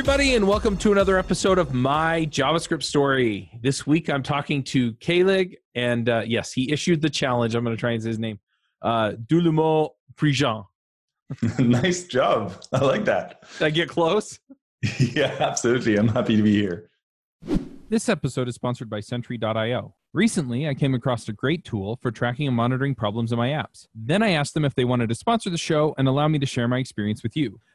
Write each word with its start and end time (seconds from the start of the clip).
everybody, 0.00 0.34
and 0.34 0.48
welcome 0.48 0.78
to 0.78 0.92
another 0.92 1.18
episode 1.18 1.58
of 1.58 1.74
My 1.74 2.24
JavaScript 2.30 2.84
Story. 2.84 3.50
This 3.60 3.86
week 3.86 4.08
I'm 4.08 4.22
talking 4.22 4.62
to 4.62 4.94
Kaelig, 4.94 5.56
and 5.74 6.08
uh, 6.08 6.22
yes, 6.24 6.54
he 6.54 6.72
issued 6.72 7.02
the 7.02 7.10
challenge. 7.10 7.54
I'm 7.54 7.62
going 7.64 7.76
to 7.76 7.78
try 7.78 7.90
and 7.90 8.02
say 8.02 8.08
his 8.08 8.18
name 8.18 8.40
uh, 8.80 9.12
Dulemo 9.26 9.90
Prigent. 10.16 10.64
nice 11.58 12.04
job. 12.04 12.64
I 12.72 12.78
like 12.78 13.04
that. 13.04 13.44
Did 13.58 13.64
I 13.66 13.68
get 13.68 13.90
close? 13.90 14.40
yeah, 14.98 15.36
absolutely. 15.38 15.98
I'm 15.98 16.08
happy 16.08 16.34
to 16.34 16.42
be 16.42 16.58
here. 16.58 16.88
This 17.90 18.08
episode 18.08 18.48
is 18.48 18.54
sponsored 18.54 18.88
by 18.88 19.00
Sentry.io. 19.00 19.94
Recently, 20.14 20.66
I 20.66 20.72
came 20.72 20.94
across 20.94 21.28
a 21.28 21.34
great 21.34 21.62
tool 21.62 21.98
for 22.00 22.10
tracking 22.10 22.46
and 22.46 22.56
monitoring 22.56 22.94
problems 22.94 23.32
in 23.32 23.38
my 23.38 23.48
apps. 23.48 23.86
Then 23.94 24.22
I 24.22 24.30
asked 24.30 24.54
them 24.54 24.64
if 24.64 24.74
they 24.74 24.86
wanted 24.86 25.10
to 25.10 25.14
sponsor 25.14 25.50
the 25.50 25.58
show 25.58 25.94
and 25.98 26.08
allow 26.08 26.26
me 26.26 26.38
to 26.38 26.46
share 26.46 26.68
my 26.68 26.78
experience 26.78 27.22
with 27.22 27.36
you. 27.36 27.60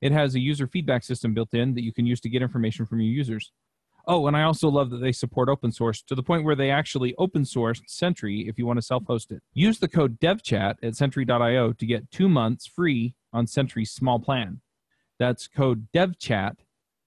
it 0.00 0.12
has 0.12 0.34
a 0.34 0.40
user 0.40 0.66
feedback 0.66 1.04
system 1.04 1.34
built 1.34 1.54
in 1.54 1.74
that 1.74 1.82
you 1.82 1.92
can 1.92 2.06
use 2.06 2.20
to 2.20 2.28
get 2.28 2.42
information 2.42 2.86
from 2.86 3.00
your 3.00 3.10
users. 3.10 3.52
Oh, 4.06 4.26
and 4.26 4.36
I 4.36 4.44
also 4.44 4.70
love 4.70 4.88
that 4.90 4.98
they 4.98 5.12
support 5.12 5.50
open 5.50 5.70
source 5.70 6.00
to 6.02 6.14
the 6.14 6.22
point 6.22 6.44
where 6.44 6.54
they 6.54 6.70
actually 6.70 7.14
open 7.18 7.42
sourced 7.42 7.82
Sentry 7.86 8.48
if 8.48 8.58
you 8.58 8.66
want 8.66 8.78
to 8.78 8.82
self 8.82 9.04
host 9.06 9.30
it. 9.30 9.42
Use 9.52 9.78
the 9.78 9.88
code 9.88 10.18
DevChat 10.18 10.76
at 10.82 10.96
Sentry.io 10.96 11.72
to 11.72 11.86
get 11.86 12.10
two 12.10 12.28
months 12.28 12.66
free 12.66 13.14
on 13.34 13.46
Sentry's 13.46 13.90
small 13.90 14.18
plan. 14.18 14.62
That's 15.18 15.46
code 15.46 15.88
DevChat 15.94 16.56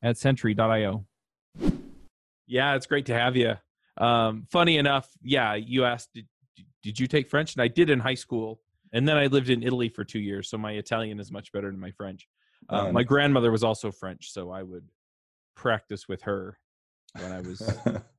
at 0.03 0.17
Sentry.io. 0.17 1.05
Yeah, 2.45 2.75
it's 2.75 2.85
great 2.85 3.07
to 3.07 3.13
have 3.13 3.35
you. 3.35 3.55
Um, 3.97 4.45
funny 4.51 4.77
enough, 4.77 5.09
yeah, 5.23 5.55
you 5.55 5.85
asked, 5.85 6.09
did, 6.13 6.27
did 6.83 6.99
you 6.99 7.07
take 7.07 7.29
French? 7.29 7.53
And 7.55 7.63
I 7.63 7.67
did 7.67 7.89
in 7.89 7.99
high 7.99 8.15
school. 8.15 8.59
And 8.93 9.07
then 9.07 9.17
I 9.17 9.27
lived 9.27 9.49
in 9.49 9.63
Italy 9.63 9.89
for 9.89 10.03
two 10.03 10.19
years, 10.19 10.49
so 10.49 10.57
my 10.57 10.73
Italian 10.73 11.19
is 11.19 11.31
much 11.31 11.51
better 11.51 11.71
than 11.71 11.79
my 11.79 11.91
French. 11.91 12.27
Uh, 12.69 12.87
Um, 12.87 12.93
my 12.93 13.03
grandmother 13.03 13.51
was 13.51 13.63
also 13.63 13.91
French, 13.91 14.31
so 14.31 14.49
I 14.51 14.63
would 14.63 14.87
practice 15.55 16.07
with 16.07 16.21
her 16.23 16.57
when 17.19 17.31
I 17.31 17.41
was 17.41 17.61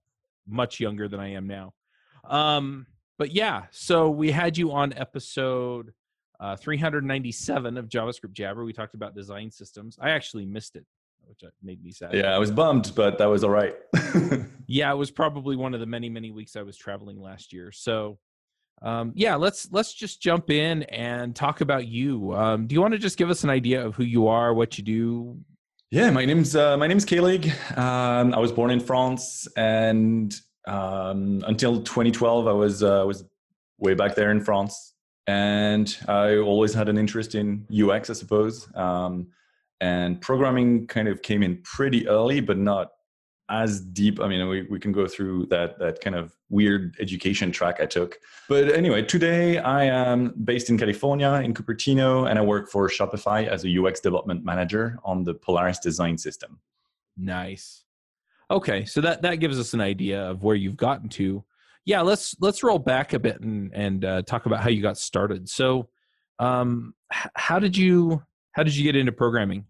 much 0.47 0.81
younger 0.81 1.09
than 1.09 1.21
I 1.21 1.33
am 1.33 1.47
now. 1.47 1.73
Um, 2.25 2.87
but 3.19 3.33
yeah, 3.33 3.65
so 3.71 4.11
we 4.11 4.31
had 4.31 4.57
you 4.57 4.73
on 4.73 4.93
episode 4.95 5.93
uh, 6.41 6.57
397 6.57 7.77
of 7.79 7.89
JavaScript 7.89 8.33
Jabber. 8.33 8.65
We 8.65 8.73
talked 8.73 8.95
about 8.95 9.15
design 9.15 9.51
systems. 9.51 9.97
I 10.01 10.11
actually 10.11 10.45
missed 10.45 10.77
it, 10.77 10.85
which 11.27 11.43
made 11.63 11.83
me 11.83 11.93
sad. 11.93 12.15
yeah, 12.15 12.35
I 12.35 12.39
was 12.39 12.51
bummed, 12.51 12.93
but 12.97 13.19
that 13.19 13.27
was 13.27 13.45
all 13.45 13.51
right. 13.51 13.77
Yeah, 14.69 14.91
it 14.91 14.97
was 14.97 15.11
probably 15.11 15.55
one 15.55 15.75
of 15.75 15.81
the 15.81 15.87
many, 15.87 16.09
many 16.09 16.31
weeks 16.31 16.57
I 16.57 16.63
was 16.63 16.79
traveling 16.79 17.21
last 17.21 17.53
year. 17.53 17.71
So, 17.73 18.19
um, 18.83 19.13
yeah, 19.15 19.37
let's 19.37 19.69
let's 19.73 19.95
just 19.95 20.21
jump 20.21 20.51
in 20.51 20.83
and 20.85 21.35
talk 21.35 21.61
about 21.61 21.87
you. 21.87 22.35
Um, 22.35 22.67
do 22.67 22.75
you 22.75 22.81
want 22.81 22.93
to 22.93 22.99
just 22.99 23.17
give 23.17 23.31
us 23.31 23.45
an 23.45 23.51
idea 23.51 23.85
of 23.85 23.95
who 23.95 24.05
you 24.05 24.29
are, 24.29 24.53
what 24.53 24.77
you 24.79 24.85
do? 24.85 25.39
yeah, 25.93 26.11
my 26.11 26.25
name's 26.25 26.57
uh, 26.57 26.75
my 26.79 26.87
name's 26.87 27.05
Kaelig. 27.05 27.53
Um, 27.77 28.33
I 28.33 28.39
was 28.39 28.51
born 28.51 28.71
in 28.71 28.81
France, 28.81 29.47
and 29.59 30.35
um, 30.67 31.45
until 31.47 31.83
2012, 31.83 32.49
I 32.49 32.53
was 32.53 32.83
uh, 32.83 33.05
was 33.07 33.25
way 33.79 33.93
back 33.93 34.15
there 34.15 34.31
in 34.31 34.41
France, 34.41 34.95
and 35.27 35.95
I 36.09 36.39
always 36.39 36.73
had 36.73 36.89
an 36.89 36.97
interest 36.97 37.35
in 37.35 37.67
UX, 37.71 38.09
I 38.09 38.15
suppose. 38.15 38.67
Um, 38.75 39.27
and 39.83 40.19
programming 40.19 40.87
kind 40.87 41.09
of 41.09 41.21
came 41.21 41.43
in 41.43 41.61
pretty 41.63 42.09
early, 42.09 42.41
but 42.41 42.57
not 42.57 42.93
as 43.53 43.81
deep. 43.81 44.19
I 44.19 44.27
mean, 44.27 44.49
we, 44.49 44.63
we 44.63 44.81
can 44.81 44.93
go 44.93 45.07
through 45.07 45.47
that 45.47 45.79
that 45.79 46.01
kind 46.01 46.17
of 46.17 46.35
weird 46.49 46.97
education 46.99 47.53
track 47.53 47.81
I 47.81 47.87
took. 47.87 48.19
But 48.49 48.73
anyway, 48.73 49.03
today 49.03 49.59
I 49.59 49.85
am 49.85 50.35
based 50.45 50.71
in 50.71 50.79
California 50.79 51.31
in 51.45 51.53
Cupertino, 51.53 52.29
and 52.29 52.39
I 52.39 52.43
work 52.43 52.71
for 52.71 52.89
Shopify 52.89 53.47
as 53.47 53.65
a 53.65 53.79
UX 53.79 54.01
development 54.01 54.43
manager 54.43 54.99
on 55.05 55.23
the 55.23 55.35
Polaris 55.35 55.79
design 55.79 56.17
system. 56.17 56.61
Nice. 57.17 57.85
Okay, 58.51 58.87
so 58.87 59.03
that 59.03 59.21
that 59.23 59.37
gives 59.37 59.61
us 59.61 59.75
an 59.75 59.83
idea 59.83 60.23
of 60.31 60.43
where 60.43 60.57
you've 60.57 60.79
gotten 60.79 61.11
to. 61.11 61.45
Yeah, 61.85 62.01
let's 62.01 62.35
let's 62.41 62.63
roll 62.63 62.79
back 62.79 63.13
a 63.13 63.19
bit 63.19 63.41
and 63.41 63.71
and 63.75 64.05
uh, 64.05 64.23
talk 64.23 64.47
about 64.47 64.61
how 64.63 64.71
you 64.71 64.81
got 64.81 64.97
started. 64.97 65.49
So, 65.49 65.91
um, 66.39 66.95
how 67.11 67.59
did 67.59 67.77
you 67.77 68.23
how 68.53 68.63
did 68.63 68.75
you 68.75 68.85
get 68.85 68.97
into 68.97 69.13
programming? 69.13 69.67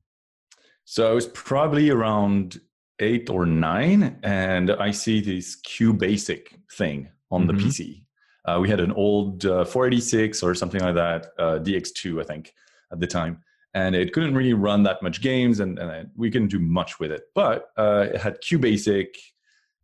So 0.85 1.11
I 1.11 1.15
was 1.15 1.27
probably 1.29 1.91
around 1.91 2.61
eight 3.03 3.29
or 3.29 3.45
nine, 3.45 4.19
and 4.23 4.71
I 4.71 4.91
see 4.93 5.21
this 5.21 5.57
QBasic 5.63 6.47
thing 6.79 7.09
on 7.31 7.45
Mhm. 7.45 7.47
the 7.49 7.55
PC. 7.65 8.05
Uh, 8.47 8.59
we 8.63 8.69
had 8.69 8.81
an 8.81 8.93
old 8.93 9.45
uh, 9.47 9.65
486 9.65 10.43
or 10.43 10.55
something 10.55 10.81
like 10.81 10.95
that, 10.95 11.27
uh, 11.39 11.59
DX2, 11.59 12.21
I 12.21 12.25
think, 12.25 12.53
at 12.93 12.99
the 13.01 13.07
time. 13.07 13.39
And 13.75 13.95
it 13.95 14.13
couldn't 14.13 14.35
really 14.35 14.53
run 14.53 14.83
that 14.83 15.03
much 15.03 15.21
games, 15.23 15.61
and, 15.61 15.79
and 15.79 15.91
I- 15.91 16.07
we 16.17 16.31
couldn't 16.31 16.49
do 16.49 16.59
much 16.59 16.99
with 17.01 17.11
it. 17.11 17.23
But 17.35 17.69
uh, 17.79 18.07
it 18.13 18.21
had 18.21 18.41
QBasic, 18.43 19.09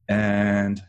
and 0.09 0.83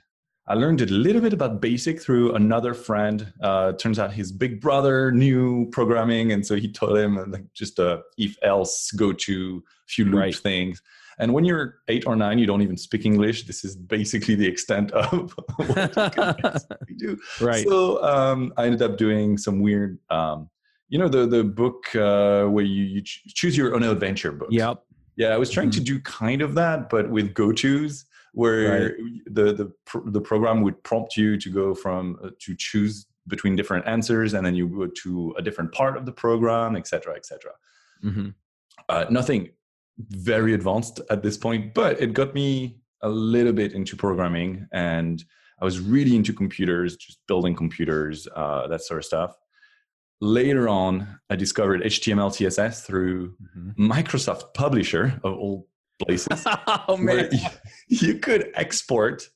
I 0.47 0.55
learned 0.55 0.81
a 0.81 0.85
little 0.87 1.21
bit 1.21 1.31
about 1.33 1.61
BASIC 1.61 2.01
through 2.01 2.33
another 2.35 2.73
friend. 2.73 3.31
Uh, 3.41 3.73
turns 3.73 3.99
out 3.99 4.11
his 4.13 4.31
big 4.31 4.59
brother 4.59 5.11
knew 5.11 5.69
programming, 5.71 6.31
and 6.31 6.45
so 6.45 6.55
he 6.55 6.67
taught 6.71 6.97
him 6.97 7.31
like 7.31 7.45
just 7.53 7.77
a 7.79 8.01
if 8.17 8.35
else 8.41 8.91
go 8.91 9.13
to 9.13 9.63
few 9.87 10.05
loop 10.05 10.15
Right. 10.15 10.35
things. 10.35 10.81
And 11.19 11.33
when 11.33 11.43
you're 11.43 11.79
eight 11.89 12.07
or 12.07 12.15
nine, 12.15 12.39
you 12.39 12.45
don't 12.45 12.61
even 12.61 12.77
speak 12.77 13.05
English. 13.05 13.43
This 13.45 13.65
is 13.65 13.75
basically 13.75 14.35
the 14.35 14.47
extent 14.47 14.91
of 14.93 15.33
what 15.57 16.65
you 16.87 16.95
do. 16.97 17.19
right. 17.41 17.67
So 17.67 18.01
um, 18.03 18.53
I 18.57 18.65
ended 18.65 18.81
up 18.81 18.97
doing 18.97 19.37
some 19.37 19.59
weird, 19.59 19.99
um, 20.09 20.49
you 20.87 20.97
know, 20.97 21.09
the 21.09 21.27
the 21.27 21.43
book 21.43 21.93
uh, 21.95 22.45
where 22.45 22.63
you, 22.65 22.83
you 22.83 23.01
ch- 23.01 23.23
choose 23.27 23.55
your 23.57 23.75
own 23.75 23.83
adventure 23.83 24.31
book. 24.31 24.47
Yep. 24.51 24.81
Yeah, 25.17 25.29
I 25.29 25.37
was 25.37 25.49
trying 25.49 25.69
to 25.71 25.81
do 25.81 25.99
kind 25.99 26.41
of 26.41 26.55
that, 26.55 26.89
but 26.89 27.09
with 27.09 27.33
go 27.33 27.51
tos, 27.51 28.05
where 28.33 28.95
the 29.25 29.53
the 29.53 29.71
pr- 29.85 30.09
the 30.09 30.21
program 30.21 30.61
would 30.61 30.81
prompt 30.83 31.17
you 31.17 31.37
to 31.37 31.49
go 31.49 31.75
from 31.75 32.17
uh, 32.23 32.29
to 32.39 32.55
choose 32.57 33.05
between 33.27 33.55
different 33.57 33.85
answers, 33.85 34.33
and 34.33 34.45
then 34.45 34.55
you 34.55 34.67
go 34.67 34.87
to 35.03 35.35
a 35.37 35.41
different 35.41 35.71
part 35.73 35.97
of 35.97 36.05
the 36.05 36.11
program, 36.13 36.75
etc 36.77 37.01
cetera, 37.01 37.15
et 37.17 37.25
cetera. 37.25 37.51
hmm 38.01 38.29
Uh, 38.87 39.05
nothing 39.09 39.49
very 40.09 40.53
advanced 40.53 41.01
at 41.09 41.23
this 41.23 41.37
point, 41.37 41.73
but 41.73 42.01
it 42.01 42.13
got 42.13 42.33
me 42.33 42.77
a 43.01 43.09
little 43.09 43.53
bit 43.53 43.73
into 43.73 43.95
programming, 43.95 44.67
and 44.71 45.23
I 45.61 45.65
was 45.65 45.79
really 45.79 46.15
into 46.15 46.33
computers, 46.33 46.95
just 46.97 47.19
building 47.27 47.55
computers, 47.55 48.27
uh, 48.35 48.67
that 48.67 48.81
sort 48.81 48.99
of 48.99 49.05
stuff. 49.05 49.35
Later 50.21 50.67
on, 50.67 51.19
I 51.29 51.35
discovered 51.35 51.81
HTML, 51.81 52.29
CSS 52.29 52.85
through 52.85 53.35
Microsoft 53.77 54.53
Publisher 54.53 55.19
of 55.23 55.33
all 55.37 55.67
places, 56.05 56.43
oh 56.87 56.97
man. 56.97 57.29
you, 57.31 57.47
you 57.87 58.19
could 58.19 58.51
export 58.55 59.29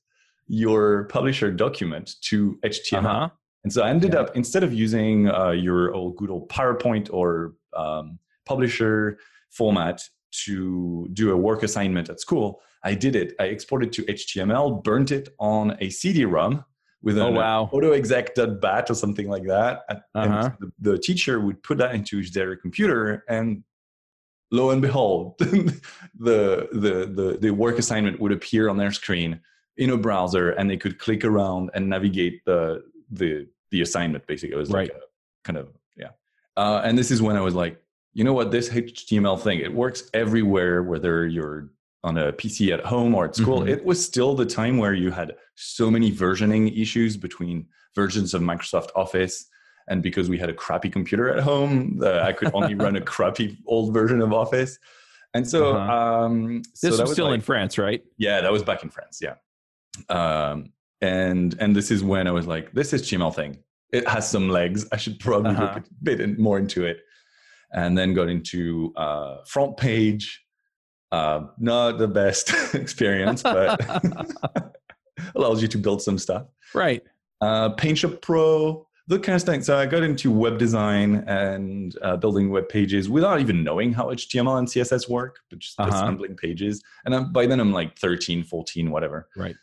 your 0.48 1.06
publisher 1.06 1.52
document 1.52 2.16
to 2.22 2.58
HTML. 2.66 3.06
Uh-huh. 3.06 3.30
And 3.64 3.72
so 3.72 3.82
I 3.84 3.90
ended 3.90 4.14
Yeah. 4.14 4.22
up 4.22 4.36
instead 4.36 4.64
of 4.64 4.74
using 4.74 5.30
uh, 5.30 5.52
your 5.52 5.94
old 5.94 6.18
good 6.18 6.30
old 6.30 6.50
PowerPoint 6.50 7.10
or 7.14 7.54
um, 7.76 8.20
publisher 8.46 9.18
format 9.52 10.02
to 10.46 11.08
do 11.14 11.32
a 11.32 11.38
work 11.38 11.64
assignment 11.64 12.10
at 12.10 12.20
school, 12.20 12.62
I 12.84 12.94
did 12.96 13.16
it. 13.16 13.34
I 13.40 13.46
exported 13.46 13.94
to 13.94 14.04
HTML, 14.04 14.84
burnt 14.84 15.12
it 15.12 15.30
on 15.40 15.78
a 15.80 15.90
CD-ROM 15.90 16.66
with 17.02 17.18
Oh 17.18 17.28
an 17.28 17.36
wow. 17.36 17.70
autoexec.bat 17.74 18.90
or 18.90 18.94
something 18.96 19.28
like 19.30 19.46
that. 19.48 19.82
And 19.90 20.34
Uh-huh. 20.34 20.50
the, 20.60 20.92
the 20.92 20.98
teacher 20.98 21.40
would 21.40 21.62
put 21.64 21.78
that 21.78 21.94
into 21.96 22.24
their 22.30 22.56
computer 22.56 23.24
and 23.28 23.64
lo 24.52 24.70
and 24.72 24.82
behold, 24.82 25.38
the, 25.40 25.82
the, 26.20 26.68
the, 26.72 27.38
the 27.42 27.52
work 27.52 27.78
assignment 27.78 28.20
would 28.20 28.32
appear 28.32 28.70
on 28.70 28.78
their 28.78 28.92
screen 28.92 29.40
in 29.78 29.90
a 29.90 29.98
browser 29.98 30.52
and 30.52 30.70
they 30.70 30.78
could 30.78 31.00
click 31.00 31.26
around 31.26 31.72
and 31.74 31.90
navigate 31.90 32.44
the, 32.46 32.84
the, 33.12 33.48
the 33.72 33.82
assignment 33.82 34.26
basically. 34.28 34.56
It 34.56 34.60
was 34.60 34.70
like 34.70 34.90
a 34.90 35.00
kind 35.44 35.58
of, 35.58 35.70
yeah. 35.98 36.10
Uh, 36.56 36.82
and 36.84 36.98
this 36.98 37.12
is 37.12 37.22
when 37.22 37.36
I 37.36 37.42
was 37.42 37.56
like, 37.56 37.83
you 38.14 38.24
know 38.24 38.34
what, 38.34 38.52
this 38.52 38.70
HTML 38.70 39.40
thing, 39.40 39.60
it 39.60 39.74
works 39.74 40.10
everywhere, 40.14 40.84
whether 40.84 41.26
you're 41.28 41.70
on 42.04 42.18
a 42.18 42.34
PC 42.34 42.72
at 42.74 42.82
home 42.86 43.16
or 43.16 43.26
at 43.26 43.36
school. 43.36 43.62
Mhm. 43.62 43.70
It 43.70 43.86
was 43.86 44.04
still 44.04 44.36
the 44.36 44.46
time 44.46 44.78
where 44.78 44.94
you 44.94 45.10
had 45.12 45.36
so 45.56 45.90
many 45.90 46.12
versioning 46.12 46.80
issues 46.80 47.16
between 47.18 47.68
versions 47.96 48.34
of 48.34 48.42
Microsoft 48.42 48.90
Office. 48.96 49.46
And 49.88 50.04
because 50.04 50.30
we 50.30 50.38
had 50.38 50.50
a 50.50 50.54
crappy 50.54 50.90
computer 50.90 51.30
at 51.30 51.42
home, 51.44 52.00
uh, 52.04 52.20
I 52.20 52.34
could 52.34 52.52
only 52.54 52.76
run 52.76 52.96
a 52.96 53.02
crappy 53.14 53.58
old 53.68 53.94
version 53.94 54.22
of 54.22 54.32
Office. 54.34 54.78
And 55.34 55.48
so, 55.48 55.76
Uh-huh. 55.76 55.94
um, 56.26 56.62
This 56.82 56.98
that 56.98 57.04
was 57.04 57.14
still 57.14 57.26
like- 57.28 57.36
in 57.36 57.42
France, 57.42 57.78
right? 57.78 58.04
yeah, 58.18 58.42
that 58.42 58.52
was 58.52 58.64
back 58.64 58.84
in 58.84 58.90
France. 58.90 59.20
Yeah. 59.22 59.36
Um, 60.10 60.72
and 61.02 61.56
and 61.60 61.76
this 61.76 61.92
is 61.92 62.04
when 62.04 62.28
I 62.28 62.32
was 62.32 62.48
like, 62.48 62.72
this 62.74 62.94
is 62.94 63.02
HTML 63.04 63.32
thing. 63.34 63.58
It 63.92 64.08
has 64.08 64.30
some 64.30 64.50
legs. 64.50 64.86
I 64.92 64.98
should 64.98 65.20
probably 65.20 65.52
Uh-huh. 65.52 65.74
look 65.76 65.78
a 65.78 66.04
bit 66.04 66.20
in- 66.22 66.36
more 66.42 66.58
into 66.60 66.86
it. 66.86 67.02
And 67.74 67.98
then 67.98 68.14
got 68.14 68.30
into 68.30 68.94
uh, 68.96 69.38
FrontPage. 69.46 70.26
Uh, 71.12 71.48
not 71.60 71.98
the 72.00 72.08
best 72.08 72.54
experience, 72.74 73.44
but 73.44 73.80
allows 75.36 75.62
you 75.62 75.68
to 75.68 75.78
build 75.78 76.02
some 76.02 76.18
stuff. 76.18 76.46
right. 76.74 77.02
Uh, 77.42 77.76
PaintShop 77.76 78.22
Pro, 78.22 78.88
the 79.08 79.20
kind 79.20 79.36
of 79.36 79.44
thing. 79.44 79.62
So 79.64 79.78
I 79.78 79.86
got 79.86 80.02
into 80.02 80.32
web 80.32 80.58
design 80.58 81.16
and 81.28 81.94
uh, 82.02 82.16
building 82.16 82.50
web 82.52 82.70
pages 82.70 83.10
without 83.10 83.42
even 83.42 83.66
knowing 83.66 83.92
how 83.92 84.06
HTML 84.06 84.60
and 84.60 84.68
CSS 84.68 85.10
work, 85.10 85.40
but 85.50 85.60
just 85.60 85.78
Uh-huh. 85.78 85.90
assembling 85.94 86.36
pages. 86.38 86.82
And 87.06 87.14
I'm, 87.14 87.34
by 87.34 87.46
then 87.46 87.60
I'm 87.60 87.74
like 87.74 87.98
13, 88.00 88.44
14, 88.46 88.92
whatever. 88.92 89.28
Right. 89.36 89.56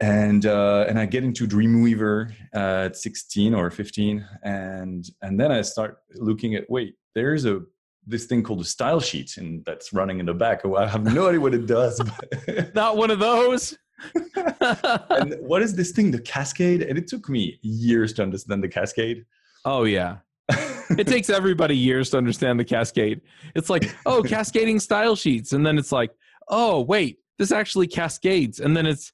And 0.00 0.44
uh, 0.44 0.86
and 0.88 0.98
I 0.98 1.06
get 1.06 1.24
into 1.24 1.46
Dreamweaver 1.46 2.32
at 2.52 2.96
16 2.96 3.54
or 3.54 3.70
15, 3.70 4.26
and 4.42 5.04
and 5.22 5.40
then 5.40 5.52
I 5.52 5.62
start 5.62 5.98
looking 6.16 6.54
at 6.56 6.68
wait, 6.68 6.96
there's 7.14 7.44
a 7.44 7.60
this 8.06 8.26
thing 8.26 8.42
called 8.42 8.60
a 8.60 8.64
style 8.64 9.00
sheet, 9.00 9.36
and 9.36 9.64
that's 9.64 9.92
running 9.92 10.20
in 10.20 10.26
the 10.26 10.34
back. 10.34 10.62
I 10.64 10.86
have 10.86 11.04
no 11.04 11.28
idea 11.28 11.40
what 11.40 11.54
it 11.54 11.66
does. 11.66 12.00
But 12.00 12.74
Not 12.74 12.96
one 12.96 13.10
of 13.10 13.18
those. 13.18 13.78
and 14.34 15.36
what 15.40 15.62
is 15.62 15.74
this 15.74 15.92
thing, 15.92 16.10
the 16.10 16.20
Cascade? 16.20 16.82
And 16.82 16.98
it 16.98 17.06
took 17.06 17.28
me 17.28 17.58
years 17.62 18.12
to 18.14 18.22
understand 18.22 18.62
the 18.62 18.68
Cascade. 18.68 19.24
oh 19.64 19.84
yeah. 19.84 20.18
It 20.98 21.06
takes 21.06 21.30
everybody 21.30 21.76
years 21.76 22.10
to 22.10 22.18
understand 22.18 22.60
the 22.60 22.64
cascade. 22.64 23.22
It's 23.54 23.70
like, 23.70 23.96
oh, 24.04 24.22
cascading 24.22 24.80
style 24.80 25.16
sheets. 25.16 25.52
And 25.54 25.64
then 25.64 25.78
it's 25.78 25.92
like, 25.92 26.10
oh, 26.48 26.82
wait, 26.82 27.20
this 27.38 27.52
actually 27.52 27.86
cascades. 27.86 28.60
And 28.60 28.76
then 28.76 28.84
it's, 28.84 29.12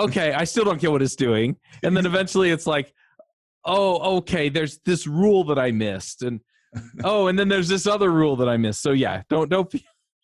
okay, 0.00 0.32
I 0.32 0.44
still 0.44 0.64
don't 0.64 0.80
get 0.80 0.90
what 0.90 1.02
it's 1.02 1.16
doing. 1.16 1.56
And 1.82 1.96
then 1.96 2.06
eventually 2.06 2.50
it's 2.50 2.66
like, 2.66 2.92
oh, 3.64 4.18
okay, 4.18 4.48
there's 4.48 4.78
this 4.84 5.06
rule 5.06 5.44
that 5.44 5.58
I 5.58 5.70
missed. 5.70 6.22
And 6.22 6.40
oh, 7.04 7.26
and 7.28 7.38
then 7.38 7.48
there's 7.48 7.68
this 7.68 7.86
other 7.86 8.10
rule 8.10 8.36
that 8.36 8.48
I 8.48 8.56
missed. 8.56 8.82
So 8.82 8.92
yeah, 8.92 9.22
don't 9.28 9.48
don't 9.50 9.70
feel, 9.70 9.80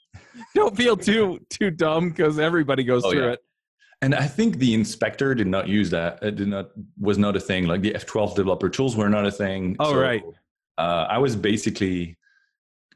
don't 0.55 0.77
feel 0.77 0.97
too 0.97 1.39
too 1.51 1.71
dumb 1.71 2.11
because 2.11 2.39
everybody 2.39 2.85
goes 2.85 3.05
Oh, 3.05 3.11
through 3.11 3.27
yeah. 3.27 3.33
it. 3.33 3.41
And 4.03 4.15
I 4.15 4.27
think 4.27 4.59
the 4.59 4.75
inspector 4.75 5.35
did 5.35 5.47
not 5.47 5.69
use 5.69 5.91
that. 5.91 6.23
It 6.23 6.37
did 6.37 6.49
not 6.49 6.71
was 7.01 7.19
not 7.19 7.35
a 7.37 7.41
thing. 7.41 7.67
Like 7.67 7.81
the 7.81 7.93
F12 7.93 8.35
developer 8.37 8.69
tools 8.69 8.95
were 8.97 9.09
not 9.09 9.27
a 9.27 9.31
thing. 9.31 9.77
Oh, 9.79 9.97
right. 9.99 10.23
Uh, 10.79 11.07
I 11.09 11.17
was 11.19 11.35
basically 11.35 12.16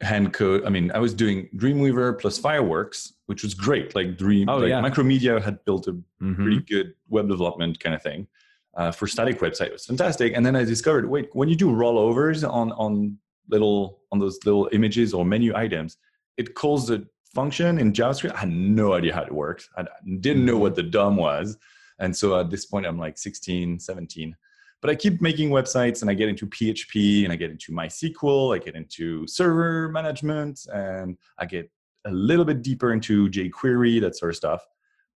hand 0.01 0.33
code. 0.33 0.65
I 0.65 0.71
mean, 0.71 0.91
I 0.95 0.99
was 0.99 1.13
doing 1.15 1.49
Dreamweaver 1.57 2.19
plus 2.19 2.39
Fireworks, 2.39 3.13
which 3.27 3.43
was 3.43 3.55
great. 3.55 3.95
Like 3.95 4.17
Dream, 4.17 4.49
Oh, 4.49 4.59
like 4.59 4.71
yeah. 4.71 4.81
Macromedia 4.81 5.41
had 5.43 5.63
built 5.65 5.89
a 5.89 5.93
Mhm. 6.23 6.37
pretty 6.37 6.61
good 6.61 6.95
web 7.09 7.29
development 7.29 7.79
kind 7.81 7.95
of 7.95 8.03
thing 8.03 8.27
uh, 8.75 8.91
for 8.93 9.07
static 9.07 9.41
website. 9.41 9.67
It 9.67 9.73
was 9.73 9.85
fantastic. 9.87 10.33
And 10.35 10.45
then 10.47 10.57
I 10.57 10.65
discovered, 10.65 11.09
wait, 11.09 11.29
when 11.33 11.49
you 11.49 11.57
do 11.57 11.67
rollovers 11.71 12.49
on 12.49 12.73
on 12.73 13.19
little 13.49 14.01
on 14.13 14.19
those 14.19 14.39
little 14.47 14.69
images 14.73 15.13
or 15.13 15.25
menu 15.25 15.55
items, 15.55 15.97
it 16.37 16.55
calls 16.55 16.89
a 16.91 17.03
function 17.35 17.79
in 17.79 17.93
JavaScript. 17.93 18.33
I 18.35 18.39
had 18.41 18.51
no 18.53 18.93
idea 18.95 19.15
how 19.15 19.23
it 19.23 19.33
worked. 19.33 19.69
I 19.77 19.85
didn't 20.21 20.45
know 20.47 20.57
what 20.57 20.75
the 20.77 20.83
DOM 20.83 21.17
was. 21.17 21.57
And 21.99 22.17
so 22.17 22.39
at 22.41 22.49
this 22.51 22.65
point, 22.65 22.87
I'm 22.87 22.99
like 22.99 23.19
16, 23.19 23.79
17. 23.79 24.35
But 24.81 24.91
I 24.91 24.95
keep 24.95 25.21
making 25.21 25.51
websites 25.51 26.01
and 26.01 26.11
I 26.11 26.15
get 26.15 26.29
into 26.29 26.47
PHP 26.47 27.25
and 27.25 27.33
I 27.33 27.37
get 27.37 27.51
into 27.51 27.73
MySQL, 27.73 28.55
I 28.55 28.59
get 28.59 28.75
into 28.75 29.27
server 29.27 29.89
management, 29.91 30.61
and 30.73 31.19
I 31.39 31.47
get 31.47 31.71
a 32.07 32.11
little 32.11 32.45
bit 32.47 32.63
deeper 32.63 32.93
into 32.93 33.29
jQuery, 33.29 34.01
that 34.01 34.17
sort 34.17 34.31
of 34.31 34.37
stuff. 34.37 34.67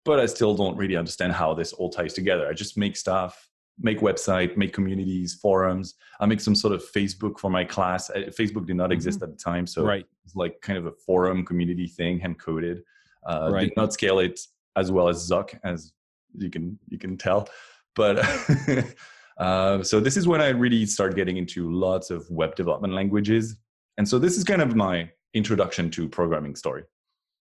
But 0.04 0.18
I 0.18 0.26
still 0.26 0.56
don't 0.56 0.76
really 0.76 0.96
understand 0.96 1.32
how 1.32 1.54
this 1.54 1.72
all 1.72 1.90
ties 1.90 2.12
together. 2.12 2.48
I 2.48 2.54
just 2.54 2.76
make 2.76 2.96
stuff, 2.96 3.48
make 3.78 4.00
website, 4.00 4.56
make 4.56 4.72
communities, 4.72 5.34
forums. 5.34 5.94
I 6.18 6.26
make 6.26 6.40
some 6.40 6.56
sort 6.56 6.74
of 6.74 6.82
Facebook 6.92 7.38
for 7.38 7.48
my 7.50 7.64
class. 7.64 8.10
Uh, 8.10 8.30
Facebook 8.36 8.66
did 8.66 8.74
not 8.76 8.90
exist 8.90 9.22
at 9.22 9.30
the 9.30 9.36
time, 9.36 9.64
so 9.66 9.84
Right. 9.84 10.04
it's 10.24 10.34
like 10.34 10.60
kind 10.60 10.76
of 10.76 10.86
a 10.86 10.92
forum 11.06 11.44
community 11.44 11.86
thing, 11.86 12.18
hand 12.18 12.40
coded. 12.40 12.82
Uh, 13.24 13.50
Right. 13.52 13.68
Did 13.68 13.76
not 13.76 13.92
scale 13.92 14.18
it 14.18 14.40
as 14.74 14.90
well 14.90 15.08
as 15.08 15.18
Zuck, 15.30 15.56
as 15.62 15.92
you 16.36 16.50
can 16.50 16.78
you 16.88 16.98
can 16.98 17.16
tell. 17.16 17.48
But 17.94 18.16
uh, 19.38 19.82
so 19.82 20.00
this 20.00 20.16
is 20.16 20.26
when 20.26 20.40
I 20.40 20.48
really 20.48 20.86
start 20.86 21.16
getting 21.16 21.36
into 21.36 21.70
lots 21.70 22.10
of 22.10 22.28
web 22.30 22.54
development 22.54 22.94
languages, 22.94 23.56
and 23.98 24.08
so 24.08 24.18
this 24.18 24.36
is 24.36 24.44
kind 24.44 24.62
of 24.62 24.74
my 24.76 25.10
introduction 25.34 25.90
to 25.90 26.08
programming 26.08 26.56
story. 26.56 26.84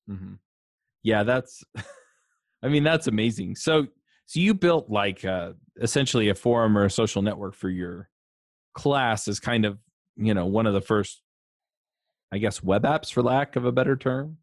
hmm 0.08 0.34
Yeah, 1.04 1.24
that's. 1.24 1.64
I 2.64 2.68
mean, 2.68 2.84
that's 2.84 3.08
amazing. 3.08 3.56
So, 3.56 3.88
so 4.28 4.40
you 4.40 4.54
built 4.54 4.88
like 4.88 5.26
uh, 5.26 5.54
essentially 5.82 6.30
a 6.30 6.36
forum 6.36 6.78
or 6.78 6.86
a 6.86 6.92
social 6.92 7.24
network 7.24 7.56
for 7.56 7.70
your 7.70 8.08
class 8.76 9.28
as 9.28 9.40
kind 9.40 9.66
of 9.66 9.80
you 10.16 10.34
know 10.34 10.46
one 10.46 10.68
of 10.68 10.74
the 10.74 10.82
first, 10.82 11.22
I 12.32 12.38
guess, 12.38 12.62
web 12.64 12.84
apps 12.84 13.12
for 13.12 13.24
lack 13.24 13.56
of 13.56 13.66
a 13.66 13.72
better 13.72 13.96
term. 13.96 14.38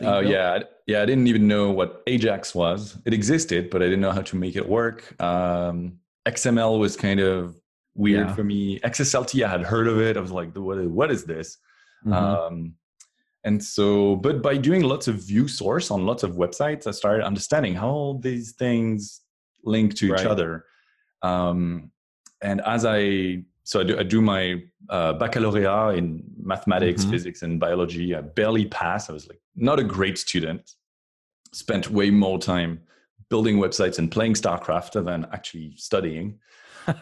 Oh 0.00 0.20
yeah, 0.20 0.60
yeah. 0.86 1.02
I 1.02 1.06
didn't 1.06 1.26
even 1.26 1.46
know 1.46 1.70
what 1.70 2.02
Ajax 2.06 2.54
was. 2.54 2.98
It 3.04 3.14
existed, 3.14 3.70
but 3.70 3.82
I 3.82 3.86
didn't 3.86 4.00
know 4.00 4.12
how 4.12 4.22
to 4.22 4.36
make 4.36 4.56
it 4.56 4.68
work. 4.68 5.20
Um, 5.22 5.98
XML 6.26 6.78
was 6.78 6.96
kind 6.96 7.20
of 7.20 7.56
weird 7.94 8.28
Yeah. 8.28 8.34
for 8.34 8.44
me. 8.44 8.80
XSLT, 8.80 9.44
I 9.44 9.48
had 9.48 9.62
heard 9.62 9.86
of 9.86 10.00
it. 10.00 10.16
I 10.16 10.20
was 10.20 10.32
like, 10.32 10.54
what 10.56 10.78
is, 10.78 10.88
what 10.88 11.10
is 11.10 11.24
this? 11.24 11.58
Mhm. 12.06 12.12
Um, 12.12 12.74
and 13.44 13.62
so, 13.62 14.16
but 14.16 14.40
by 14.42 14.56
doing 14.56 14.82
lots 14.82 15.06
of 15.06 15.16
view 15.16 15.48
source 15.48 15.90
on 15.90 16.06
lots 16.06 16.22
of 16.22 16.32
websites, 16.32 16.86
I 16.86 16.92
started 16.92 17.24
understanding 17.26 17.74
how 17.74 17.88
all 17.90 18.18
these 18.18 18.52
things 18.52 19.20
link 19.64 19.94
to 19.96 20.06
each 20.06 20.12
Right. 20.12 20.26
other. 20.26 20.64
Um, 21.22 21.90
and 22.42 22.60
as 22.62 22.84
I, 22.86 23.44
so 23.64 23.80
I 23.80 23.84
do, 23.84 23.98
I 23.98 24.02
do 24.02 24.20
my 24.20 24.62
uh, 24.90 25.14
baccalaureate 25.14 25.96
in 25.98 26.22
mathematics, 26.36 27.04
Mhm. 27.06 27.10
physics, 27.10 27.42
and 27.42 27.58
biology. 27.58 28.14
I 28.14 28.20
barely 28.20 28.66
passed. 28.66 29.08
I 29.08 29.14
was 29.14 29.26
like 29.28 29.40
not 29.56 29.78
a 29.78 29.84
great 29.84 30.18
student. 30.18 30.74
Spent 31.52 31.90
way 31.90 32.10
more 32.10 32.38
time 32.38 32.80
building 33.28 33.56
websites 33.58 33.98
and 33.98 34.10
playing 34.10 34.34
StarCraft 34.34 35.04
than 35.04 35.26
actually 35.32 35.74
studying. 35.76 36.38
and 36.86 36.94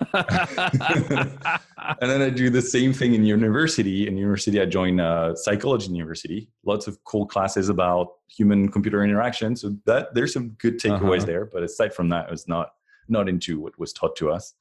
then 2.00 2.22
I 2.22 2.30
do 2.30 2.50
the 2.50 2.62
same 2.62 2.92
thing 2.92 3.14
in 3.14 3.24
university. 3.24 4.06
In 4.06 4.16
university, 4.16 4.60
I 4.60 4.66
join 4.66 5.00
uh, 5.00 5.34
psychology 5.34 5.88
university. 5.90 6.48
Lots 6.64 6.86
of 6.86 7.02
cool 7.04 7.26
classes 7.26 7.68
about 7.68 8.08
human 8.28 8.68
computer 8.70 9.02
interaction. 9.02 9.56
So 9.56 9.74
that 9.86 10.14
there's 10.14 10.32
some 10.32 10.50
good 10.58 10.78
takeaways 10.78 11.18
Uh-huh. 11.18 11.26
there. 11.26 11.44
But 11.46 11.62
aside 11.64 11.92
from 11.94 12.08
that, 12.10 12.28
I 12.28 12.30
was 12.30 12.46
not 12.48 12.70
not 13.08 13.28
into 13.28 13.58
what 13.60 13.76
was 13.78 13.92
taught 13.92 14.14
to 14.16 14.30
us. 14.30 14.54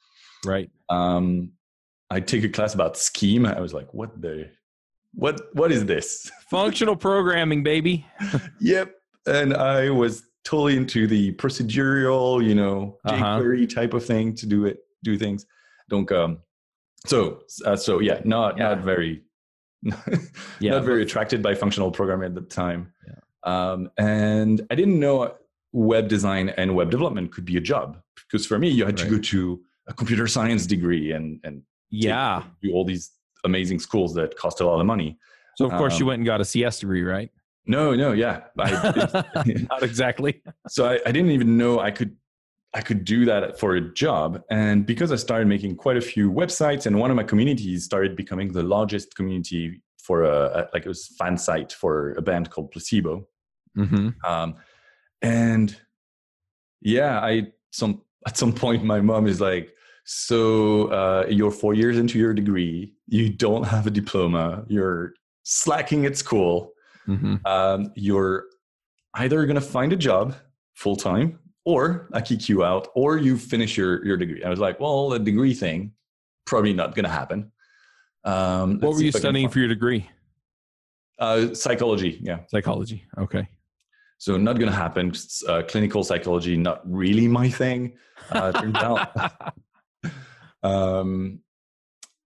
right. 0.46 0.70
Um, 0.90 1.52
I 2.10 2.20
take 2.20 2.44
a 2.44 2.50
class 2.50 2.74
about 2.74 2.98
scheme. 2.98 3.46
I 3.46 3.62
was 3.62 3.74
like, 3.74 3.94
what 3.94 4.20
the, 4.22 4.50
what 5.14 5.40
what 5.54 5.72
is 5.72 5.86
this? 5.86 6.30
Functional 6.50 6.96
programming, 6.96 7.64
baby. 7.64 8.06
yep. 8.60 8.96
And 9.28 9.54
I 9.54 9.92
was 9.92 10.24
totally 10.44 10.76
into 10.78 11.08
the 11.08 11.34
procedural, 11.34 12.44
you 12.44 12.56
know, 12.56 12.98
Uh-huh. 13.06 13.40
jQuery 13.40 13.74
type 13.74 13.94
of 13.94 14.06
thing 14.06 14.34
to 14.36 14.46
do 14.46 14.66
it, 14.66 14.80
do 15.04 15.18
things. 15.18 15.46
Don't 15.90 16.12
um. 16.12 16.40
So 17.08 17.42
uh, 17.66 17.76
so 17.76 18.00
yeah, 18.00 18.22
not 18.26 18.58
Yeah. 18.58 18.70
not 18.70 18.80
very, 18.84 19.24
Yeah, 20.60 20.72
not 20.72 20.84
very 20.84 21.02
attracted 21.02 21.42
by 21.42 21.56
functional 21.56 21.92
programming 21.92 22.28
at 22.28 22.36
the 22.36 22.42
time. 22.42 22.94
Yeah. 23.08 23.14
Um, 23.44 23.90
and 23.98 24.62
I 24.70 24.76
didn't 24.76 25.00
know 25.00 25.34
web 25.74 26.08
design 26.08 26.50
and 26.50 26.76
web 26.76 26.92
development 26.92 27.32
could 27.32 27.46
be 27.46 27.58
a 27.58 27.62
job 27.62 27.98
because 28.28 28.46
for 28.46 28.60
me, 28.60 28.70
you 28.70 28.86
had 28.86 28.98
to 28.98 29.10
go 29.10 29.18
to 29.18 29.62
a 29.88 29.94
computer 29.94 30.28
science 30.28 30.66
degree 30.66 31.12
and 31.12 31.40
and 31.44 31.64
Yeah. 31.90 32.44
do 32.62 32.72
all 32.74 32.86
these 32.86 33.12
amazing 33.44 33.80
schools 33.80 34.14
that 34.14 34.38
cost 34.38 34.62
a 34.62 34.66
lot 34.66 34.80
of 34.80 34.86
money. 34.86 35.18
So 35.58 35.66
of 35.66 35.72
course 35.74 36.00
you 36.00 36.06
Um, 36.06 36.10
went 36.10 36.20
and 36.20 36.26
got 36.26 36.40
a 36.42 36.46
CS 36.46 36.80
degree, 36.80 37.04
right? 37.04 37.32
No, 37.66 37.94
no, 37.96 38.12
yeah. 38.12 38.42
I, 38.58 39.24
Not 39.70 39.84
exactly. 39.84 40.42
so 40.68 40.86
I, 40.86 41.00
I 41.06 41.12
didn't 41.12 41.32
even 41.32 41.58
know 41.58 41.80
I 41.80 41.92
could 41.92 42.16
I 42.74 42.82
could 42.82 43.04
do 43.04 43.26
that 43.26 43.60
for 43.60 43.76
a 43.76 43.82
job. 43.82 44.42
And 44.50 44.86
because 44.86 45.12
I 45.12 45.18
started 45.18 45.48
making 45.48 45.76
quite 45.76 45.98
a 45.98 46.02
few 46.02 46.32
websites, 46.32 46.86
and 46.86 46.98
one 46.98 47.10
of 47.10 47.18
my 47.18 47.24
communities 47.24 47.84
started 47.84 48.16
becoming 48.16 48.54
the 48.54 48.64
largest 48.64 49.16
community 49.16 49.82
for 49.98 50.24
a, 50.24 50.70
like 50.74 50.86
it 50.86 50.88
was 50.88 51.08
fan 51.20 51.38
site 51.38 51.74
for 51.74 52.14
a 52.14 52.22
band 52.22 52.50
called 52.50 52.72
Placebo. 52.72 53.28
Mm-hmm. 53.78 54.10
Um, 54.24 54.56
and 55.22 55.76
yeah, 56.82 57.20
I 57.20 57.48
some 57.72 58.02
at 58.26 58.38
some 58.38 58.54
point 58.54 58.84
my 58.84 59.02
mom 59.02 59.28
is 59.28 59.42
like, 59.42 59.74
so 60.06 60.88
uh, 60.88 61.26
you're 61.30 61.52
four 61.52 61.74
years 61.74 61.98
into 61.98 62.18
your 62.18 62.34
degree, 62.34 62.94
you 63.08 63.30
don't 63.30 63.64
have 63.64 63.86
a 63.86 63.92
diploma, 63.92 64.66
you're 64.68 65.14
slacking 65.44 66.06
at 66.06 66.18
school 66.18 66.72
Mm-hmm. 67.12 67.46
um, 67.46 67.92
you're 67.96 68.46
either 69.16 69.46
going 69.46 69.56
to 69.56 69.62
find 69.62 69.94
a 69.94 69.96
job 69.96 70.36
full 70.76 70.96
time 70.96 71.40
or 71.66 72.10
I 72.14 72.22
kick 72.22 72.50
you 72.50 72.64
out 72.64 72.88
or 72.96 73.18
you 73.18 73.38
finish 73.38 73.78
your, 73.78 74.04
your 74.06 74.18
degree. 74.18 74.44
I 74.44 74.50
was 74.50 74.60
like, 74.60 74.80
well, 74.80 75.10
the 75.10 75.20
degree 75.20 75.54
thing, 75.54 75.94
probably 76.46 76.74
not 76.74 76.96
going 76.96 77.06
to 77.06 77.12
happen. 77.12 77.52
Um, 78.24 78.80
What 78.80 78.94
were 78.94 79.02
you 79.02 79.10
if 79.10 79.16
I 79.16 79.20
can 79.20 79.22
studying 79.22 79.50
for 79.50 79.60
your 79.60 79.68
degree? 79.68 80.10
Uh, 81.20 81.54
psychology. 81.54 82.20
Yeah. 82.22 82.40
Psychology. 82.48 83.06
Okay. 83.18 83.48
So 84.18 84.38
not 84.38 84.60
going 84.60 84.72
to 84.72 84.78
happen. 84.78 85.14
Uh, 85.48 85.64
clinical 85.68 86.04
psychology, 86.04 86.56
not 86.56 86.82
really 86.90 87.28
my 87.28 87.50
thing. 87.50 87.94
Uh, 88.30 88.52
turns 88.52 88.76
out. 88.78 89.10
um, 90.64 91.40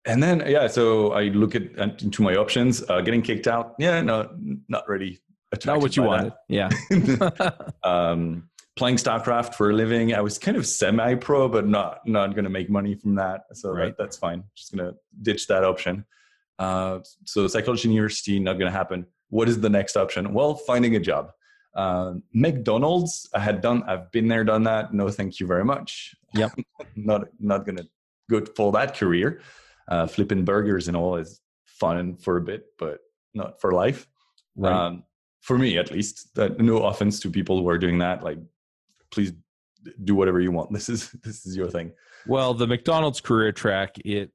and 0.06 0.22
then 0.22 0.44
yeah, 0.48 0.68
so 0.68 1.12
I 1.12 1.26
look 1.26 1.56
at 1.56 1.64
into 1.78 2.22
my 2.22 2.36
options. 2.36 2.84
Uh, 2.90 3.02
getting 3.02 3.22
kicked 3.22 3.48
out, 3.48 3.76
yeah, 3.80 4.02
no, 4.02 4.30
not 4.68 4.88
really. 4.88 5.20
Not 5.66 5.80
what 5.80 5.96
you 5.96 6.04
wanted. 6.04 6.34
That. 6.50 6.70
Yeah. 6.92 7.60
um, 7.84 8.50
playing 8.76 8.98
StarCraft 8.98 9.56
for 9.56 9.70
a 9.70 9.74
living. 9.74 10.14
I 10.14 10.22
was 10.22 10.38
kind 10.38 10.58
of 10.58 10.68
semi-pro, 10.68 11.48
but 11.50 11.68
not 11.68 12.06
not 12.06 12.36
going 12.36 12.44
to 12.44 12.50
make 12.50 12.70
money 12.70 12.96
from 12.96 13.16
that. 13.16 13.44
So 13.54 13.72
right. 13.72 13.86
that, 13.86 13.98
that's 13.98 14.18
fine. 14.18 14.44
Just 14.56 14.76
going 14.76 14.90
to 14.90 14.98
ditch 15.22 15.48
that 15.48 15.64
option. 15.64 16.06
Uh, 16.60 17.00
so 17.26 17.48
psychology 17.48 17.90
university 17.90 18.40
not 18.40 18.54
going 18.54 18.72
to 18.72 18.78
happen. 18.78 19.06
What 19.30 19.50
is 19.50 19.60
the 19.60 19.70
next 19.70 19.98
option? 19.98 20.34
Well, 20.34 20.56
finding 20.56 20.96
a 20.96 21.00
job. 21.00 21.32
Uh, 21.74 22.14
McDonald's, 22.34 23.30
I 23.34 23.40
had 23.40 23.62
done. 23.62 23.84
I've 23.84 24.12
been 24.12 24.28
there, 24.28 24.44
done 24.44 24.64
that. 24.64 24.94
No, 24.94 25.10
thank 25.10 25.40
you 25.40 25.48
very 25.48 25.66
much. 25.66 26.16
Yep. 26.34 26.52
not 26.96 27.28
not 27.40 27.66
going 27.66 27.78
to 27.78 27.88
go 28.30 28.46
for 28.56 28.72
that 28.74 28.96
career. 28.96 29.42
Uh, 29.88 30.08
flipping 30.08 30.44
burgers 30.44 30.88
and 30.88 30.98
all 30.98 31.16
is 31.16 31.42
fun 31.66 32.16
for 32.18 32.38
a 32.38 32.42
bit, 32.42 32.66
but 32.80 33.00
not 33.34 33.62
for 33.62 33.72
life. 33.72 34.08
Right. 34.56 34.72
Um, 34.72 35.04
for 35.42 35.58
me, 35.58 35.78
at 35.78 35.92
least. 35.92 36.34
That 36.36 36.60
no 36.60 36.86
offense 36.86 37.20
to 37.22 37.30
people 37.30 37.60
who 37.60 37.70
are 37.70 37.78
doing 37.78 38.00
that. 38.00 38.24
Like, 38.24 38.40
please 39.12 39.34
do 40.04 40.16
whatever 40.16 40.40
you 40.40 40.52
want. 40.52 40.72
This 40.74 40.90
is 40.90 41.12
this 41.24 41.46
is 41.46 41.56
your 41.56 41.70
thing. 41.70 41.92
Well, 42.28 42.54
the 42.54 42.68
McDonald's 42.68 43.22
career 43.22 43.52
track 43.52 43.98
it 44.04 44.32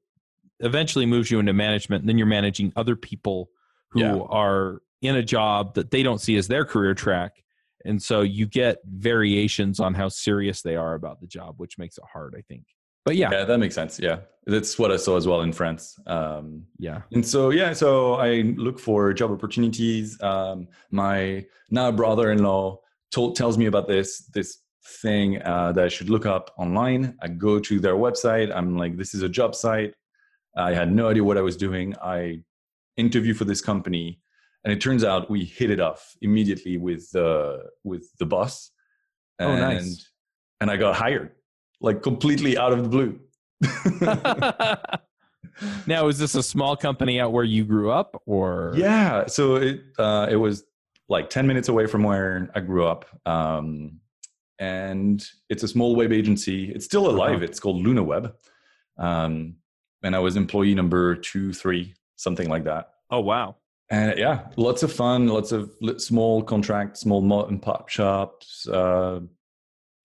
eventually 0.61 1.05
moves 1.05 1.29
you 1.29 1.39
into 1.39 1.53
management. 1.53 2.01
And 2.01 2.09
then 2.09 2.17
you're 2.17 2.27
managing 2.27 2.71
other 2.75 2.95
people 2.95 3.49
who 3.89 4.01
yeah. 4.01 4.19
are 4.29 4.81
in 5.01 5.15
a 5.15 5.23
job 5.23 5.75
that 5.75 5.91
they 5.91 6.03
don't 6.03 6.21
see 6.21 6.37
as 6.37 6.47
their 6.47 6.65
career 6.65 6.93
track. 6.93 7.43
And 7.83 8.01
so 8.01 8.21
you 8.21 8.45
get 8.45 8.77
variations 8.85 9.79
on 9.79 9.95
how 9.95 10.07
serious 10.07 10.61
they 10.61 10.75
are 10.75 10.93
about 10.93 11.19
the 11.19 11.27
job, 11.27 11.55
which 11.57 11.77
makes 11.77 11.97
it 11.97 12.03
hard, 12.11 12.35
I 12.37 12.41
think. 12.41 12.63
But 13.05 13.15
yeah. 13.15 13.29
Yeah, 13.31 13.45
that 13.45 13.57
makes 13.57 13.75
sense. 13.75 13.99
Yeah. 13.99 14.19
That's 14.45 14.79
what 14.79 14.91
I 14.91 14.97
saw 14.97 15.17
as 15.17 15.27
well 15.27 15.41
in 15.41 15.53
France. 15.53 15.99
Um, 16.07 16.65
yeah. 16.79 17.01
And 17.11 17.25
so, 17.25 17.51
yeah, 17.51 17.73
so 17.73 18.15
I 18.15 18.41
look 18.57 18.79
for 18.79 19.13
job 19.13 19.31
opportunities. 19.31 20.21
Um, 20.21 20.67
my 20.89 21.45
now 21.69 21.91
brother 21.91 22.31
in 22.31 22.43
law 22.43 22.79
told, 23.11 23.35
tells 23.35 23.57
me 23.57 23.67
about 23.67 23.87
this, 23.87 24.25
this 24.33 24.59
thing 25.01 25.41
uh, 25.43 25.71
that 25.73 25.85
I 25.85 25.87
should 25.87 26.09
look 26.09 26.25
up 26.25 26.51
online. 26.57 27.15
I 27.21 27.27
go 27.27 27.59
to 27.59 27.79
their 27.79 27.95
website. 27.95 28.55
I'm 28.55 28.77
like, 28.77 28.97
this 28.97 29.13
is 29.13 29.21
a 29.21 29.29
job 29.29 29.53
site. 29.55 29.93
I 30.57 30.73
had 30.73 30.91
no 30.91 31.09
idea 31.09 31.23
what 31.23 31.37
I 31.37 31.41
was 31.41 31.55
doing. 31.55 31.95
I 32.03 32.43
interview 32.97 33.33
for 33.33 33.45
this 33.45 33.61
company, 33.61 34.19
and 34.65 34.73
it 34.73 34.81
turns 34.81 35.03
out 35.03 35.29
we 35.29 35.45
hit 35.45 35.69
it 35.69 35.79
off 35.79 36.15
immediately 36.21 36.77
with 36.77 37.09
the 37.11 37.69
with 37.83 38.11
the 38.19 38.25
boss. 38.25 38.71
And, 39.39 39.49
oh, 39.49 39.55
nice! 39.55 40.11
And 40.59 40.69
I 40.69 40.75
got 40.75 40.95
hired, 40.95 41.31
like 41.81 42.01
completely 42.01 42.57
out 42.57 42.73
of 42.73 42.83
the 42.83 42.89
blue. 42.89 43.19
now, 45.87 46.07
is 46.07 46.17
this 46.17 46.35
a 46.35 46.43
small 46.43 46.75
company 46.75 47.19
out 47.19 47.33
where 47.33 47.43
you 47.43 47.65
grew 47.65 47.91
up, 47.91 48.21
or? 48.25 48.73
Yeah, 48.75 49.27
so 49.27 49.55
it 49.55 49.81
uh, 49.97 50.27
it 50.29 50.37
was 50.37 50.63
like 51.09 51.29
ten 51.29 51.47
minutes 51.47 51.69
away 51.69 51.87
from 51.87 52.03
where 52.03 52.49
I 52.55 52.59
grew 52.59 52.85
up. 52.85 53.05
Um, 53.25 53.99
and 54.59 55.25
it's 55.49 55.63
a 55.63 55.67
small 55.67 55.95
web 55.95 56.13
agency. 56.13 56.71
It's 56.71 56.85
still 56.85 57.09
alive. 57.09 57.37
Uh-huh. 57.37 57.45
It's 57.45 57.59
called 57.59 57.83
LunaWeb. 57.83 58.31
Um, 58.97 59.55
and 60.03 60.15
I 60.15 60.19
was 60.19 60.37
employee 60.37 60.75
number 60.75 61.15
two, 61.15 61.51
three, 61.51 61.95
something 62.15 62.47
like 62.47 62.63
that. 62.65 62.91
Oh 63.09 63.19
wow! 63.19 63.55
And 63.89 64.17
yeah, 64.17 64.47
lots 64.55 64.83
of 64.83 64.93
fun, 64.93 65.27
lots 65.27 65.51
of 65.51 65.71
small 65.97 66.43
contracts, 66.43 67.01
small 67.01 67.21
mom 67.21 67.49
and 67.49 67.61
pop 67.61 67.89
shops 67.89 68.67
uh, 68.67 69.19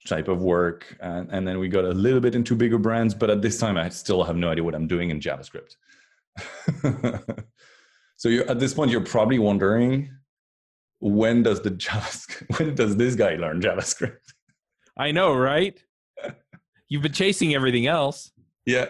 type 0.06 0.28
of 0.28 0.42
work, 0.42 0.96
and, 1.00 1.28
and 1.30 1.46
then 1.46 1.58
we 1.58 1.68
got 1.68 1.84
a 1.84 1.90
little 1.90 2.20
bit 2.20 2.34
into 2.34 2.54
bigger 2.54 2.78
brands. 2.78 3.14
But 3.14 3.30
at 3.30 3.42
this 3.42 3.58
time, 3.58 3.76
I 3.76 3.88
still 3.88 4.22
have 4.24 4.36
no 4.36 4.50
idea 4.50 4.64
what 4.64 4.74
I'm 4.74 4.86
doing 4.86 5.10
in 5.10 5.20
JavaScript. 5.20 5.76
so 8.16 8.28
you're, 8.28 8.48
at 8.50 8.58
this 8.58 8.74
point, 8.74 8.90
you're 8.90 9.00
probably 9.00 9.38
wondering 9.38 10.10
when 11.00 11.42
does 11.42 11.60
the 11.60 11.70
JavaScript, 11.70 12.58
when 12.58 12.74
does 12.74 12.96
this 12.96 13.14
guy 13.14 13.36
learn 13.36 13.60
JavaScript? 13.60 14.32
I 14.96 15.12
know, 15.12 15.34
right? 15.34 15.78
You've 16.88 17.02
been 17.02 17.12
chasing 17.12 17.54
everything 17.54 17.86
else. 17.86 18.30
Yeah, 18.64 18.86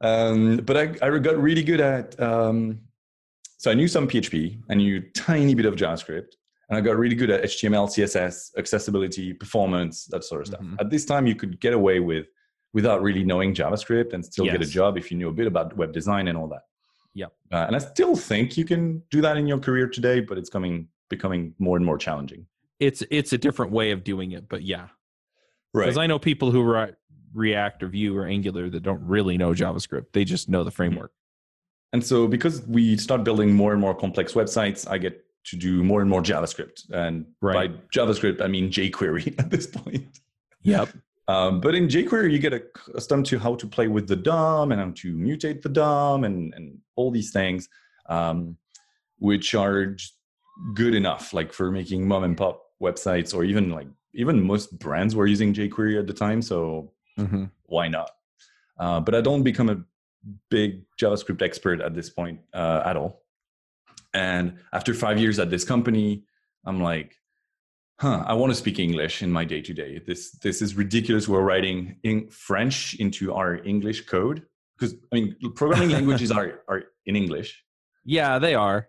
um, 0.00 0.58
but 0.58 0.76
I, 0.76 0.82
I 1.06 1.18
got 1.18 1.40
really 1.40 1.62
good 1.62 1.80
at, 1.80 2.20
um, 2.20 2.80
so 3.58 3.70
I 3.70 3.74
knew 3.74 3.88
some 3.88 4.06
PHP, 4.06 4.60
I 4.70 4.74
knew 4.74 5.00
tiny 5.12 5.54
bit 5.54 5.66
of 5.66 5.74
JavaScript, 5.74 6.34
and 6.68 6.76
I 6.76 6.80
got 6.80 6.96
really 6.96 7.14
good 7.14 7.30
at 7.30 7.44
HTML, 7.44 7.88
CSS, 7.88 8.56
accessibility, 8.58 9.32
performance, 9.32 10.06
that 10.06 10.24
sort 10.24 10.40
of 10.40 10.46
stuff. 10.48 10.60
Mm-hmm. 10.60 10.76
At 10.80 10.90
this 10.90 11.04
time, 11.04 11.26
you 11.26 11.34
could 11.34 11.60
get 11.60 11.72
away 11.72 12.00
with 12.00 12.26
without 12.72 13.02
really 13.02 13.24
knowing 13.24 13.54
JavaScript 13.54 14.12
and 14.12 14.24
still 14.24 14.44
yes. 14.44 14.58
get 14.58 14.66
a 14.66 14.70
job 14.70 14.98
if 14.98 15.10
you 15.10 15.16
knew 15.16 15.28
a 15.28 15.32
bit 15.32 15.46
about 15.46 15.76
web 15.76 15.92
design 15.92 16.28
and 16.28 16.36
all 16.36 16.48
that. 16.48 16.62
Yeah, 17.14 17.26
uh, 17.50 17.64
and 17.66 17.74
I 17.74 17.78
still 17.78 18.14
think 18.14 18.56
you 18.56 18.64
can 18.64 19.02
do 19.10 19.22
that 19.22 19.36
in 19.36 19.46
your 19.46 19.58
career 19.58 19.88
today, 19.88 20.20
but 20.20 20.36
it's 20.36 20.50
coming 20.50 20.88
becoming 21.08 21.54
more 21.58 21.76
and 21.76 21.86
more 21.86 21.96
challenging. 21.96 22.46
It's 22.78 23.02
it's 23.10 23.32
a 23.32 23.38
different 23.38 23.72
way 23.72 23.92
of 23.92 24.04
doing 24.04 24.32
it, 24.32 24.48
but 24.48 24.62
yeah, 24.62 24.88
right. 25.72 25.84
Because 25.84 25.96
I 25.96 26.06
know 26.06 26.18
people 26.18 26.50
who 26.50 26.62
write 26.62 26.94
React 27.32 27.84
or 27.84 27.88
Vue 27.88 28.16
or 28.16 28.26
Angular 28.26 28.68
that 28.68 28.82
don't 28.82 29.02
really 29.06 29.38
know 29.38 29.52
JavaScript. 29.52 30.06
They 30.12 30.24
just 30.24 30.48
know 30.48 30.64
the 30.64 30.70
framework. 30.70 31.12
And 31.92 32.04
so 32.04 32.26
because 32.26 32.62
we 32.66 32.96
start 32.96 33.24
building 33.24 33.54
more 33.54 33.72
and 33.72 33.80
more 33.80 33.94
complex 33.94 34.34
websites, 34.34 34.90
I 34.90 34.98
get 34.98 35.24
to 35.46 35.56
do 35.56 35.82
more 35.84 36.00
and 36.00 36.10
more 36.10 36.22
JavaScript. 36.22 36.90
And 36.90 37.26
right. 37.40 37.70
by 37.70 37.80
JavaScript, 37.94 38.40
I 38.40 38.48
mean 38.48 38.70
jQuery 38.70 39.38
at 39.38 39.50
this 39.50 39.66
point. 39.66 40.20
Yep. 40.62 40.88
Um, 41.28 41.60
but 41.60 41.74
in 41.74 41.88
jQuery, 41.88 42.30
you 42.32 42.38
get 42.38 42.52
accustomed 42.52 43.26
to 43.26 43.38
how 43.38 43.54
to 43.56 43.66
play 43.66 43.88
with 43.88 44.06
the 44.06 44.16
DOM 44.16 44.72
and 44.72 44.80
how 44.80 44.92
to 44.94 45.14
mutate 45.14 45.62
the 45.62 45.68
DOM 45.68 46.24
and, 46.24 46.54
and 46.54 46.78
all 46.94 47.10
these 47.10 47.32
things, 47.32 47.68
um, 48.08 48.56
which 49.18 49.54
are 49.54 49.96
good 50.74 50.94
enough, 50.94 51.32
like 51.32 51.52
for 51.52 51.70
making 51.70 52.06
mom 52.06 52.24
and 52.24 52.36
pop 52.36 52.62
websites, 52.80 53.34
or 53.34 53.44
even 53.44 53.70
like 53.70 53.88
even 54.14 54.42
most 54.42 54.78
brands 54.78 55.14
were 55.14 55.26
using 55.26 55.52
jQuery 55.52 55.98
at 55.98 56.06
the 56.06 56.12
time. 56.12 56.42
So 56.42 56.92
mm-hmm. 57.18 57.44
why 57.64 57.88
not? 57.88 58.10
Uh, 58.78 59.00
but 59.00 59.14
I 59.14 59.20
don't 59.20 59.42
become 59.42 59.68
a 59.68 59.82
big 60.48 60.82
JavaScript 61.00 61.42
expert 61.42 61.80
at 61.80 61.94
this 61.94 62.10
point 62.10 62.40
uh, 62.54 62.82
at 62.84 62.96
all. 62.96 63.22
And 64.16 64.44
after 64.72 64.92
five 64.94 65.18
years 65.18 65.38
at 65.38 65.50
this 65.50 65.64
company, 65.64 66.24
I'm 66.64 66.80
like, 66.82 67.10
huh, 68.00 68.24
I 68.26 68.34
want 68.34 68.50
to 68.50 68.58
speak 68.64 68.78
English 68.78 69.22
in 69.22 69.30
my 69.30 69.44
day 69.44 69.60
to 69.68 69.72
day. 69.82 70.00
This 70.06 70.32
this 70.46 70.62
is 70.62 70.74
ridiculous. 70.74 71.28
We're 71.28 71.48
writing 71.52 71.78
in 72.02 72.28
French 72.30 72.94
into 73.04 73.34
our 73.34 73.50
English 73.72 74.06
code 74.06 74.38
because 74.74 74.94
I 75.12 75.14
mean, 75.16 75.36
programming 75.54 75.90
languages 75.98 76.30
are 76.30 76.48
are 76.68 76.80
in 77.04 77.14
English. 77.16 77.50
Yeah, 78.04 78.38
they 78.38 78.54
are. 78.54 78.88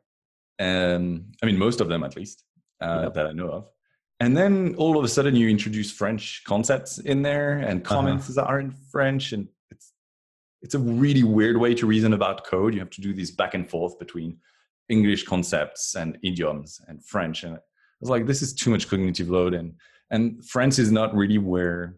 And 0.60 1.36
I 1.42 1.46
mean, 1.46 1.58
most 1.58 1.82
of 1.82 1.88
them 1.90 2.04
at 2.04 2.16
least 2.16 2.44
uh, 2.82 3.02
yep. 3.04 3.14
that 3.16 3.28
I 3.28 3.34
know 3.34 3.50
of 3.50 3.64
and 4.20 4.36
then 4.36 4.76
all 4.78 4.98
of 4.98 5.04
a 5.04 5.08
sudden 5.08 5.36
you 5.36 5.48
introduce 5.48 5.92
french 5.92 6.44
concepts 6.46 6.98
in 7.00 7.22
there 7.22 7.58
and 7.58 7.82
uh-huh. 7.82 7.96
comments 7.96 8.26
uh-huh. 8.26 8.42
that 8.42 8.48
are 8.48 8.60
in 8.60 8.72
french 8.92 9.34
and 9.34 9.48
it's 9.70 9.94
it's 10.62 10.76
a 10.76 10.80
really 10.80 11.24
weird 11.24 11.58
way 11.58 11.74
to 11.76 11.86
reason 11.86 12.14
about 12.14 12.46
code 12.46 12.74
you 12.74 12.80
have 12.80 12.90
to 12.90 13.02
do 13.02 13.14
this 13.14 13.32
back 13.32 13.54
and 13.54 13.70
forth 13.70 13.98
between 14.00 14.38
english 14.90 15.24
concepts 15.24 15.96
and 15.96 16.18
idioms 16.24 16.82
and 16.88 17.04
french 17.04 17.44
and 17.44 17.56
i 17.56 17.60
was 18.02 18.10
like 18.10 18.26
this 18.26 18.42
is 18.42 18.54
too 18.54 18.70
much 18.70 18.90
cognitive 18.90 19.30
load 19.30 19.54
and 19.54 19.74
and 20.10 20.42
France 20.46 20.80
is 20.80 20.90
not 20.90 21.14
really 21.14 21.38
where 21.38 21.98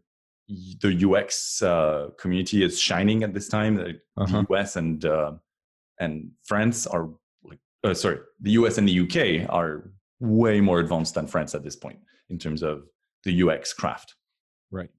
the 0.81 1.09
ux 1.09 1.61
uh, 1.61 2.07
community 2.17 2.63
is 2.63 2.79
shining 2.79 3.23
at 3.23 3.33
this 3.33 3.47
time 3.47 3.75
the, 3.75 3.99
uh-huh. 4.17 4.43
us 4.53 4.75
and 4.75 5.05
uh, 5.05 5.31
and 5.99 6.31
france 6.43 6.87
are 6.87 7.09
like 7.43 7.59
uh, 7.83 7.93
sorry 7.93 8.19
the 8.41 8.51
us 8.51 8.77
and 8.77 8.87
the 8.87 8.99
uk 9.01 9.49
are 9.53 9.91
way 10.19 10.59
more 10.61 10.79
advanced 10.79 11.15
than 11.15 11.27
France 11.27 11.55
at 11.55 11.63
this 11.63 11.75
point 11.75 11.99
in 12.29 12.37
terms 12.37 12.61
of 12.61 12.83
the 13.23 13.43
UX 13.43 13.73
craft. 13.73 14.15
Right. 14.71 14.89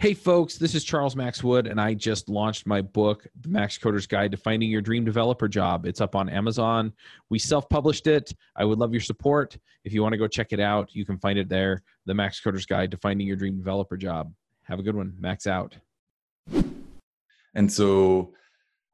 Hey, 0.00 0.14
folks, 0.14 0.58
this 0.58 0.76
is 0.76 0.84
Charles 0.84 1.16
Max 1.16 1.42
Wood, 1.42 1.66
and 1.66 1.80
I 1.80 1.92
just 1.92 2.28
launched 2.28 2.68
my 2.68 2.80
book, 2.80 3.26
The 3.40 3.48
Max 3.48 3.76
Coder's 3.76 4.06
Guide 4.06 4.30
to 4.30 4.36
Finding 4.36 4.70
Your 4.70 4.80
Dream 4.80 5.04
Developer 5.04 5.48
Job. 5.48 5.86
It's 5.86 6.00
up 6.00 6.14
on 6.14 6.28
Amazon. 6.28 6.92
We 7.30 7.40
self 7.40 7.68
published 7.68 8.06
it. 8.06 8.32
I 8.54 8.64
would 8.64 8.78
love 8.78 8.92
your 8.92 9.00
support. 9.00 9.58
If 9.82 9.92
you 9.92 10.00
want 10.04 10.12
to 10.12 10.16
go 10.16 10.28
check 10.28 10.52
it 10.52 10.60
out, 10.60 10.94
you 10.94 11.04
can 11.04 11.18
find 11.18 11.36
it 11.36 11.48
there 11.48 11.82
The 12.06 12.14
Max 12.14 12.38
Coder's 12.38 12.64
Guide 12.64 12.92
to 12.92 12.96
Finding 12.96 13.26
Your 13.26 13.34
Dream 13.34 13.56
Developer 13.56 13.96
Job. 13.96 14.32
Have 14.66 14.78
a 14.78 14.84
good 14.84 14.94
one. 14.94 15.14
Max 15.18 15.48
out. 15.48 15.76
And 17.56 17.72
so 17.72 18.34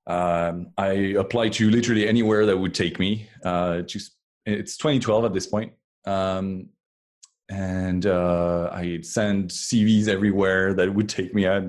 um, 0.06 0.68
I 0.78 1.16
applied 1.18 1.52
to 1.54 1.68
literally 1.68 2.08
anywhere 2.08 2.46
that 2.46 2.56
would 2.56 2.72
take 2.72 2.98
me. 2.98 3.28
Uh, 3.44 3.82
just 3.82 4.12
it's 4.46 4.78
2012 4.78 5.26
at 5.26 5.34
this 5.34 5.48
point. 5.48 5.74
Um, 6.06 6.70
and 7.50 8.06
uh, 8.06 8.70
I 8.72 9.00
send 9.02 9.50
CVs 9.50 10.08
everywhere 10.08 10.74
that 10.74 10.94
would 10.94 11.08
take 11.08 11.34
me. 11.34 11.46
I, 11.46 11.62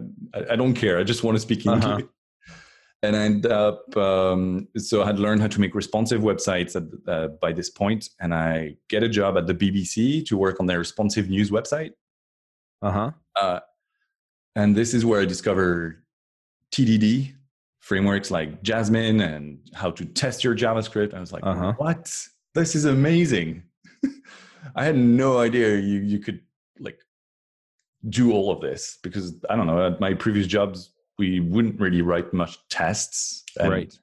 I 0.50 0.56
don't 0.56 0.74
care. 0.74 0.98
I 1.00 1.04
just 1.04 1.24
want 1.24 1.36
to 1.36 1.42
speak. 1.42 1.66
English. 1.66 1.84
Uh-huh. 1.84 2.02
and 3.04 3.16
I 3.16 3.20
ended 3.26 3.52
up 3.52 3.96
um, 3.98 4.68
so 4.78 5.04
I 5.04 5.06
had 5.08 5.20
learned 5.20 5.42
how 5.42 5.48
to 5.48 5.60
make 5.62 5.76
responsive 5.76 6.22
websites 6.22 6.76
at, 6.76 6.84
uh, 7.14 7.28
by 7.42 7.52
this 7.52 7.70
point, 7.70 8.10
and 8.20 8.34
I 8.34 8.76
get 8.90 9.04
a 9.04 9.10
job 9.10 9.38
at 9.38 9.48
the 9.48 9.54
BBC 9.54 10.26
to 10.28 10.38
work 10.38 10.60
on 10.60 10.66
their 10.66 10.80
responsive 10.80 11.30
news 11.30 11.52
website. 11.52 11.92
Uh-huh. 12.82 13.12
Uh, 13.40 13.60
and 14.56 14.76
this 14.76 14.94
is 14.94 15.06
where 15.06 15.22
I 15.22 15.26
discovered 15.26 16.04
TDD 16.72 17.34
frameworks 17.82 18.32
like 18.32 18.64
Jasmine 18.64 19.22
and 19.22 19.60
how 19.74 19.92
to 19.92 20.06
test 20.06 20.44
your 20.44 20.56
JavaScript. 20.56 21.14
I 21.14 21.20
was 21.20 21.32
like, 21.34 21.46
Uh-huh. 21.46 21.74
what? 21.78 22.12
This 22.56 22.74
is 22.76 22.86
amazing. 22.86 23.64
I 24.76 24.86
had 24.86 24.98
no 24.98 25.38
idea 25.40 25.76
you 25.78 26.00
you 26.00 26.20
could 26.20 26.42
like 26.80 27.00
do 28.10 28.32
all 28.34 28.52
of 28.52 28.62
this 28.62 28.98
because 29.04 29.34
I 29.50 29.56
don't 29.56 29.68
know 29.68 29.86
at 29.88 30.00
my 30.00 30.14
previous 30.14 30.48
jobs 30.48 30.92
we 31.18 31.40
wouldn't 31.40 31.80
really 31.80 32.02
write 32.02 32.34
much 32.34 32.58
tests 32.70 33.44
and, 33.60 33.72
Right. 33.72 33.98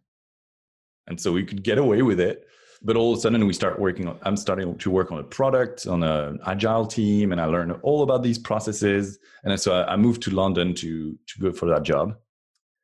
and 1.06 1.20
so 1.20 1.30
we 1.32 1.44
could 1.44 1.62
get 1.62 1.78
away 1.78 2.02
with 2.02 2.20
it 2.20 2.46
but 2.84 2.96
all 2.96 3.12
of 3.12 3.18
a 3.18 3.20
sudden 3.20 3.46
we 3.46 3.52
start 3.52 3.78
working 3.78 4.08
on 4.08 4.18
i'm 4.22 4.36
starting 4.36 4.76
to 4.78 4.90
work 4.90 5.12
on 5.12 5.18
a 5.18 5.22
product 5.22 5.86
on 5.86 6.02
an 6.02 6.38
agile 6.46 6.86
team 6.86 7.30
and 7.32 7.40
i 7.40 7.44
learn 7.44 7.70
all 7.82 8.02
about 8.02 8.22
these 8.22 8.38
processes 8.38 9.18
and 9.44 9.60
so 9.60 9.72
I, 9.74 9.92
I 9.92 9.96
moved 9.96 10.22
to 10.22 10.30
london 10.30 10.74
to 10.76 11.16
to 11.26 11.38
go 11.38 11.52
for 11.52 11.66
that 11.68 11.82
job 11.84 12.16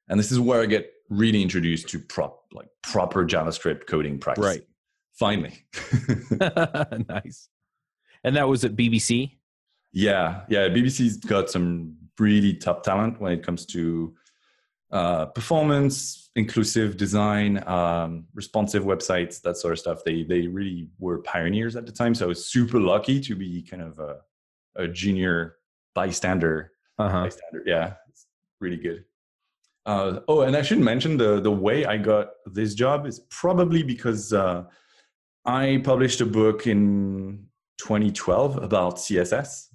and 0.08 0.20
this 0.20 0.30
is 0.30 0.38
where 0.38 0.60
i 0.60 0.66
get 0.66 0.92
really 1.08 1.42
introduced 1.42 1.88
to 1.88 1.98
prop 1.98 2.44
like 2.52 2.68
proper 2.82 3.24
javascript 3.24 3.86
coding 3.86 4.18
practice 4.18 4.44
Right. 4.44 4.64
finally 5.14 5.64
nice. 7.08 7.48
And 8.24 8.36
that 8.36 8.48
was 8.48 8.64
at 8.64 8.76
BBC? 8.76 9.38
Yeah, 9.92 10.42
yeah. 10.48 10.68
BBC's 10.68 11.16
got 11.18 11.50
some 11.50 11.96
really 12.18 12.54
top 12.54 12.82
talent 12.82 13.20
when 13.20 13.32
it 13.32 13.42
comes 13.42 13.64
to 13.66 14.14
uh, 14.90 15.26
performance, 15.26 16.30
inclusive 16.34 16.96
design, 16.96 17.62
um, 17.68 18.24
responsive 18.34 18.84
websites, 18.84 19.40
that 19.42 19.56
sort 19.56 19.72
of 19.72 19.78
stuff. 19.78 19.98
They 20.04 20.24
they 20.24 20.46
really 20.46 20.88
were 20.98 21.18
pioneers 21.18 21.76
at 21.76 21.86
the 21.86 21.92
time. 21.92 22.14
So 22.14 22.24
I 22.24 22.28
was 22.28 22.46
super 22.46 22.80
lucky 22.80 23.20
to 23.20 23.34
be 23.34 23.62
kind 23.62 23.82
of 23.82 23.98
a, 23.98 24.16
a 24.76 24.88
junior 24.88 25.56
bystander. 25.94 26.72
Uh-huh. 26.98 27.24
Bystander, 27.24 27.62
yeah, 27.66 27.94
it's 28.08 28.26
really 28.60 28.76
good. 28.78 29.04
Uh, 29.84 30.20
oh, 30.28 30.42
and 30.42 30.56
I 30.56 30.62
should 30.62 30.80
mention 30.80 31.16
the 31.16 31.40
the 31.40 31.50
way 31.50 31.84
I 31.84 31.96
got 31.96 32.30
this 32.46 32.74
job 32.74 33.06
is 33.06 33.20
probably 33.30 33.82
because 33.82 34.32
uh, 34.32 34.64
I 35.44 35.80
published 35.84 36.20
a 36.20 36.26
book 36.26 36.66
in 36.66 37.46
2012 37.78 38.62
about 38.62 38.96
CSS 38.96 39.68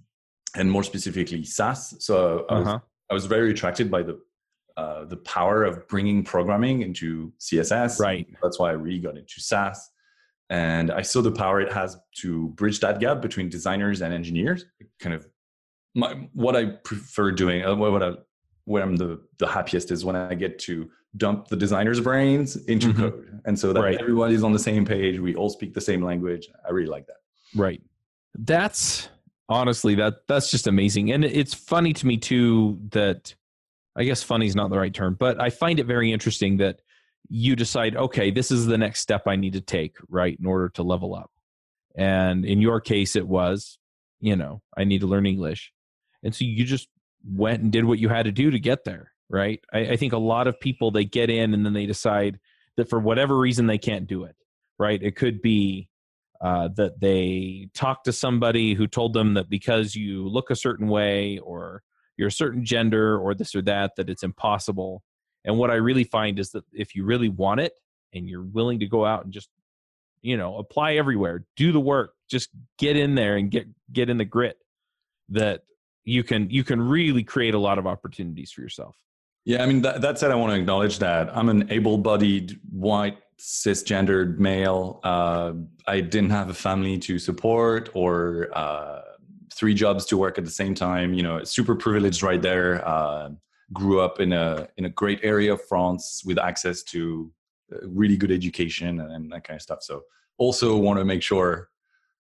and 0.56 0.70
more 0.72 0.84
specifically 0.84 1.44
Sass. 1.44 1.96
So 2.00 2.46
I 2.50 2.60
was, 2.60 2.68
Uh-huh. 2.68 2.80
I 3.10 3.14
was 3.14 3.26
very 3.26 3.52
attracted 3.52 3.90
by 3.92 4.04
the 4.04 4.20
uh, 4.76 5.06
the 5.06 5.18
power 5.18 5.64
of 5.64 5.88
bringing 5.88 6.24
programming 6.24 6.82
into 6.82 7.32
CSS. 7.40 8.00
Right. 8.00 8.26
That's 8.42 8.58
why 8.58 8.70
I 8.70 8.74
really 8.74 8.98
got 9.00 9.16
into 9.18 9.40
Sass. 9.40 9.92
And 10.50 10.90
I 10.92 11.04
saw 11.04 11.22
the 11.22 11.32
power 11.32 11.62
it 11.62 11.72
has 11.72 11.96
to 12.22 12.50
bridge 12.50 12.80
that 12.80 13.00
gap 13.00 13.22
between 13.22 13.50
designers 13.50 14.02
and 14.02 14.12
engineers. 14.12 14.66
Kind 15.00 15.14
of 15.14 15.28
my, 15.94 16.28
what 16.34 16.56
I 16.56 16.66
prefer 16.84 17.30
doing, 17.32 17.64
uh, 17.64 17.76
what 17.76 18.02
I, 18.02 18.14
where 18.66 18.82
I'm 18.82 18.96
the, 18.96 19.22
the 19.38 19.46
happiest 19.48 19.92
is 19.92 20.04
when 20.04 20.16
I 20.16 20.34
get 20.34 20.58
to 20.60 20.90
dump 21.18 21.50
the 21.50 21.56
designer's 21.56 22.00
brains 22.00 22.56
into 22.66 22.88
Mhm. 22.88 22.98
code. 22.98 23.42
And 23.46 23.60
so 23.60 23.74
that 23.74 23.80
Right. 23.82 24.02
everybody's 24.02 24.42
on 24.44 24.54
the 24.54 24.60
same 24.60 24.86
page. 24.86 25.20
We 25.20 25.36
all 25.36 25.52
speak 25.52 25.76
the 25.76 25.82
same 25.82 26.02
language. 26.04 26.50
I 26.68 26.72
really 26.72 26.90
like 26.90 27.06
that. 27.08 27.18
Right. 27.56 27.80
That's 28.36 29.10
honestly 29.50 29.96
that 29.96 30.28
that's 30.28 30.50
just 30.50 30.68
amazing. 30.68 31.12
And 31.12 31.24
it's 31.24 31.54
funny 31.54 31.94
to 31.94 32.08
me 32.08 32.18
too 32.18 32.80
that 32.92 33.36
I 33.96 34.04
guess 34.04 34.24
funny 34.24 34.48
is 34.48 34.56
not 34.56 34.70
the 34.70 34.80
right 34.80 34.94
term, 34.94 35.16
but 35.20 35.40
I 35.40 35.50
find 35.50 35.80
it 35.80 35.86
very 35.86 36.12
interesting 36.12 36.58
that 36.58 36.82
you 37.30 37.56
decide, 37.56 37.96
okay, 37.96 38.32
this 38.32 38.52
is 38.52 38.66
the 38.66 38.78
next 38.78 39.02
step 39.02 39.28
I 39.28 39.36
need 39.36 39.54
to 39.54 39.62
take, 39.62 39.98
right, 40.10 40.38
in 40.40 40.46
order 40.46 40.70
to 40.70 40.84
level 40.84 41.16
up. 41.16 41.32
And 41.96 42.44
in 42.46 42.60
your 42.60 42.82
case 42.82 43.16
it 43.16 43.28
was, 43.28 43.78
you 44.20 44.36
know, 44.36 44.62
I 44.76 44.84
need 44.84 45.02
to 45.02 45.08
learn 45.08 45.26
English. 45.26 45.72
And 46.24 46.34
so 46.34 46.46
you 46.46 46.66
just 46.66 46.88
went 47.24 47.62
and 47.62 47.72
did 47.72 47.86
what 47.86 48.00
you 48.00 48.10
had 48.10 48.26
to 48.26 48.32
do 48.32 48.50
to 48.52 48.60
get 48.60 48.84
there, 48.84 49.12
right? 49.30 49.60
I, 49.72 49.80
I 49.80 49.96
think 49.98 50.14
a 50.14 50.18
lot 50.18 50.48
of 50.48 50.60
people 50.60 50.90
they 50.90 51.06
get 51.06 51.30
in 51.30 51.54
and 51.54 51.66
then 51.66 51.74
they 51.74 51.86
decide 51.86 52.40
that 52.78 52.90
for 52.90 53.00
whatever 53.00 53.38
reason 53.38 53.68
they 53.68 53.78
can't 53.78 54.08
do 54.08 54.24
it, 54.24 54.36
right? 54.80 55.02
It 55.02 55.16
could 55.16 55.42
be 55.42 55.90
uh, 56.44 56.68
that 56.76 57.00
they 57.00 57.70
talked 57.74 58.06
to 58.06 58.14
somebody 58.14 58.74
who 58.74 58.86
told 58.86 59.14
them 59.14 59.34
that 59.34 59.50
because 59.50 59.96
you 59.96 60.28
look 60.28 60.52
a 60.52 60.56
certain 60.56 60.88
way 60.88 61.40
or 61.40 61.82
you're 62.18 62.28
a 62.28 62.32
certain 62.32 62.66
gender 62.66 63.18
or 63.18 63.34
this 63.34 63.56
or 63.56 63.62
that 63.62 63.96
that 63.96 64.10
it's 64.10 64.24
impossible. 64.24 65.02
And 65.46 65.58
what 65.58 65.72
i 65.72 65.76
really 65.76 66.04
find 66.04 66.40
is 66.40 66.52
that 66.52 66.64
if 66.72 66.96
you 66.96 67.04
really 67.06 67.30
want 67.30 67.60
it 67.60 67.74
and 68.14 68.30
you're 68.30 68.44
willing 68.44 68.80
to 68.80 68.88
go 68.88 69.06
out 69.06 69.24
and 69.24 69.34
just 69.34 69.50
you 70.22 70.38
know 70.38 70.58
apply 70.58 70.94
everywhere 70.94 71.44
do 71.58 71.74
the 71.74 71.82
work 71.82 72.14
just 72.30 72.50
get 72.78 72.96
in 72.96 73.16
there 73.16 73.36
and 73.36 73.52
get 73.52 73.68
get 73.92 74.10
in 74.10 74.18
the 74.18 74.26
grit 74.26 74.58
that 75.30 75.64
you 76.06 76.24
can 76.24 76.50
you 76.50 76.64
can 76.64 76.82
really 76.82 77.24
create 77.24 77.54
a 77.54 77.60
lot 77.60 77.78
of 77.78 77.88
opportunities 77.88 78.52
for 78.52 78.62
yourself. 78.62 78.98
Yeah, 79.46 79.64
I 79.64 79.66
mean 79.66 79.82
that, 79.82 80.02
that 80.02 80.20
said, 80.20 80.32
I 80.32 80.36
want 80.36 80.54
to 80.54 80.60
acknowledge 80.60 81.00
that 81.00 81.36
I'm 81.36 81.50
an 81.50 81.70
able-bodied 81.70 82.60
white 82.72 83.18
cisgendered 83.44 84.40
male. 84.40 85.02
Uh, 85.04 85.52
I 85.86 86.00
didn't 86.00 86.30
have 86.30 86.50
a 86.50 86.54
family 86.54 86.98
to 87.00 87.20
support 87.20 87.90
or 87.94 88.48
uh, 88.54 89.02
three 89.54 89.74
jobs 89.74 90.06
to 90.06 90.18
work 90.18 90.38
at 90.38 90.46
the 90.46 90.52
same 90.52 90.74
time. 90.74 91.14
You 91.14 91.24
know, 91.24 91.44
super 91.44 91.76
privileged 91.76 92.24
right 92.24 92.42
there. 92.42 92.88
Uh, 92.88 93.32
grew 93.74 94.00
up 94.00 94.22
in 94.22 94.32
a 94.32 94.68
in 94.78 94.86
a 94.86 94.90
great 94.90 95.20
area 95.24 95.54
of 95.54 95.62
France 95.66 96.24
with 96.26 96.40
access 96.40 96.84
to 96.84 97.32
uh, 97.74 97.86
really 97.88 98.16
good 98.16 98.32
education 98.32 99.02
and, 99.02 99.12
and 99.12 99.32
that 99.32 99.44
kind 99.44 99.58
of 99.58 99.62
stuff. 99.62 99.84
So 99.84 100.04
also 100.38 100.78
want 100.78 101.00
to 101.00 101.06
make 101.06 101.22
sure 101.22 101.70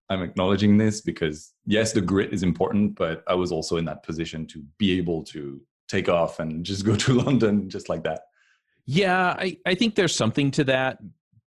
I'm 0.09 0.21
acknowledging 0.21 0.77
this 0.77 1.01
because 1.01 1.53
yes, 1.65 1.93
the 1.93 2.01
grit 2.01 2.31
is 2.31 2.43
important, 2.43 2.95
but 2.95 3.23
I 3.27 3.33
was 3.33 3.51
also 3.51 3.77
in 3.77 3.85
that 3.85 4.03
position 4.03 4.45
to 4.47 4.63
be 4.77 4.97
able 4.99 5.23
to 5.25 5.59
take 5.87 6.09
off 6.09 6.39
and 6.39 6.63
just 6.63 6.85
go 6.85 6.95
to 7.05 7.13
London 7.13 7.69
just 7.71 7.89
like 7.89 8.03
that. 8.03 8.21
Yeah, 8.87 9.35
I, 9.37 9.57
I 9.65 9.75
think 9.75 9.95
there's 9.95 10.15
something 10.15 10.51
to 10.51 10.63
that. 10.65 10.99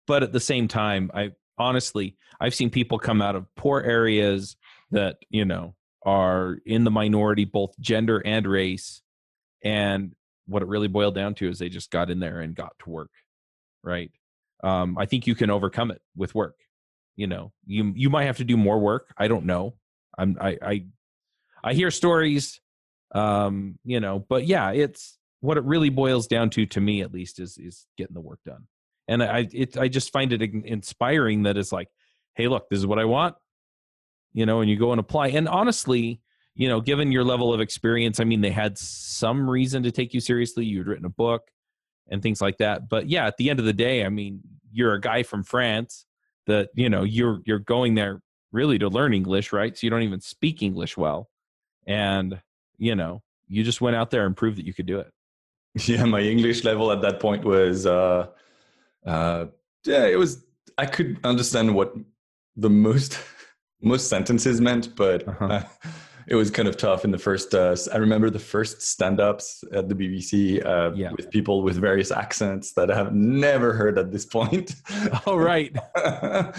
But 0.08 0.24
at 0.24 0.32
the 0.32 0.40
same 0.40 0.68
time, 0.68 1.12
I 1.14 1.32
honestly, 1.58 2.16
I've 2.40 2.56
seen 2.56 2.70
people 2.70 2.98
come 3.00 3.22
out 3.22 3.36
of 3.36 3.46
poor 3.56 3.82
areas 3.82 4.56
that, 4.92 5.18
you 5.30 5.46
know, 5.46 5.76
are 6.06 6.60
in 6.66 6.84
the 6.84 6.92
minority, 6.92 7.46
both 7.46 7.78
gender 7.80 8.22
and 8.26 8.48
race. 8.48 9.02
And 9.64 10.14
what 10.46 10.62
it 10.62 10.68
really 10.68 10.88
boiled 10.88 11.16
down 11.16 11.34
to 11.36 11.50
is 11.50 11.60
they 11.60 11.70
just 11.70 11.92
got 11.92 12.10
in 12.10 12.20
there 12.20 12.40
and 12.40 12.56
got 12.56 12.78
to 12.80 12.90
work. 12.90 13.10
Right. 13.84 14.12
Um, 14.64 14.98
I 14.98 15.06
think 15.06 15.28
you 15.28 15.36
can 15.36 15.50
overcome 15.50 15.92
it 15.92 16.02
with 16.16 16.36
work. 16.36 16.56
You 17.16 17.28
know, 17.28 17.52
you 17.66 17.94
you 17.96 18.10
might 18.10 18.26
have 18.26 18.38
to 18.38 18.44
do 18.44 18.58
more 18.58 18.80
work. 18.80 19.14
I 19.18 19.28
don't 19.28 19.46
know. 19.46 19.76
I'm 20.18 20.38
I 20.40 20.58
I 20.62 20.86
I 21.64 21.74
hear 21.74 21.92
stories 21.92 22.60
um 23.14 23.78
you 23.84 24.00
know 24.00 24.20
but 24.20 24.46
yeah 24.46 24.72
it's 24.72 25.18
what 25.46 25.58
it 25.58 25.64
really 25.64 25.90
boils 25.90 26.28
down 26.28 26.50
to 26.50 26.66
to 26.66 26.82
me 26.82 27.02
at 27.02 27.14
least 27.14 27.40
is 27.40 27.58
is 27.58 27.86
getting 27.98 28.14
the 28.14 28.22
work 28.22 28.40
done. 28.46 28.68
And 29.08 29.24
i 29.24 29.48
it 29.52 29.78
i 29.78 29.88
just 29.88 30.12
find 30.12 30.34
it 30.34 30.42
inspiring 30.42 31.44
that 31.44 31.58
it's 31.58 31.72
like 31.72 31.90
hey 32.34 32.48
look 32.48 32.68
this 32.70 32.80
is 32.80 32.88
what 32.88 33.00
i 33.00 33.06
want 33.06 33.36
you 34.34 34.46
know 34.46 34.62
and 34.62 34.70
you 34.70 34.78
go 34.78 34.92
and 34.92 35.00
apply. 35.00 35.28
And 35.28 35.48
honestly 35.48 36.22
you 36.56 36.68
know 36.68 36.82
given 36.82 37.12
your 37.12 37.24
level 37.24 37.54
of 37.54 37.62
experience 37.62 38.20
i 38.20 38.24
mean 38.24 38.42
they 38.42 38.50
had 38.50 38.78
some 38.78 39.48
reason 39.50 39.84
to 39.84 39.92
take 39.92 40.14
you 40.14 40.20
seriously. 40.20 40.66
You'd 40.66 40.88
written 40.88 41.06
a 41.06 41.10
book 41.10 41.44
and 42.10 42.22
things 42.22 42.42
like 42.42 42.58
that. 42.58 42.90
But 42.90 43.08
yeah 43.08 43.28
at 43.28 43.38
the 43.38 43.50
end 43.50 43.60
of 43.60 43.66
the 43.66 43.74
day 43.74 44.04
i 44.06 44.10
mean 44.10 44.42
you're 44.72 44.94
a 44.94 45.02
guy 45.02 45.24
from 45.24 45.44
france 45.44 46.06
that 46.48 46.70
you 46.74 46.90
know 46.90 47.04
you're 47.04 47.42
you're 47.46 47.60
going 47.60 47.94
there 47.94 48.22
really 48.52 48.80
to 48.80 48.88
learn 48.88 49.14
english 49.14 49.54
right? 49.54 49.78
So 49.78 49.86
you 49.86 49.92
don't 49.92 50.04
even 50.04 50.22
speak 50.22 50.64
english 50.64 50.98
well. 50.98 51.30
And 51.86 52.42
you 52.78 52.96
know 52.96 53.22
you 53.48 53.64
just 53.64 53.82
went 53.82 53.96
out 53.96 54.10
there 54.10 54.26
and 54.26 54.36
proved 54.36 54.58
that 54.58 54.66
you 54.66 54.74
could 54.74 54.88
do 54.88 55.00
it 55.00 55.12
Yeah, 55.88 56.06
my 56.06 56.22
English 56.22 56.64
level 56.64 56.92
at 56.92 57.02
that 57.02 57.20
point 57.20 57.44
was 57.44 57.86
uh 57.86 58.28
uh 59.06 59.46
yeah, 59.86 60.06
it 60.06 60.18
was 60.18 60.44
I 60.78 60.86
could 60.86 61.18
understand 61.24 61.76
what 61.76 61.94
the 62.56 62.70
most 62.70 63.20
most 63.82 64.10
sentences 64.10 64.60
meant, 64.62 64.96
but 64.96 65.28
Uh-huh. 65.28 65.46
uh, 65.46 65.64
it 66.28 66.36
was 66.36 66.50
kind 66.50 66.68
of 66.68 66.76
tough 66.76 67.06
in 67.06 67.12
the 67.12 67.20
first 67.20 67.54
uh, 67.54 67.76
I 67.94 67.98
remember 67.98 68.30
the 68.32 68.40
first 68.40 68.82
stand-ups 68.82 69.64
at 69.74 69.90
the 69.90 69.96
BBC 69.96 70.66
uh, 70.66 70.92
Yeah. 70.96 71.12
with 71.16 71.30
people 71.30 71.62
with 71.62 71.76
various 71.90 72.10
accents 72.12 72.74
that 72.74 72.90
I 72.90 72.96
have 72.96 73.14
never 73.14 73.74
heard 73.74 73.98
at 74.00 74.12
this 74.12 74.26
point. 74.26 74.74
oh 75.28 75.36
right 75.38 75.72
uh, 75.96 76.52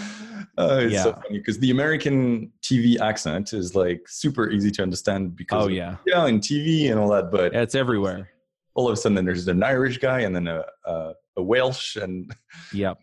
it's 0.57 1.03
so 1.03 1.09
Yeah. 1.09 1.21
funny 1.21 1.39
because 1.39 1.59
the 1.59 1.71
American 1.71 2.51
TV 2.61 2.99
accent 2.99 3.51
is 3.53 3.75
like 3.75 4.01
super 4.07 4.49
easy 4.51 4.71
to 4.71 4.83
understand 4.83 5.35
because 5.35 5.63
oh 5.63 5.65
of- 5.67 5.71
yeah 5.81 5.95
yeah, 6.05 6.25
in 6.27 6.39
TV 6.39 6.89
and 6.91 6.99
all 6.99 7.09
that, 7.09 7.31
but 7.31 7.53
it's 7.55 7.75
everywhere 7.75 8.29
all 8.77 8.87
of 8.87 8.93
a 8.93 8.95
sudden 8.95 9.25
there's 9.25 9.47
an 9.47 9.63
Irish 9.63 9.97
guy 9.97 10.21
and 10.21 10.33
then 10.35 10.47
a 10.47 10.63
a, 10.85 11.13
a 11.37 11.43
Welsh 11.43 11.97
and 11.97 12.33
yeah, 12.73 12.93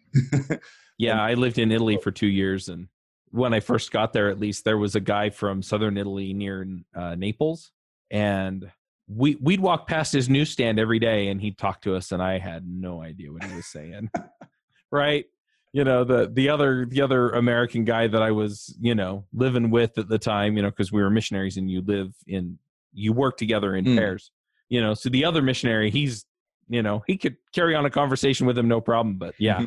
Yeah, 0.97 1.21
I 1.21 1.35
lived 1.35 1.59
in 1.59 1.73
Italy 1.73 1.99
for 2.03 2.11
two 2.13 2.29
years, 2.29 2.69
and 2.69 2.89
when 3.31 3.53
I 3.53 3.61
first 3.61 3.91
got 3.91 4.13
there, 4.13 4.31
at 4.31 4.39
least 4.39 4.65
there 4.65 4.79
was 4.79 4.95
a 4.95 5.01
guy 5.01 5.29
from 5.31 5.61
southern 5.61 5.99
Italy 5.99 6.33
near 6.33 6.67
uh, 6.95 7.17
Naples, 7.17 7.73
and 8.11 8.71
we 9.09 9.37
we'd 9.41 9.61
walk 9.61 9.87
past 9.89 10.13
his 10.13 10.29
newsstand 10.31 10.79
every 10.79 10.99
day 10.99 11.29
and 11.29 11.41
he'd 11.41 11.59
talk 11.59 11.83
to 11.83 11.95
us 11.95 12.11
and 12.11 12.23
I 12.23 12.39
had 12.39 12.67
no 12.67 13.03
idea 13.03 13.31
what 13.31 13.45
he 13.45 13.55
was 13.55 13.67
saying. 13.67 14.11
right? 14.91 15.27
You 15.75 15.85
know, 15.85 16.05
the 16.05 16.31
the 16.33 16.49
other 16.49 16.87
the 16.87 17.03
other 17.03 17.31
American 17.31 17.85
guy 17.85 18.07
that 18.07 18.23
I 18.23 18.31
was, 18.31 18.75
you 18.81 18.95
know, 18.95 19.27
living 19.35 19.71
with 19.71 19.99
at 19.99 20.09
the 20.09 20.19
time, 20.19 20.57
you 20.57 20.63
know, 20.63 20.71
because 20.71 20.91
we 20.93 21.03
were 21.03 21.11
missionaries 21.11 21.57
and 21.59 21.71
you 21.71 21.83
live 21.83 22.15
in 22.27 22.59
you 22.95 23.13
work 23.13 23.37
together 23.37 23.75
in 23.77 23.85
Mm. 23.85 23.99
pairs. 23.99 24.31
You 24.75 24.81
know, 24.81 24.93
so 24.93 25.09
the 25.09 25.25
other 25.25 25.41
missionary, 25.41 25.89
he's 25.89 26.27
you 26.69 26.83
know, 26.83 27.05
he 27.07 27.17
could 27.17 27.37
carry 27.53 27.77
on 27.77 27.85
a 27.87 27.91
conversation 27.91 28.45
with 28.45 28.59
him 28.59 28.67
no 28.67 28.81
problem. 28.81 29.19
But 29.19 29.35
yeah, 29.39 29.67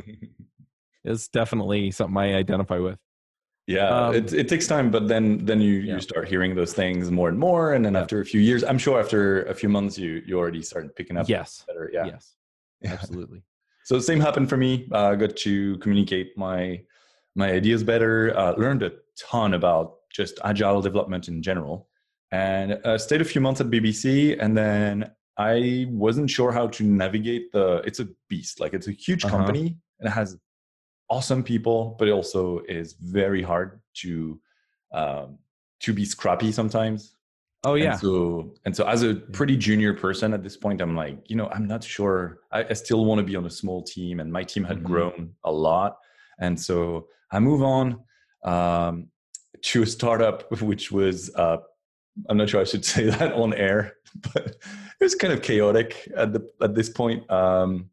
it's 1.05 1.29
definitely 1.29 1.91
something 1.91 2.17
I 2.17 2.33
identify 2.35 2.79
with. 2.79 2.99
Yeah, 3.67 3.87
Um, 4.07 4.15
it, 4.15 4.33
it 4.33 4.47
takes 4.49 4.67
time, 4.67 4.91
but 4.91 5.07
then 5.07 5.45
then 5.45 5.61
you, 5.61 5.73
Yeah. 5.75 5.93
you 5.95 6.01
start 6.01 6.27
hearing 6.27 6.55
those 6.55 6.73
things 6.73 7.09
more 7.09 7.29
and 7.29 7.39
more, 7.39 7.73
and 7.73 7.85
then 7.85 7.93
Yeah. 7.93 8.01
after 8.01 8.19
a 8.19 8.25
few 8.25 8.41
years, 8.41 8.61
I'm 8.69 8.77
sure 8.85 8.99
after 8.99 9.43
a 9.43 9.55
few 9.61 9.69
months, 9.77 9.97
you 9.97 10.11
you 10.27 10.33
already 10.41 10.61
started 10.71 10.89
picking 10.99 11.15
up 11.19 11.29
Yes. 11.29 11.63
better. 11.67 11.85
Yeah. 11.97 12.05
Yes. 12.11 12.23
Yeah. 12.81 12.93
Absolutely. 12.93 13.41
So 13.89 13.95
the 13.95 14.03
same 14.11 14.19
happened 14.19 14.49
for 14.49 14.57
me. 14.65 14.71
Uh, 14.91 15.11
I 15.13 15.15
got 15.15 15.33
to 15.47 15.77
communicate 15.83 16.27
my 16.47 16.59
my 17.41 17.47
ideas 17.59 17.81
better. 17.91 18.15
Uh, 18.41 18.51
learned 18.63 18.83
a 18.83 18.91
ton 19.29 19.53
about 19.53 19.85
just 20.19 20.33
agile 20.43 20.81
development 20.89 21.23
in 21.31 21.37
general, 21.49 21.75
and 22.31 22.73
uh, 22.83 22.97
stayed 22.97 23.21
a 23.21 23.25
few 23.25 23.41
months 23.41 23.61
at 23.61 23.67
BBC, 23.67 24.37
and 24.39 24.57
then 24.57 25.11
I 25.37 25.85
wasn't 25.89 26.29
sure 26.29 26.51
how 26.51 26.67
to 26.67 26.83
navigate 26.83 27.51
the. 27.51 27.81
It's 27.85 27.99
a 27.99 28.07
beast. 28.27 28.59
Like 28.59 28.73
it's 28.73 28.87
a 28.87 28.91
huge 28.91 29.23
Uh-huh. 29.25 29.37
company, 29.37 29.77
and 29.99 30.07
it 30.07 30.11
has 30.11 30.37
awesome 31.09 31.43
people, 31.43 31.95
but 31.97 32.07
it 32.07 32.11
also 32.11 32.61
is 32.67 32.93
very 32.93 33.41
hard 33.41 33.81
to 34.01 34.39
um, 34.93 35.37
to 35.81 35.93
be 35.93 36.05
scrappy 36.05 36.51
sometimes. 36.51 37.15
Oh 37.63 37.73
yeah. 37.75 37.91
And 37.91 37.99
so, 37.99 38.53
and 38.65 38.75
so 38.75 38.85
as 38.87 39.03
a 39.03 39.15
pretty 39.15 39.57
junior 39.57 39.93
person 39.93 40.33
at 40.33 40.43
this 40.43 40.55
point, 40.55 40.79
I'm 40.81 40.95
like, 40.95 41.29
you 41.29 41.35
know, 41.35 41.47
I'm 41.49 41.67
not 41.67 41.83
sure. 41.83 42.39
I, 42.51 42.65
I 42.69 42.73
still 42.73 43.05
want 43.05 43.19
to 43.19 43.23
be 43.23 43.35
on 43.35 43.45
a 43.45 43.49
small 43.49 43.83
team, 43.83 44.19
and 44.19 44.31
my 44.31 44.43
team 44.43 44.63
had 44.63 44.79
Mhm. 44.79 44.83
grown 44.83 45.33
a 45.43 45.51
lot. 45.51 45.97
And 46.39 46.59
so 46.59 47.07
I 47.31 47.39
move 47.39 47.61
on 47.63 47.99
um, 48.43 49.07
to 49.63 49.81
a 49.83 49.85
startup, 49.85 50.49
which 50.61 50.91
was, 50.91 51.33
uh, 51.35 51.57
I'm 52.29 52.37
not 52.37 52.49
sure 52.49 52.61
I 52.61 52.65
should 52.65 52.85
say 52.93 53.05
that 53.09 53.33
on 53.33 53.53
air, 53.53 53.93
but 54.33 54.47
it 54.99 55.03
was 55.03 55.15
kind 55.15 55.33
of 55.33 55.41
chaotic 55.41 56.09
at 56.15 56.33
the 56.33 56.49
at 56.61 56.75
this 56.75 56.89
point. 56.89 57.29
Um, 57.31 57.89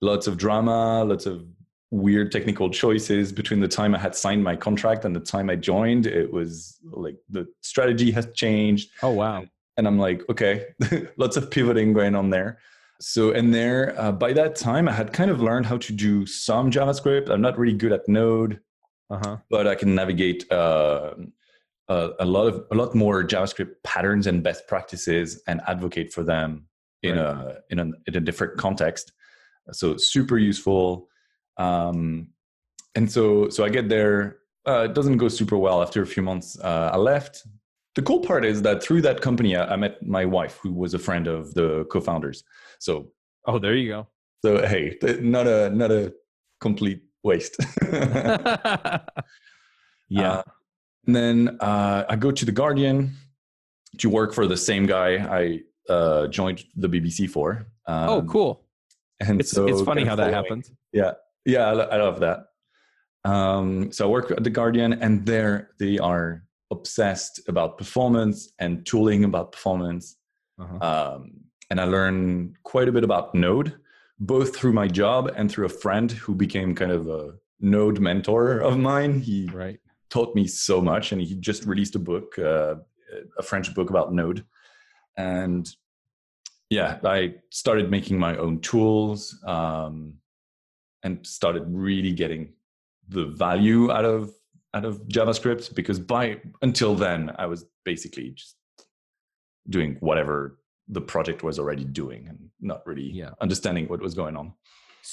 lots 0.00 0.26
of 0.26 0.36
drama, 0.36 1.04
lots 1.04 1.26
of 1.26 1.46
weird 1.90 2.32
technical 2.32 2.68
choices 2.70 3.32
between 3.32 3.60
the 3.60 3.68
time 3.68 3.94
I 3.94 3.98
had 3.98 4.16
signed 4.16 4.42
my 4.42 4.56
contract 4.56 5.04
and 5.04 5.14
the 5.14 5.20
time 5.20 5.48
I 5.48 5.54
joined. 5.56 6.06
It 6.06 6.32
was 6.32 6.78
like 6.90 7.16
the 7.30 7.46
strategy 7.62 8.10
has 8.10 8.26
changed 8.34 8.90
oh 9.02 9.10
wow. 9.10 9.44
and 9.76 9.86
i'm 9.86 9.98
like 9.98 10.22
okay 10.28 10.66
lots 11.16 11.36
of 11.36 11.50
pivoting 11.50 11.92
going 11.92 12.14
on 12.14 12.30
there 12.30 12.58
so 13.00 13.30
and 13.32 13.52
there 13.54 13.94
uh, 14.00 14.12
by 14.12 14.32
that 14.32 14.54
time 14.56 14.88
i 14.88 14.92
had 14.92 15.12
kind 15.12 15.30
of 15.30 15.40
learned 15.40 15.66
how 15.66 15.76
to 15.78 15.92
do 15.92 16.26
some 16.26 16.70
javascript 16.70 17.28
i'm 17.30 17.40
not 17.40 17.58
really 17.58 17.72
good 17.76 17.92
at 17.92 18.06
node 18.08 18.60
Uh 19.10 19.18
huh. 19.24 19.36
but 19.50 19.66
i 19.66 19.74
can 19.74 19.94
navigate 19.94 20.50
uh, 20.52 21.14
a, 21.88 22.10
a 22.20 22.24
lot 22.24 22.46
of 22.46 22.64
a 22.70 22.74
lot 22.74 22.94
more 22.94 23.22
javascript 23.24 23.74
patterns 23.82 24.26
and 24.26 24.42
best 24.42 24.66
practices 24.66 25.42
and 25.46 25.60
advocate 25.66 26.12
for 26.12 26.22
them 26.22 26.66
in 27.02 27.18
a 27.18 27.56
in 27.70 27.78
a 27.78 27.84
in 28.06 28.16
a 28.16 28.20
different 28.20 28.56
context. 28.56 29.12
So 29.72 29.96
super 29.96 30.38
useful. 30.38 31.08
Um 31.58 32.28
and 32.94 33.10
so 33.10 33.48
so 33.48 33.64
i 33.64 33.68
get 33.68 33.88
there. 33.88 34.38
Uh, 34.66 34.84
it 34.88 34.94
doesn't 34.94 35.18
go 35.18 35.28
super 35.28 35.58
well 35.58 35.82
after 35.82 36.00
a 36.00 36.06
few 36.06 36.22
months 36.22 36.58
uh, 36.60 36.90
i 36.92 36.96
left. 36.96 37.42
The 37.96 38.02
cool 38.02 38.20
part 38.20 38.44
is 38.44 38.62
that 38.62 38.82
through 38.82 39.02
that 39.02 39.20
company 39.20 39.54
I, 39.56 39.74
I 39.74 39.76
met 39.76 40.02
my 40.02 40.24
wife 40.24 40.58
who 40.62 40.72
was 40.72 40.94
a 40.94 40.98
friend 40.98 41.26
of 41.26 41.52
the 41.54 41.84
co-founders. 41.92 42.42
So 42.78 43.10
Oh, 43.46 43.58
there 43.58 43.74
you 43.76 43.88
go. 43.88 44.08
so 44.44 44.66
hey 44.66 44.96
not 45.20 45.46
a 45.46 45.68
not 45.70 45.90
a 45.90 46.14
complete 46.60 47.02
waste. 47.22 47.56
Yeah. 50.08 50.32
Uh, 50.32 50.42
and 51.06 51.14
then 51.14 51.56
uh, 51.60 52.04
I 52.08 52.16
go 52.16 52.30
to 52.30 52.44
the 52.44 52.52
Guardian 52.52 53.16
to 53.98 54.10
work 54.10 54.34
for 54.34 54.46
the 54.46 54.56
same 54.56 54.86
guy 54.86 55.16
I 55.16 55.60
uh, 55.92 56.26
joined 56.28 56.64
the 56.76 56.88
BBC 56.88 57.28
for. 57.28 57.66
Um, 57.86 58.08
oh, 58.08 58.22
cool. 58.22 58.64
And 59.20 59.40
It's 59.40 59.50
so 59.50 59.66
it's 59.68 59.82
funny 59.82 60.04
how 60.04 60.16
that 60.16 60.32
happened. 60.32 60.68
Yeah, 60.92 61.12
yeah, 61.44 61.66
I, 61.66 61.72
I 61.72 61.96
love 61.96 62.20
that. 62.20 62.46
Um, 63.24 63.92
so 63.92 64.06
I 64.06 64.10
work 64.10 64.30
at 64.30 64.44
the 64.44 64.50
Guardian, 64.50 64.94
and 64.94 65.24
there 65.24 65.70
they 65.78 65.98
are 65.98 66.44
obsessed 66.70 67.40
about 67.48 67.78
performance 67.78 68.52
and 68.58 68.84
tooling 68.84 69.24
about 69.24 69.52
performance. 69.52 70.16
Uh-huh. 70.58 70.78
Um, 71.16 71.32
and 71.70 71.80
I 71.80 71.84
learned 71.84 72.56
quite 72.62 72.88
a 72.88 72.92
bit 72.92 73.04
about 73.04 73.34
Node, 73.34 73.74
both 74.18 74.54
through 74.56 74.72
my 74.72 74.88
job 74.88 75.32
and 75.36 75.50
through 75.50 75.66
a 75.66 75.70
friend 75.70 76.10
who 76.10 76.34
became 76.34 76.74
kind 76.74 76.92
of 76.92 77.08
a 77.08 77.34
Node 77.60 78.00
mentor 78.00 78.58
of 78.58 78.78
mine. 78.78 79.20
He 79.20 79.48
Right. 79.52 79.80
Taught 80.14 80.32
me 80.40 80.44
so 80.46 80.76
much 80.80 81.10
and 81.12 81.20
he 81.20 81.34
just 81.50 81.62
released 81.72 81.94
a 81.96 82.02
book 82.10 82.28
uh, 82.38 82.74
a 83.42 83.42
french 83.50 83.68
book 83.76 83.88
about 83.94 84.08
node 84.20 84.40
and 85.16 85.64
yeah 86.70 86.90
i 87.16 87.18
started 87.50 87.86
making 87.96 88.16
my 88.26 88.34
own 88.44 88.54
tools 88.60 89.18
um, 89.54 89.94
and 91.04 91.12
started 91.26 91.64
really 91.68 92.12
getting 92.22 92.42
the 93.16 93.24
value 93.46 93.82
out 93.96 94.04
of 94.14 94.20
out 94.76 94.84
of 94.90 94.94
javascript 95.16 95.74
because 95.74 95.98
by 95.98 96.24
until 96.62 96.94
then 97.04 97.20
i 97.42 97.46
was 97.52 97.60
basically 97.90 98.28
just 98.40 98.54
doing 99.76 99.90
whatever 100.08 100.36
the 100.96 101.00
project 101.12 101.42
was 101.42 101.58
already 101.58 101.84
doing 102.02 102.22
and 102.30 102.38
not 102.60 102.80
really 102.86 103.08
Yeah. 103.22 103.30
understanding 103.46 103.84
what 103.90 104.00
was 104.08 104.14
going 104.22 104.36
on 104.42 104.46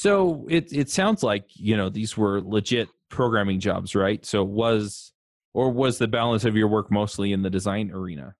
So 0.05 0.11
it 0.57 0.65
it 0.81 0.87
sounds 0.99 1.19
like 1.31 1.45
you 1.69 1.75
know 1.79 1.89
these 1.99 2.11
were 2.21 2.37
legit 2.57 2.87
programming 3.11 3.59
jobs, 3.59 3.93
right? 3.95 4.25
So 4.25 4.43
was 4.43 5.13
or 5.53 5.69
was 5.69 5.97
the 5.97 6.07
balance 6.07 6.45
of 6.45 6.55
your 6.55 6.67
work 6.69 6.89
mostly 6.91 7.33
in 7.33 7.41
the 7.43 7.49
design 7.49 7.91
arena? 7.91 8.35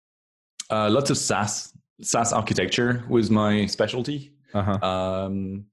uh, 0.69 0.89
lots 0.89 1.09
of 1.09 1.17
Sass 1.17 1.73
Sass 2.01 2.31
architecture 2.33 3.03
was 3.09 3.29
my 3.29 3.65
specialty 3.67 4.31
Uh 4.53 4.63
huh. 4.63 4.77
um 4.91 5.65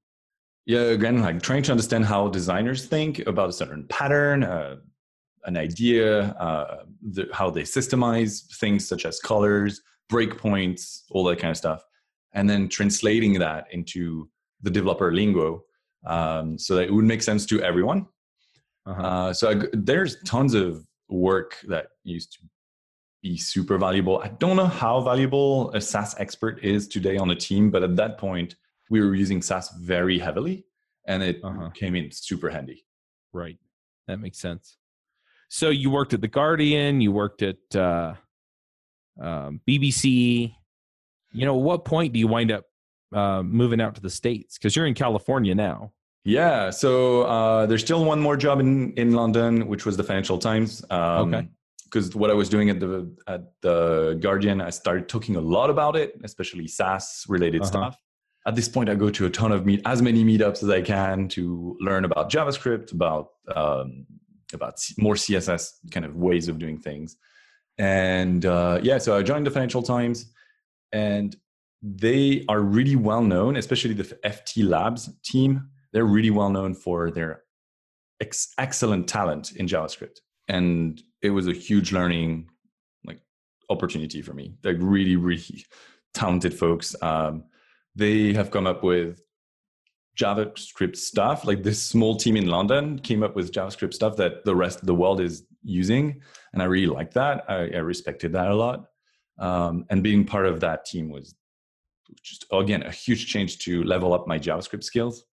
yeah 0.67 0.87
again 0.99 1.23
like 1.23 1.41
trying 1.41 1.63
to 1.63 1.71
understand 1.73 2.05
how 2.05 2.29
designers 2.29 2.81
think 2.87 3.21
about 3.27 3.49
a 3.49 3.53
certain 3.53 3.85
pattern 3.89 4.43
uh, 4.45 4.77
an 5.45 5.57
idea 5.57 6.09
uh, 6.47 6.83
the, 7.17 7.25
how 7.33 7.49
they 7.57 7.63
systemize 7.63 8.33
things 8.61 8.87
such 8.87 9.07
as 9.07 9.21
colors 9.21 9.81
breakpoints 10.13 11.03
all 11.13 11.25
that 11.25 11.39
kind 11.39 11.51
of 11.53 11.57
stuff 11.57 11.81
and 12.37 12.45
then 12.51 12.69
translating 12.69 13.33
that 13.39 13.63
into 13.77 14.29
the 14.65 14.71
developer 14.71 15.11
lingo 15.13 15.63
um, 16.07 16.59
so 16.59 16.75
that 16.77 16.85
it 16.89 16.93
would 16.93 17.05
make 17.13 17.23
sense 17.23 17.47
to 17.47 17.57
everyone 17.63 18.01
Uh-huh. 18.89 19.03
uh, 19.03 19.33
so 19.33 19.51
I 19.51 19.55
there's 19.73 20.23
tons 20.25 20.55
of 20.55 20.87
work 21.09 21.57
that 21.69 21.89
used 22.05 22.33
to 22.35 22.39
be 23.23 23.37
super 23.37 23.77
valuable. 23.79 24.21
I 24.21 24.29
don't 24.29 24.57
know 24.57 24.67
how 24.67 25.01
valuable 25.01 25.71
a 25.73 25.81
Sass 25.81 26.19
expert 26.21 26.63
is 26.63 26.87
today 26.89 27.17
on 27.17 27.31
a 27.31 27.35
team, 27.35 27.71
but 27.71 27.83
at 27.83 27.97
that 27.97 28.17
point, 28.19 28.55
we 28.91 29.01
were 29.01 29.15
using 29.15 29.43
Sass 29.43 29.75
very 29.77 30.19
heavily 30.19 30.65
and 31.07 31.23
it 31.23 31.41
Uh-huh. 31.43 31.71
came 31.71 31.95
in 31.97 32.11
super 32.13 32.49
handy. 32.51 32.85
Right. 33.33 33.59
That 34.07 34.19
makes 34.21 34.39
sense. 34.39 34.77
So 35.51 35.71
you 35.71 35.91
worked 35.91 36.15
at 36.15 36.21
the 36.21 36.29
Guardian. 36.29 37.01
You 37.01 37.11
worked 37.13 37.43
at 37.43 37.77
uh, 37.77 38.15
um, 39.21 39.61
BBC. 39.69 40.55
You 41.33 41.45
know, 41.47 41.57
at 41.57 41.63
what 41.63 41.85
point 41.85 42.13
do 42.13 42.19
you 42.19 42.29
wind 42.29 42.51
up 42.53 42.65
uh, 43.15 43.43
moving 43.43 43.81
out 43.81 43.95
to 43.97 44.01
the 44.01 44.11
states? 44.11 44.57
Because 44.59 44.77
you're 44.77 44.87
in 44.87 44.95
California 44.95 45.55
now. 45.55 45.93
Yeah. 46.25 46.71
So 46.71 47.23
uh, 47.23 47.67
there's 47.67 47.83
still 47.83 48.05
one 48.05 48.21
more 48.21 48.37
job 48.37 48.61
in, 48.61 48.93
in 48.95 49.13
London, 49.13 49.67
which 49.69 49.87
was 49.87 49.97
the 49.97 50.05
Financial 50.05 50.39
Times. 50.39 50.85
Um, 50.91 51.35
Okay. 51.35 51.49
Because 51.85 52.15
what 52.15 52.31
I 52.31 52.35
was 52.35 52.51
doing 52.51 52.69
at 52.69 52.81
the 52.81 53.11
at 53.27 53.45
the 53.63 54.19
Guardian, 54.21 54.61
I 54.61 54.69
started 54.69 55.09
talking 55.09 55.37
a 55.37 55.41
lot 55.41 55.71
about 55.71 55.97
it, 55.97 56.21
especially 56.23 56.69
Sass 56.69 57.25
related 57.31 57.63
Uh-huh. 57.63 57.71
stuff. 57.71 57.97
At 58.47 58.55
this 58.57 58.69
point, 58.69 58.91
I 58.91 58.95
go 58.95 59.09
to 59.09 59.25
a 59.25 59.31
ton 59.31 59.53
of 59.53 59.65
meet 59.65 59.81
as 59.87 60.03
many 60.03 60.23
meetups 60.23 60.63
as 60.63 60.69
I 60.69 60.83
can 60.83 61.29
to 61.29 61.77
learn 61.81 62.05
about 62.05 62.31
JavaScript, 62.31 62.93
about 62.93 63.29
um, 63.57 64.05
about 64.53 64.75
more 64.99 65.15
CSS 65.15 65.63
kind 65.91 66.05
of 66.05 66.15
ways 66.15 66.49
of 66.49 66.59
doing 66.59 66.79
things. 66.79 67.17
And 67.79 68.45
uh, 68.45 68.81
yeah, 68.83 68.99
so 68.99 69.17
I 69.17 69.23
joined 69.23 69.47
the 69.47 69.51
Financial 69.51 69.83
Times, 69.83 70.31
and 70.93 71.35
they 71.81 72.45
are 72.51 72.61
really 72.61 72.97
well 72.97 73.23
known, 73.23 73.57
especially 73.57 73.95
the 73.95 74.05
FT 74.25 74.69
Labs 74.69 75.09
team. 75.25 75.71
They're 75.93 76.05
really 76.05 76.31
well 76.31 76.51
known 76.51 76.75
for 76.75 77.11
their 77.11 77.43
ex- 78.21 78.53
excellent 78.59 79.09
talent 79.09 79.53
in 79.53 79.67
JavaScript, 79.67 80.19
and 80.49 81.03
it 81.23 81.31
was 81.31 81.47
a 81.47 81.53
huge 81.53 81.93
learning 81.93 82.49
like 83.05 83.21
opportunity 83.71 84.23
for 84.23 84.35
me. 84.35 84.55
They're 84.63 84.77
really, 84.77 85.17
really 85.17 85.65
talented 86.15 86.55
folks. 86.55 86.95
Um, 87.03 87.45
they 87.95 88.33
have 88.33 88.51
come 88.51 88.67
up 88.67 88.83
with 88.83 89.23
JavaScript 90.19 90.97
stuff. 90.97 91.45
Like 91.45 91.63
this 91.63 91.83
small 91.83 92.17
team 92.17 92.37
in 92.37 92.47
London 92.47 92.99
came 92.99 93.23
up 93.23 93.37
with 93.37 93.53
JavaScript 93.53 93.95
stuff 93.95 94.17
that 94.17 94.45
the 94.45 94.55
rest 94.55 94.81
of 94.81 94.87
the 94.87 94.95
world 94.95 95.21
is 95.21 95.45
using, 95.63 96.21
and 96.53 96.63
I 96.63 96.67
really 96.67 96.93
liked 96.93 97.15
that. 97.15 97.45
I, 97.49 97.69
I 97.75 97.79
respected 97.79 98.33
that 98.33 98.51
a 98.51 98.55
lot. 98.55 98.87
Um, 99.39 99.85
and 99.91 100.03
being 100.03 100.25
part 100.25 100.47
of 100.47 100.61
that 100.61 100.85
team 100.85 101.11
was 101.11 101.35
just 102.23 102.47
again 102.53 102.83
a 102.83 102.91
huge 102.91 103.27
change 103.27 103.59
to 103.59 103.85
level 103.85 104.13
up 104.13 104.27
my 104.27 104.39
JavaScript 104.39 104.85
skills. 104.85 105.25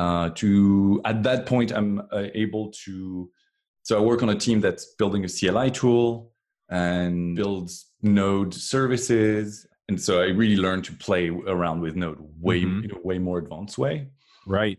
Uh, 0.00 0.30
to 0.30 0.98
at 1.04 1.22
that 1.22 1.44
point, 1.44 1.70
I'm 1.72 2.00
uh, 2.10 2.28
able 2.34 2.70
to. 2.84 3.30
So 3.82 3.98
I 3.98 4.00
work 4.00 4.22
on 4.22 4.30
a 4.30 4.34
team 4.34 4.58
that's 4.60 4.94
building 4.98 5.26
a 5.26 5.28
CLI 5.28 5.70
tool 5.72 6.32
and 6.70 7.36
builds 7.36 7.90
Node 8.00 8.54
services, 8.54 9.66
and 9.88 10.00
so 10.00 10.22
I 10.22 10.28
really 10.28 10.56
learned 10.56 10.84
to 10.84 10.92
play 10.94 11.28
around 11.28 11.82
with 11.82 11.96
Node 11.96 12.18
way 12.40 12.62
mm-hmm. 12.62 12.84
in 12.84 12.90
a 12.92 12.98
way 13.00 13.18
more 13.18 13.38
advanced 13.38 13.76
way. 13.76 14.08
Right. 14.46 14.78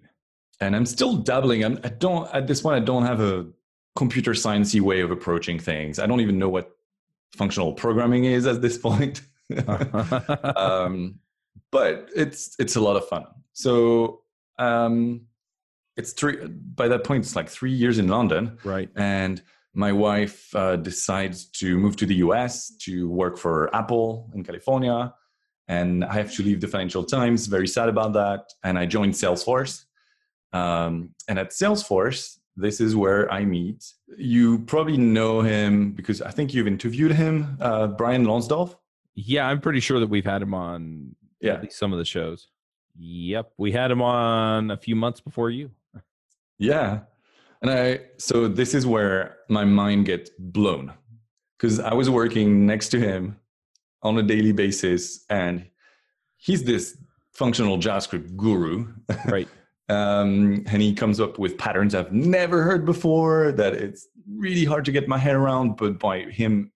And 0.60 0.76
I'm 0.76 0.88
still 0.88 1.18
dabbling. 1.18 1.64
I'm, 1.66 1.78
I 1.84 1.90
don't 1.90 2.34
at 2.34 2.48
this 2.48 2.62
point. 2.62 2.82
I 2.82 2.86
don't 2.92 3.06
have 3.06 3.22
a 3.22 3.46
computer 3.96 4.32
sciencey 4.32 4.82
way 4.82 5.02
of 5.02 5.12
approaching 5.12 5.60
things. 5.60 6.00
I 6.00 6.08
don't 6.08 6.22
even 6.22 6.40
know 6.40 6.50
what 6.50 6.72
functional 7.38 7.74
programming 7.74 8.26
is 8.26 8.48
at 8.48 8.64
this 8.64 8.78
point. 8.90 9.22
um, 10.56 11.20
but 11.72 12.10
it's 12.16 12.56
it's 12.58 12.76
a 12.76 12.82
lot 12.82 12.96
of 12.96 13.08
fun. 13.08 13.26
So 13.54 14.21
um, 14.62 15.22
it's 15.98 16.14
three. 16.14 16.38
By 16.48 16.88
that 16.88 17.04
point, 17.04 17.26
it's 17.26 17.36
like 17.36 17.50
three 17.50 17.72
years 17.72 18.00
in 18.00 18.08
London, 18.08 18.58
right? 18.64 18.90
And 18.96 19.42
my 19.74 19.92
wife 19.92 20.54
uh, 20.56 20.76
decides 20.76 21.46
to 21.60 21.78
move 21.78 21.96
to 21.98 22.06
the 22.06 22.16
US 22.16 22.76
to 22.86 23.10
work 23.10 23.38
for 23.38 23.74
Apple 23.76 24.30
in 24.34 24.44
California, 24.44 25.14
and 25.68 26.04
I 26.04 26.14
have 26.14 26.32
to 26.34 26.44
leave 26.44 26.62
the 26.62 26.68
Financial 26.68 27.04
Times. 27.04 27.48
Very 27.48 27.68
sad 27.68 27.90
about 27.90 28.14
that. 28.14 28.42
And 28.64 28.78
I 28.78 28.86
joined 28.86 29.14
Salesforce. 29.14 29.86
Um, 30.54 31.12
and 31.30 31.40
at 31.40 31.52
Salesforce, 31.52 32.38
this 32.58 32.82
is 32.82 32.96
where 32.96 33.32
I 33.32 33.46
meet. 33.46 33.86
You 34.18 34.60
probably 34.60 34.98
know 34.98 35.42
him 35.42 35.94
because 35.94 36.22
I 36.22 36.32
think 36.32 36.54
you've 36.54 36.68
interviewed 36.68 37.14
him, 37.14 37.58
uh, 37.62 37.88
Brian 37.88 38.26
Lonsdorf. 38.26 38.76
Yeah, 39.16 39.48
I'm 39.48 39.62
pretty 39.62 39.80
sure 39.80 40.00
that 40.02 40.10
we've 40.10 40.26
had 40.26 40.42
him 40.42 40.54
on 40.54 41.16
yeah. 41.40 41.62
some 41.70 41.94
of 41.94 42.00
the 42.00 42.06
shows. 42.06 42.48
Yep, 43.04 43.54
we 43.58 43.72
had 43.72 43.90
him 43.90 44.02
on 44.02 44.70
a 44.70 44.78
few 44.78 44.96
months 44.96 45.20
before 45.20 45.50
you. 45.50 45.72
Yeah. 46.60 47.00
And 47.62 47.72
I 47.72 48.02
so 48.18 48.48
this 48.48 48.76
is 48.76 48.86
where 48.86 49.38
my 49.50 49.66
mind 49.66 50.06
gets 50.06 50.30
blown 50.38 50.94
cuz 51.58 51.80
I 51.80 51.96
was 51.96 52.12
working 52.12 52.68
next 52.68 52.90
to 52.90 53.00
him 53.00 53.40
on 54.04 54.18
a 54.20 54.24
daily 54.24 54.52
basis 54.52 55.26
and 55.32 55.66
he's 56.38 56.64
this 56.64 56.96
functional 57.34 57.80
JavaScript 57.80 58.36
guru. 58.36 58.94
Right. 59.26 59.48
um, 59.90 60.64
and 60.68 60.82
he 60.82 60.94
comes 60.94 61.20
up 61.20 61.40
with 61.40 61.58
patterns 61.58 61.96
I've 61.96 62.14
never 62.14 62.62
heard 62.62 62.86
before 62.86 63.52
that 63.54 63.74
it's 63.74 64.08
really 64.30 64.66
hard 64.66 64.86
to 64.86 64.92
get 64.92 65.08
my 65.08 65.18
head 65.18 65.36
around 65.36 65.76
but 65.76 65.98
by 65.98 66.22
him 66.22 66.72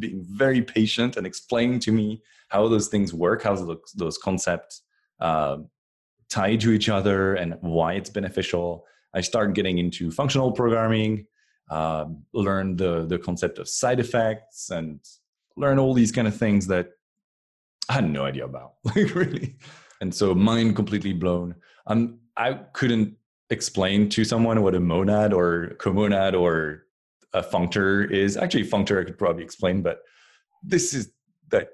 being 0.00 0.24
very 0.24 0.60
patient 0.60 1.16
and 1.16 1.24
explaining 1.24 1.78
to 1.80 1.92
me 1.92 2.20
how 2.48 2.66
those 2.66 2.88
things 2.88 3.14
work, 3.14 3.42
how 3.42 3.54
those, 3.54 3.92
those 3.94 4.18
concepts 4.18 4.82
uh, 5.20 5.58
tie 6.28 6.56
to 6.56 6.72
each 6.72 6.88
other, 6.88 7.34
and 7.34 7.56
why 7.60 7.94
it's 7.94 8.10
beneficial. 8.10 8.84
I 9.14 9.20
started 9.20 9.54
getting 9.54 9.78
into 9.78 10.10
functional 10.10 10.52
programming, 10.52 11.26
uh, 11.70 12.06
learn 12.32 12.76
the 12.76 13.06
the 13.06 13.18
concept 13.18 13.58
of 13.58 13.68
side 13.68 14.00
effects, 14.00 14.70
and 14.70 15.00
learn 15.56 15.78
all 15.78 15.94
these 15.94 16.12
kind 16.12 16.28
of 16.28 16.36
things 16.36 16.66
that 16.68 16.90
I 17.88 17.94
had 17.94 18.10
no 18.10 18.24
idea 18.24 18.44
about, 18.44 18.74
like 18.84 19.14
really. 19.14 19.56
And 20.00 20.14
so, 20.14 20.34
mind 20.34 20.76
completely 20.76 21.12
blown. 21.12 21.54
I'm 21.86 22.20
I 22.36 22.54
couldn't 22.72 23.16
explain 23.50 24.08
to 24.10 24.24
someone 24.24 24.62
what 24.62 24.74
a 24.74 24.80
monad 24.80 25.32
or 25.32 25.74
comonad 25.78 26.38
or 26.38 26.84
a 27.32 27.42
functor 27.42 28.10
is. 28.10 28.36
Actually, 28.36 28.64
functor 28.64 29.00
I 29.00 29.04
could 29.04 29.18
probably 29.18 29.42
explain, 29.42 29.82
but 29.82 30.00
this 30.62 30.94
is 30.94 31.10
that 31.48 31.70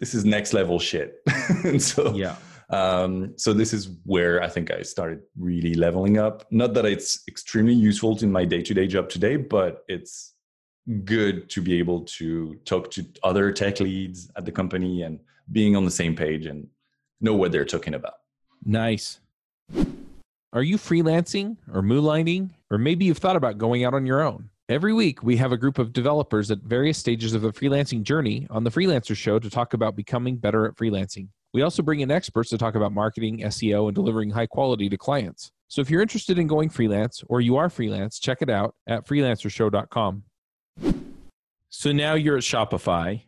this 0.00 0.14
is 0.14 0.24
next 0.24 0.52
level 0.52 0.78
shit. 0.78 1.16
and 1.64 1.80
so 1.80 2.14
yeah. 2.14 2.36
Um, 2.70 3.32
so 3.36 3.52
this 3.52 3.72
is 3.72 3.90
where 4.04 4.42
I 4.42 4.48
think 4.48 4.70
I 4.70 4.82
started 4.82 5.22
really 5.38 5.74
leveling 5.74 6.18
up. 6.18 6.46
Not 6.50 6.74
that 6.74 6.84
it's 6.84 7.22
extremely 7.26 7.72
useful 7.72 8.18
in 8.18 8.30
my 8.30 8.44
day-to-day 8.44 8.88
job 8.88 9.08
today, 9.08 9.36
but 9.36 9.84
it's 9.88 10.34
good 11.04 11.48
to 11.50 11.62
be 11.62 11.78
able 11.78 12.02
to 12.02 12.54
talk 12.64 12.90
to 12.92 13.06
other 13.22 13.52
tech 13.52 13.80
leads 13.80 14.30
at 14.36 14.44
the 14.44 14.52
company 14.52 15.02
and 15.02 15.20
being 15.50 15.76
on 15.76 15.84
the 15.84 15.90
same 15.90 16.14
page 16.14 16.46
and 16.46 16.66
know 17.20 17.34
what 17.34 17.52
they're 17.52 17.64
talking 17.64 17.94
about. 17.94 18.14
Nice. 18.64 19.20
Are 20.52 20.62
you 20.62 20.76
freelancing 20.76 21.56
or 21.72 21.82
moonlighting? 21.82 22.50
Or 22.70 22.78
maybe 22.78 23.06
you've 23.06 23.18
thought 23.18 23.36
about 23.36 23.56
going 23.56 23.84
out 23.84 23.94
on 23.94 24.04
your 24.04 24.22
own? 24.22 24.50
Every 24.70 24.92
week, 24.92 25.22
we 25.22 25.38
have 25.38 25.50
a 25.50 25.56
group 25.56 25.78
of 25.78 25.94
developers 25.94 26.50
at 26.50 26.58
various 26.58 26.98
stages 26.98 27.32
of 27.32 27.40
the 27.40 27.54
freelancing 27.54 28.02
journey 28.02 28.46
on 28.50 28.64
the 28.64 28.70
Freelancer 28.70 29.16
Show 29.16 29.38
to 29.38 29.48
talk 29.48 29.72
about 29.72 29.96
becoming 29.96 30.36
better 30.36 30.66
at 30.66 30.76
freelancing. 30.76 31.28
We 31.54 31.62
also 31.62 31.82
bring 31.82 32.00
in 32.00 32.10
experts 32.10 32.50
to 32.50 32.58
talk 32.58 32.74
about 32.74 32.92
marketing, 32.92 33.38
SEO, 33.38 33.86
and 33.86 33.94
delivering 33.94 34.28
high 34.28 34.44
quality 34.44 34.90
to 34.90 34.98
clients. 34.98 35.52
So 35.68 35.80
if 35.80 35.88
you're 35.88 36.02
interested 36.02 36.38
in 36.38 36.46
going 36.46 36.68
freelance 36.68 37.24
or 37.28 37.40
you 37.40 37.56
are 37.56 37.70
freelance, 37.70 38.18
check 38.18 38.42
it 38.42 38.50
out 38.50 38.74
at 38.86 39.06
freelancershow.com. 39.06 40.24
So 41.70 41.92
now 41.92 42.12
you're 42.12 42.36
at 42.36 42.42
Shopify 42.42 43.22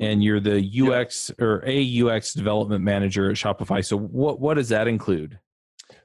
and 0.00 0.24
you're 0.24 0.40
the 0.40 0.66
UX 0.80 1.30
or 1.38 1.62
a 1.66 2.02
UX 2.02 2.32
development 2.32 2.82
manager 2.82 3.28
at 3.30 3.36
Shopify. 3.36 3.84
So 3.84 3.98
what 3.98 4.40
what 4.40 4.54
does 4.54 4.70
that 4.70 4.88
include? 4.88 5.38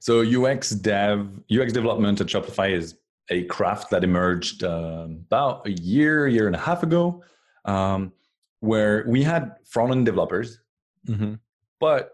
So 0.01 0.19
UX 0.21 0.71
dev 0.71 1.29
UX 1.49 1.71
development 1.71 2.19
at 2.19 2.27
Shopify 2.27 2.71
is 2.71 2.95
a 3.29 3.43
craft 3.43 3.89
that 3.91 4.03
emerged 4.03 4.63
uh, 4.63 5.07
about 5.07 5.65
a 5.67 5.71
year, 5.71 6.27
year 6.27 6.47
and 6.47 6.55
a 6.55 6.59
half 6.59 6.83
ago, 6.83 7.23
um, 7.65 8.11
where 8.59 9.05
we 9.07 9.23
had 9.23 9.55
front 9.65 9.91
end 9.91 10.05
developers, 10.05 10.59
mm-hmm. 11.07 11.35
but 11.79 12.11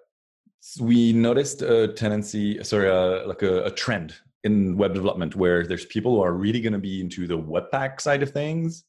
we 0.80 1.13
noticed 1.13 1.62
a 1.62 1.89
tendency, 1.89 2.63
sorry, 2.63 2.89
uh, 2.89 3.28
like 3.28 3.41
a, 3.41 3.65
a, 3.65 3.71
trend 3.71 4.15
in 4.43 4.78
web 4.78 4.93
development 4.93 5.36
where 5.36 5.65
there's 5.65 5.86
people 5.86 6.15
who 6.15 6.21
are 6.21 6.34
really 6.34 6.62
going 6.62 6.73
to 6.73 6.80
be 6.80 7.01
into 7.01 7.28
the 7.28 7.38
Webpack 7.38 8.01
side 8.01 8.23
of 8.23 8.32
things 8.32 8.84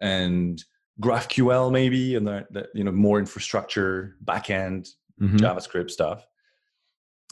and 0.00 0.64
GraphQL 1.00 1.70
maybe, 1.72 2.16
and 2.16 2.26
the, 2.26 2.46
the 2.50 2.68
you 2.74 2.84
know 2.84 2.92
more 2.92 3.18
infrastructure, 3.18 4.16
backend, 4.24 4.88
mm-hmm. 5.20 5.36
JavaScript 5.36 5.90
stuff 5.90 6.26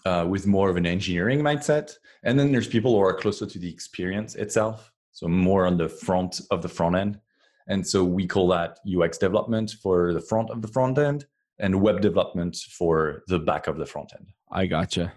uh, 0.04 0.26
with 0.28 0.46
more 0.46 0.70
of 0.70 0.76
an 0.76 0.86
engineering 0.86 1.40
mindset. 1.40 1.94
And 2.22 2.38
then 2.38 2.52
there's 2.52 2.68
people 2.68 2.92
who 2.92 3.00
are 3.00 3.14
closer 3.14 3.46
to 3.46 3.58
the 3.58 3.70
experience 3.70 4.34
itself, 4.34 4.92
so 5.12 5.28
more 5.28 5.66
on 5.66 5.76
the 5.76 5.88
front 5.88 6.40
of 6.50 6.62
the 6.62 6.68
front 6.68 6.96
end. 6.96 7.20
And 7.68 7.86
so 7.86 8.02
we 8.02 8.26
call 8.26 8.48
that 8.48 8.78
UX 8.88 9.18
development 9.18 9.74
for 9.82 10.12
the 10.14 10.20
front 10.20 10.50
of 10.50 10.62
the 10.62 10.68
front 10.68 10.98
end 10.98 11.26
and 11.58 11.80
web 11.80 12.00
development 12.00 12.56
for 12.56 13.24
the 13.28 13.38
back 13.38 13.66
of 13.66 13.76
the 13.76 13.86
front 13.86 14.12
end. 14.14 14.28
I 14.50 14.66
gotcha. 14.66 15.12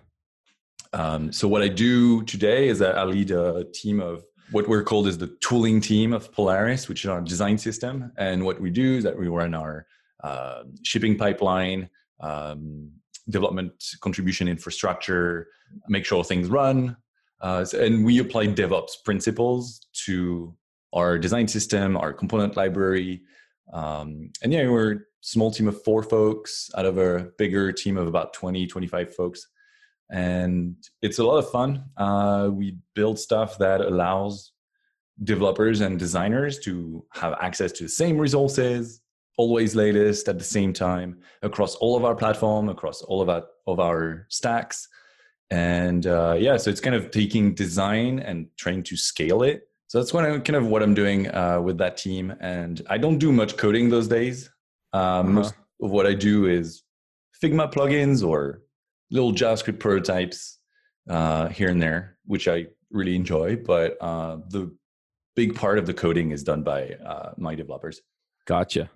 Um, 0.93 1.31
so 1.31 1.47
what 1.47 1.61
I 1.61 1.69
do 1.69 2.23
today 2.23 2.67
is 2.67 2.79
that 2.79 2.97
I 2.97 3.03
lead 3.03 3.31
a 3.31 3.63
team 3.73 4.01
of 4.01 4.23
what 4.51 4.67
we're 4.67 4.83
called 4.83 5.07
is 5.07 5.17
the 5.17 5.35
tooling 5.39 5.79
team 5.79 6.11
of 6.11 6.31
Polaris, 6.33 6.89
which 6.89 7.05
is 7.05 7.09
our 7.09 7.21
design 7.21 7.57
system. 7.57 8.11
And 8.17 8.43
what 8.43 8.59
we 8.59 8.69
do 8.69 8.97
is 8.97 9.03
that 9.05 9.17
we 9.17 9.29
run 9.29 9.53
our 9.53 9.87
uh, 10.23 10.63
shipping 10.83 11.17
pipeline, 11.17 11.89
um, 12.19 12.91
development 13.31 13.73
contribution 14.01 14.47
infrastructure, 14.47 15.47
make 15.87 16.05
sure 16.05 16.23
things 16.23 16.49
run. 16.49 16.97
Uh, 17.41 17.65
and 17.73 18.05
we 18.05 18.19
apply 18.19 18.47
DevOps 18.47 18.91
principles 19.03 19.81
to 20.05 20.55
our 20.93 21.17
design 21.17 21.47
system, 21.47 21.97
our 21.97 22.13
component 22.13 22.55
library. 22.55 23.21
Um, 23.73 24.31
and 24.43 24.53
yeah, 24.53 24.69
we're 24.69 24.91
a 24.91 24.99
small 25.21 25.49
team 25.49 25.67
of 25.67 25.81
four 25.83 26.03
folks 26.03 26.69
out 26.77 26.85
of 26.85 26.97
a 26.97 27.29
bigger 27.37 27.71
team 27.71 27.97
of 27.97 28.07
about 28.07 28.33
20, 28.33 28.67
25 28.67 29.15
folks. 29.15 29.47
And 30.11 30.75
it's 31.01 31.19
a 31.19 31.23
lot 31.23 31.37
of 31.37 31.49
fun. 31.49 31.85
Uh, 31.97 32.49
we 32.51 32.77
build 32.95 33.17
stuff 33.17 33.57
that 33.59 33.81
allows 33.81 34.51
developers 35.23 35.81
and 35.81 35.97
designers 35.97 36.59
to 36.59 37.05
have 37.13 37.33
access 37.41 37.71
to 37.73 37.83
the 37.83 37.89
same 37.89 38.17
resources, 38.17 39.00
always 39.41 39.75
latest 39.75 40.23
at 40.31 40.37
the 40.37 40.49
same 40.57 40.71
time 40.71 41.09
across 41.41 41.73
all 41.81 41.95
of 41.97 42.03
our 42.05 42.15
platform, 42.21 42.69
across 42.69 43.01
all 43.01 43.19
of 43.23 43.29
our 43.35 43.43
of 43.65 43.77
our 43.79 44.01
stacks. 44.29 44.77
And 45.49 46.03
uh, 46.17 46.35
yeah, 46.45 46.55
so 46.57 46.69
it's 46.71 46.83
kind 46.87 46.95
of 46.99 47.03
taking 47.11 47.45
design 47.65 48.19
and 48.19 48.37
trying 48.63 48.83
to 48.89 48.95
scale 48.95 49.41
it. 49.51 49.57
So 49.87 49.93
that's 49.97 50.13
what 50.13 50.23
I'm 50.25 50.41
kind 50.47 50.57
of 50.61 50.67
what 50.67 50.81
I'm 50.83 50.95
doing 51.03 51.19
uh, 51.41 51.59
with 51.67 51.77
that 51.79 51.97
team. 52.05 52.25
And 52.39 52.75
I 52.95 52.97
don't 53.03 53.19
do 53.25 53.31
much 53.41 53.57
coding 53.57 53.89
those 53.89 54.07
days. 54.07 54.37
Um, 54.93 55.01
uh-huh. 55.01 55.23
Most 55.39 55.53
of 55.85 55.89
what 55.91 56.05
I 56.11 56.13
do 56.13 56.35
is 56.45 56.83
Figma 57.41 57.65
plugins 57.75 58.25
or 58.25 58.61
little 59.09 59.33
JavaScript 59.33 59.79
prototypes 59.79 60.59
uh, 61.09 61.49
here 61.49 61.69
and 61.73 61.81
there, 61.81 62.17
which 62.33 62.47
I 62.47 62.67
really 62.91 63.15
enjoy. 63.15 63.47
But 63.73 63.97
uh, 64.09 64.37
the 64.55 64.63
big 65.35 65.55
part 65.55 65.77
of 65.79 65.85
the 65.85 65.93
coding 66.03 66.31
is 66.31 66.43
done 66.43 66.63
by 66.63 66.81
uh, 67.11 67.31
my 67.37 67.55
developers. 67.55 67.97
Gotcha. 68.45 68.89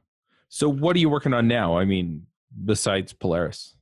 So, 0.50 0.70
what 0.70 0.96
are 0.96 1.00
you 1.00 1.10
working 1.10 1.34
on 1.34 1.48
now? 1.48 1.78
I 1.78 1.86
mean, 1.86 2.26
besides 2.66 3.14
Polaris? 3.14 3.76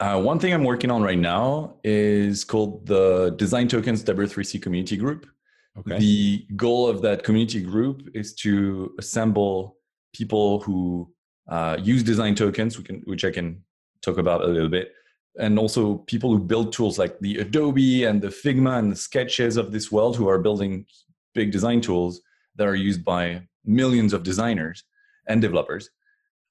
Uh, 0.00 0.20
one 0.20 0.38
thing 0.38 0.52
I'm 0.52 0.64
working 0.64 0.90
on 0.90 1.02
right 1.02 1.18
now 1.18 1.76
is 1.84 2.44
called 2.44 2.86
the 2.86 3.34
Design 3.36 3.68
Tokens 3.68 4.04
W3C 4.04 4.60
Community 4.60 4.96
Group. 4.96 5.26
Okay. 5.78 5.98
The 5.98 6.46
goal 6.56 6.88
of 6.88 7.02
that 7.02 7.22
community 7.22 7.60
group 7.60 8.08
is 8.14 8.34
to 8.36 8.94
assemble 8.98 9.76
people 10.14 10.60
who 10.60 11.12
uh, 11.48 11.76
use 11.80 12.02
design 12.02 12.34
tokens, 12.34 12.78
can, 12.78 13.02
which 13.04 13.24
I 13.24 13.30
can 13.30 13.62
talk 14.02 14.18
about 14.18 14.42
a 14.42 14.46
little 14.46 14.68
bit. 14.68 14.92
And 15.38 15.58
also 15.58 15.96
people 16.06 16.30
who 16.30 16.38
build 16.38 16.72
tools 16.72 16.98
like 16.98 17.18
the 17.20 17.38
Adobe 17.38 18.04
and 18.04 18.22
the 18.22 18.28
Figma 18.28 18.78
and 18.78 18.90
the 18.90 18.96
sketches 18.96 19.58
of 19.58 19.70
this 19.70 19.92
world 19.92 20.16
who 20.16 20.28
are 20.28 20.38
building 20.38 20.86
big 21.34 21.52
design 21.52 21.82
tools 21.82 22.22
that 22.56 22.66
are 22.66 22.74
used 22.74 23.04
by 23.04 23.42
millions 23.66 24.14
of 24.14 24.22
designers 24.22 24.82
and 25.28 25.40
developers. 25.40 25.90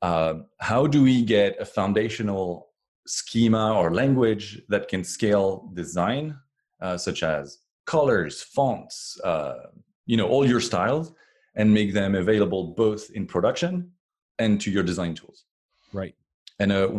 Uh, 0.02 0.36
how 0.60 0.86
do 0.86 1.04
we 1.04 1.24
get 1.24 1.60
a 1.60 1.66
foundational 1.66 2.70
schema 3.08 3.74
or 3.74 3.94
language 3.94 4.62
that 4.70 4.88
can 4.88 5.04
scale 5.04 5.70
design, 5.74 6.38
uh, 6.82 6.98
such 6.98 7.24
as 7.24 7.60
colors, 7.86 8.42
fonts, 8.42 9.20
uh, 9.24 9.68
you 10.06 10.18
know, 10.18 10.28
all 10.28 10.48
your 10.48 10.60
styles, 10.60 11.14
and 11.56 11.74
make 11.74 11.94
them 11.94 12.16
available 12.16 12.74
both 12.76 13.10
in 13.12 13.26
production 13.26 13.92
and 14.40 14.60
to 14.60 14.70
your 14.72 14.84
design 14.84 15.16
tools. 15.16 15.46
Right. 15.94 16.16
And 16.60 16.72
uh, 16.72 16.90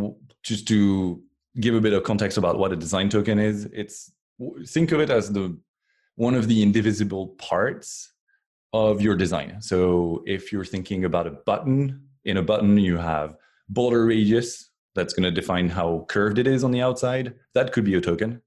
just 0.42 0.66
to 0.68 1.22
give 1.60 1.74
a 1.74 1.80
bit 1.80 1.92
of 1.92 2.02
context 2.02 2.38
about 2.38 2.58
what 2.58 2.72
a 2.72 2.76
design 2.76 3.08
token 3.08 3.38
is, 3.38 3.68
it's 3.72 4.12
think 4.66 4.92
of 4.92 5.00
it 5.00 5.10
as 5.10 5.32
the 5.32 5.58
one 6.14 6.34
of 6.34 6.48
the 6.48 6.62
indivisible 6.62 7.28
parts 7.38 8.12
of 8.72 9.00
your 9.00 9.16
design. 9.16 9.61
So 9.61 10.22
if 10.26 10.52
you're 10.52 10.64
thinking 10.64 11.05
about 11.05 11.26
a 11.26 11.31
button, 11.31 12.02
in 12.24 12.37
a 12.37 12.42
button 12.42 12.76
you 12.79 12.96
have 12.98 13.37
border 13.68 14.07
radius 14.07 14.70
that's 14.94 15.12
going 15.12 15.24
to 15.24 15.31
define 15.31 15.68
how 15.68 16.07
curved 16.09 16.38
it 16.38 16.46
is 16.46 16.64
on 16.64 16.72
the 16.72 16.81
outside. 16.81 17.35
That 17.55 17.72
could 17.72 17.85
be 17.85 17.94
a 17.94 18.00
token 18.00 18.42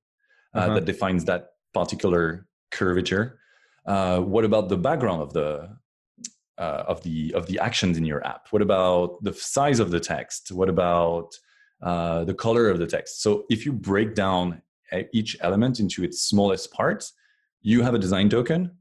uh, 0.53 0.59
uh-huh. 0.59 0.73
that 0.75 0.85
defines 0.85 1.25
that 1.25 1.49
particular 1.73 2.47
curvature. 2.71 3.39
Uh, 3.85 4.19
what 4.19 4.45
about 4.45 4.69
the 4.69 4.77
background 4.77 5.21
of 5.21 5.33
the 5.33 5.77
uh, 6.57 6.83
of 6.87 7.01
the 7.03 7.33
of 7.33 7.47
the 7.47 7.57
actions 7.59 7.97
in 7.97 8.05
your 8.05 8.25
app? 8.25 8.47
What 8.49 8.61
about 8.61 9.23
the 9.23 9.33
size 9.33 9.79
of 9.79 9.91
the 9.91 9.99
text? 9.99 10.51
What 10.51 10.69
about 10.69 11.33
uh, 11.81 12.25
the 12.25 12.33
color 12.33 12.69
of 12.69 12.79
the 12.79 12.87
text? 12.87 13.21
So 13.21 13.45
if 13.49 13.65
you 13.65 13.71
break 13.71 14.13
down 14.15 14.61
each 15.13 15.37
element 15.39 15.79
into 15.79 16.03
its 16.03 16.21
smallest 16.21 16.73
parts, 16.73 17.13
you 17.61 17.81
have 17.83 17.93
a 17.93 17.99
design 17.99 18.27
token, 18.29 18.71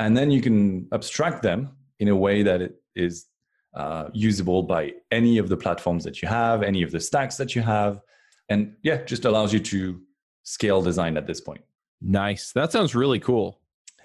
and 0.00 0.16
then 0.16 0.30
you 0.30 0.40
can 0.40 0.88
abstract 0.92 1.42
them 1.42 1.70
in 2.00 2.08
a 2.08 2.16
way 2.16 2.42
that 2.42 2.60
it 2.60 2.74
is 2.96 3.26
uh, 3.74 4.08
usable 4.12 4.62
by 4.62 4.92
any 5.12 5.38
of 5.38 5.48
the 5.48 5.56
platforms 5.56 6.02
that 6.04 6.20
you 6.20 6.26
have, 6.26 6.62
any 6.62 6.82
of 6.82 6.90
the 6.90 6.98
stacks 6.98 7.36
that 7.36 7.54
you 7.54 7.62
have, 7.62 8.00
and 8.48 8.74
yeah, 8.82 9.02
just 9.04 9.26
allows 9.26 9.52
you 9.52 9.60
to 9.60 10.00
scale 10.42 10.82
design 10.82 11.16
at 11.16 11.26
this 11.26 11.40
point. 11.40 11.62
Nice. 12.00 12.52
That 12.52 12.72
sounds 12.72 12.94
really 12.94 13.20
cool. 13.20 13.60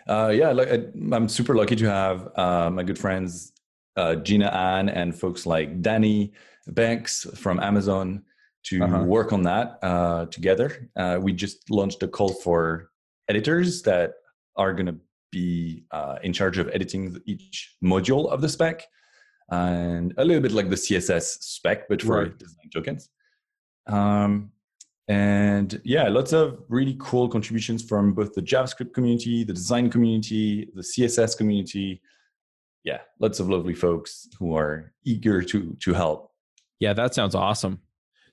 Uh, 0.08 0.31
yeah, 0.36 0.51
like, 0.51 0.69
I'm 1.12 1.27
super 1.27 1.55
lucky 1.55 1.75
to 1.77 1.86
have 1.89 2.29
uh, 2.36 2.69
my 2.69 2.84
good 2.84 2.99
friends 2.99 3.53
uh, 3.95 4.15
Jina 4.15 4.47
Anne 4.47 4.89
and 4.89 5.17
folks 5.17 5.45
like 5.45 5.81
Danny 5.81 6.34
Banks 6.67 7.25
from 7.36 7.60
Amazon 7.60 8.23
to 8.63 8.84
uh-huh. 8.84 9.03
work 9.03 9.31
on 9.31 9.43
that 9.43 9.79
uh, 9.81 10.25
together. 10.25 10.89
Uh, 10.97 11.17
we 11.21 11.31
just 11.31 11.69
launched 11.69 12.03
a 12.03 12.08
call 12.08 12.34
for 12.34 12.91
editors 13.29 13.81
that 13.84 14.15
are 14.58 14.73
going 14.73 14.88
to 14.88 14.97
be 15.35 15.83
uh, 15.91 16.17
in 16.23 16.31
charge 16.31 16.57
of 16.57 16.69
editing 16.73 17.03
each 17.25 17.75
module 17.83 18.25
of 18.31 18.39
the 18.41 18.49
spec 18.49 18.87
and 19.51 20.13
a 20.17 20.23
little 20.23 20.41
bit 20.41 20.53
like 20.53 20.69
the 20.69 20.81
css 20.85 21.25
spec 21.55 21.87
but 21.89 22.01
for 22.01 22.23
right. 22.23 22.39
design 22.39 22.69
tokens. 22.73 23.09
Um, 23.87 24.51
and 25.07 25.79
yeah 25.83 26.07
lots 26.07 26.33
of 26.33 26.63
really 26.67 26.95
cool 26.99 27.27
contributions 27.29 27.83
from 27.83 28.13
both 28.13 28.33
the 28.33 28.41
javascript 28.41 28.93
community 28.93 29.43
the 29.43 29.53
design 29.53 29.89
community 29.89 30.71
the 30.73 30.81
css 30.81 31.37
community. 31.37 32.01
Yeah 32.83 33.01
lots 33.19 33.39
of 33.39 33.49
lovely 33.49 33.75
folks 33.75 34.27
who 34.39 34.55
are 34.55 34.93
eager 35.03 35.41
to 35.51 35.75
to 35.83 35.93
help. 35.93 36.31
Yeah 36.79 36.93
that 36.93 37.13
sounds 37.13 37.35
awesome. 37.35 37.81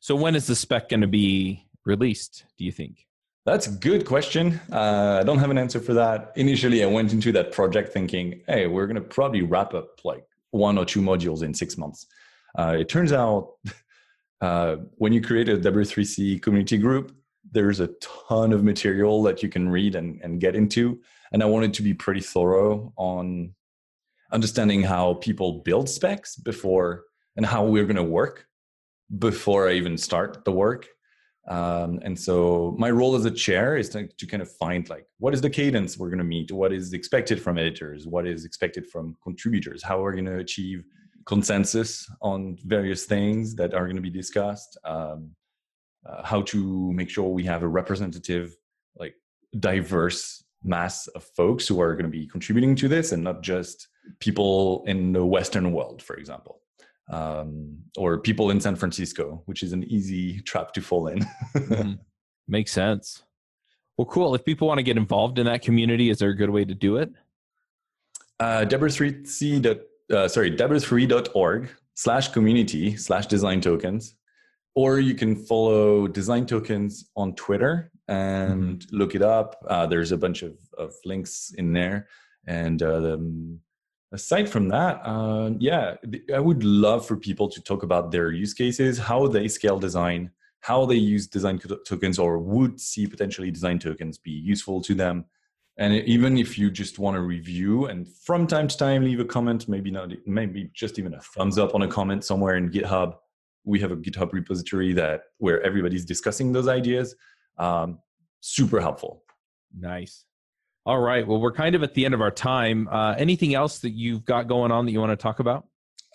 So 0.00 0.14
when 0.14 0.34
is 0.34 0.46
the 0.46 0.56
spec 0.56 0.88
going 0.88 1.02
to 1.02 1.12
be 1.24 1.66
released 1.84 2.44
do 2.56 2.64
you 2.64 2.72
think 2.72 3.06
that's 3.44 3.66
a 3.66 3.70
good 3.70 4.06
question. 4.06 4.60
Uh, 4.70 5.18
I 5.20 5.24
don't 5.24 5.38
have 5.38 5.50
an 5.50 5.58
answer 5.58 5.80
for 5.80 5.94
that. 5.94 6.32
Initially, 6.36 6.84
I 6.84 6.86
went 6.86 7.12
into 7.12 7.32
that 7.32 7.52
project 7.52 7.92
thinking, 7.92 8.40
hey, 8.46 8.66
we're 8.66 8.86
going 8.86 8.96
to 8.96 9.00
probably 9.00 9.42
wrap 9.42 9.74
up 9.74 10.00
like 10.04 10.24
one 10.50 10.78
or 10.78 10.84
two 10.84 11.00
modules 11.00 11.42
in 11.42 11.52
six 11.52 11.76
months. 11.76 12.06
Uh, 12.56 12.76
it 12.78 12.88
turns 12.88 13.12
out 13.12 13.54
uh, 14.40 14.76
when 14.96 15.12
you 15.12 15.20
create 15.20 15.48
a 15.48 15.56
W3C 15.56 16.40
community 16.40 16.78
group, 16.78 17.14
there's 17.50 17.80
a 17.80 17.88
ton 18.28 18.52
of 18.52 18.62
material 18.62 19.22
that 19.24 19.42
you 19.42 19.48
can 19.48 19.68
read 19.68 19.94
and, 19.94 20.20
and 20.22 20.40
get 20.40 20.54
into. 20.54 21.00
And 21.32 21.42
I 21.42 21.46
wanted 21.46 21.74
to 21.74 21.82
be 21.82 21.94
pretty 21.94 22.20
thorough 22.20 22.92
on 22.96 23.54
understanding 24.30 24.82
how 24.82 25.14
people 25.14 25.60
build 25.60 25.88
specs 25.88 26.36
before 26.36 27.04
and 27.36 27.44
how 27.44 27.64
we're 27.64 27.84
going 27.84 27.96
to 27.96 28.02
work 28.02 28.46
before 29.18 29.68
I 29.68 29.72
even 29.72 29.98
start 29.98 30.44
the 30.44 30.52
work. 30.52 30.88
Um, 31.48 31.98
and 32.02 32.18
so 32.18 32.74
my 32.78 32.90
role 32.90 33.16
as 33.16 33.24
a 33.24 33.30
chair 33.30 33.76
is 33.76 33.88
to, 33.90 34.06
to, 34.06 34.26
kind 34.26 34.42
of 34.42 34.50
find 34.52 34.88
like 34.88 35.06
what 35.18 35.34
is 35.34 35.40
the 35.40 35.50
cadence 35.50 35.98
we're 35.98 36.08
going 36.08 36.18
to 36.18 36.24
meet, 36.24 36.52
what 36.52 36.72
is 36.72 36.92
expected 36.92 37.42
from 37.42 37.58
editors, 37.58 38.06
what 38.06 38.28
is 38.28 38.44
expected 38.44 38.86
from 38.86 39.16
contributors, 39.24 39.82
how 39.82 40.00
we're 40.00 40.12
going 40.12 40.26
to 40.26 40.38
achieve 40.38 40.84
consensus 41.26 42.08
on 42.20 42.56
various 42.64 43.06
things 43.06 43.56
that 43.56 43.74
are 43.74 43.86
going 43.86 43.96
to 43.96 44.02
be 44.02 44.10
discussed, 44.10 44.78
um, 44.84 45.30
uh, 46.08 46.22
how 46.24 46.42
to 46.42 46.92
make 46.92 47.10
sure 47.10 47.28
we 47.28 47.44
have 47.44 47.64
a 47.64 47.68
representative, 47.68 48.54
like 48.94 49.14
diverse 49.58 50.44
mass 50.62 51.08
of 51.08 51.24
folks 51.24 51.66
who 51.66 51.80
are 51.80 51.94
going 51.94 52.04
to 52.04 52.18
be 52.18 52.28
contributing 52.28 52.76
to 52.76 52.86
this 52.86 53.10
and 53.10 53.24
not 53.24 53.42
just 53.42 53.88
people 54.20 54.84
in 54.86 55.12
the 55.12 55.26
Western 55.26 55.72
world, 55.72 56.00
for 56.00 56.14
example 56.14 56.61
um, 57.12 57.76
or 57.96 58.18
people 58.18 58.50
in 58.50 58.60
San 58.60 58.74
Francisco, 58.74 59.42
which 59.46 59.62
is 59.62 59.72
an 59.72 59.84
easy 59.84 60.40
trap 60.40 60.72
to 60.72 60.80
fall 60.80 61.06
in. 61.08 61.20
mm-hmm. 61.54 61.92
Makes 62.48 62.72
sense. 62.72 63.22
Well, 63.96 64.06
cool. 64.06 64.34
If 64.34 64.44
people 64.44 64.66
want 64.66 64.78
to 64.78 64.82
get 64.82 64.96
involved 64.96 65.38
in 65.38 65.46
that 65.46 65.62
community, 65.62 66.10
is 66.10 66.18
there 66.18 66.30
a 66.30 66.36
good 66.36 66.50
way 66.50 66.64
to 66.64 66.74
do 66.74 66.96
it? 66.96 67.12
Uh, 68.40 68.64
W3C. 68.66 69.80
Uh, 70.10 70.28
sorry, 70.28 70.50
W3.org 70.50 71.68
slash 71.94 72.28
community 72.28 72.96
slash 72.96 73.26
design 73.26 73.60
tokens. 73.60 74.14
Or 74.74 74.98
you 74.98 75.14
can 75.14 75.36
follow 75.36 76.08
design 76.08 76.46
tokens 76.46 77.10
on 77.14 77.34
Twitter 77.34 77.92
and 78.08 78.78
mm-hmm. 78.80 78.96
look 78.96 79.14
it 79.14 79.22
up. 79.22 79.62
Uh, 79.68 79.86
there's 79.86 80.12
a 80.12 80.16
bunch 80.16 80.42
of, 80.42 80.56
of 80.78 80.94
links 81.04 81.52
in 81.58 81.72
there. 81.72 82.08
And 82.46 82.82
uh, 82.82 83.00
the, 83.00 83.58
aside 84.12 84.48
from 84.48 84.68
that 84.68 85.00
uh, 85.04 85.50
yeah 85.58 85.94
i 86.34 86.38
would 86.38 86.62
love 86.64 87.06
for 87.06 87.16
people 87.16 87.48
to 87.48 87.60
talk 87.62 87.82
about 87.82 88.10
their 88.10 88.30
use 88.30 88.54
cases 88.54 88.98
how 88.98 89.26
they 89.26 89.48
scale 89.48 89.78
design 89.78 90.30
how 90.62 90.86
they 90.86 90.94
use 90.94 91.26
design 91.26 91.60
tokens 91.84 92.18
or 92.18 92.38
would 92.38 92.80
see 92.80 93.06
potentially 93.06 93.50
design 93.50 93.78
tokens 93.78 94.16
be 94.16 94.30
useful 94.30 94.80
to 94.80 94.94
them. 94.94 95.24
And 95.76 95.92
even 95.92 96.38
if 96.38 96.56
you 96.56 96.70
just 96.70 97.00
want 97.00 97.16
to 97.16 97.20
review 97.20 97.86
and 97.86 98.06
from 98.08 98.46
time 98.46 98.68
to 98.68 98.76
time 98.76 99.04
leave 99.04 99.18
a 99.18 99.24
comment 99.24 99.68
maybe 99.68 99.90
not 99.90 100.12
maybe 100.24 100.70
just 100.72 100.98
even 100.98 101.14
a 101.14 101.20
thumbs 101.20 101.58
up 101.58 101.74
on 101.74 101.82
a 101.82 101.88
comment 101.88 102.24
somewhere 102.24 102.56
in 102.56 102.70
github. 102.70 103.14
We 103.64 103.80
have 103.80 103.90
a 103.90 103.96
github 103.96 104.32
repository 104.32 104.92
that 104.92 105.22
where 105.38 105.60
everybody's 105.62 106.04
discussing 106.04 106.52
those 106.52 106.68
ideas. 106.68 107.16
Um, 107.58 107.98
super 108.40 108.80
helpful. 108.80 109.24
Nice 109.76 110.26
all 110.84 110.98
right. 110.98 111.26
Well, 111.26 111.40
we're 111.40 111.52
kind 111.52 111.74
of 111.74 111.82
at 111.82 111.94
the 111.94 112.04
end 112.04 112.14
of 112.14 112.20
our 112.20 112.30
time. 112.30 112.88
Uh, 112.90 113.14
anything 113.16 113.54
else 113.54 113.78
that 113.80 113.90
you've 113.90 114.24
got 114.24 114.48
going 114.48 114.72
on 114.72 114.86
that 114.86 114.92
you 114.92 115.00
want 115.00 115.12
to 115.12 115.16
talk 115.16 115.38
about? 115.38 115.66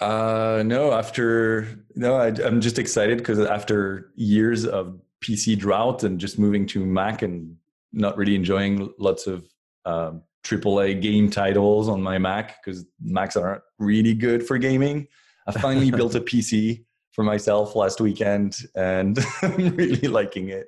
Uh, 0.01 0.61
no, 0.65 0.91
after, 0.91 1.85
no, 1.95 2.15
I, 2.15 2.27
am 2.27 2.61
just 2.61 2.77
excited 2.77 3.17
because 3.17 3.39
after 3.39 4.11
years 4.15 4.65
of 4.65 4.99
PC 5.23 5.57
drought 5.57 6.03
and 6.03 6.19
just 6.19 6.37
moving 6.37 6.67
to 6.67 6.85
Mac 6.85 7.21
and 7.21 7.55
not 7.93 8.17
really 8.17 8.35
enjoying 8.35 8.93
lots 8.99 9.25
of 9.25 9.45
um, 9.85 10.21
AAA 10.43 11.01
game 11.01 11.29
titles 11.29 11.89
on 11.89 12.01
my 12.01 12.17
Mac 12.17 12.63
because 12.63 12.85
Macs 13.01 13.35
aren't 13.35 13.63
really 13.79 14.13
good 14.13 14.45
for 14.45 14.57
gaming. 14.57 15.07
I 15.47 15.53
finally 15.53 15.91
built 15.99 16.13
a 16.15 16.21
PC 16.21 16.83
for 17.11 17.23
myself 17.23 17.75
last 17.75 17.99
weekend 17.99 18.57
and 18.75 19.17
I'm 19.41 19.75
really 19.75 20.07
liking 20.07 20.49
it. 20.49 20.67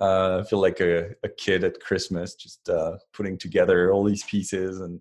Uh, 0.00 0.38
I 0.40 0.48
feel 0.48 0.60
like 0.60 0.80
a, 0.80 1.10
a 1.24 1.28
kid 1.28 1.64
at 1.64 1.80
Christmas, 1.80 2.34
just 2.34 2.68
uh, 2.68 2.98
putting 3.12 3.36
together 3.36 3.92
all 3.92 4.04
these 4.04 4.22
pieces 4.24 4.80
and, 4.80 5.00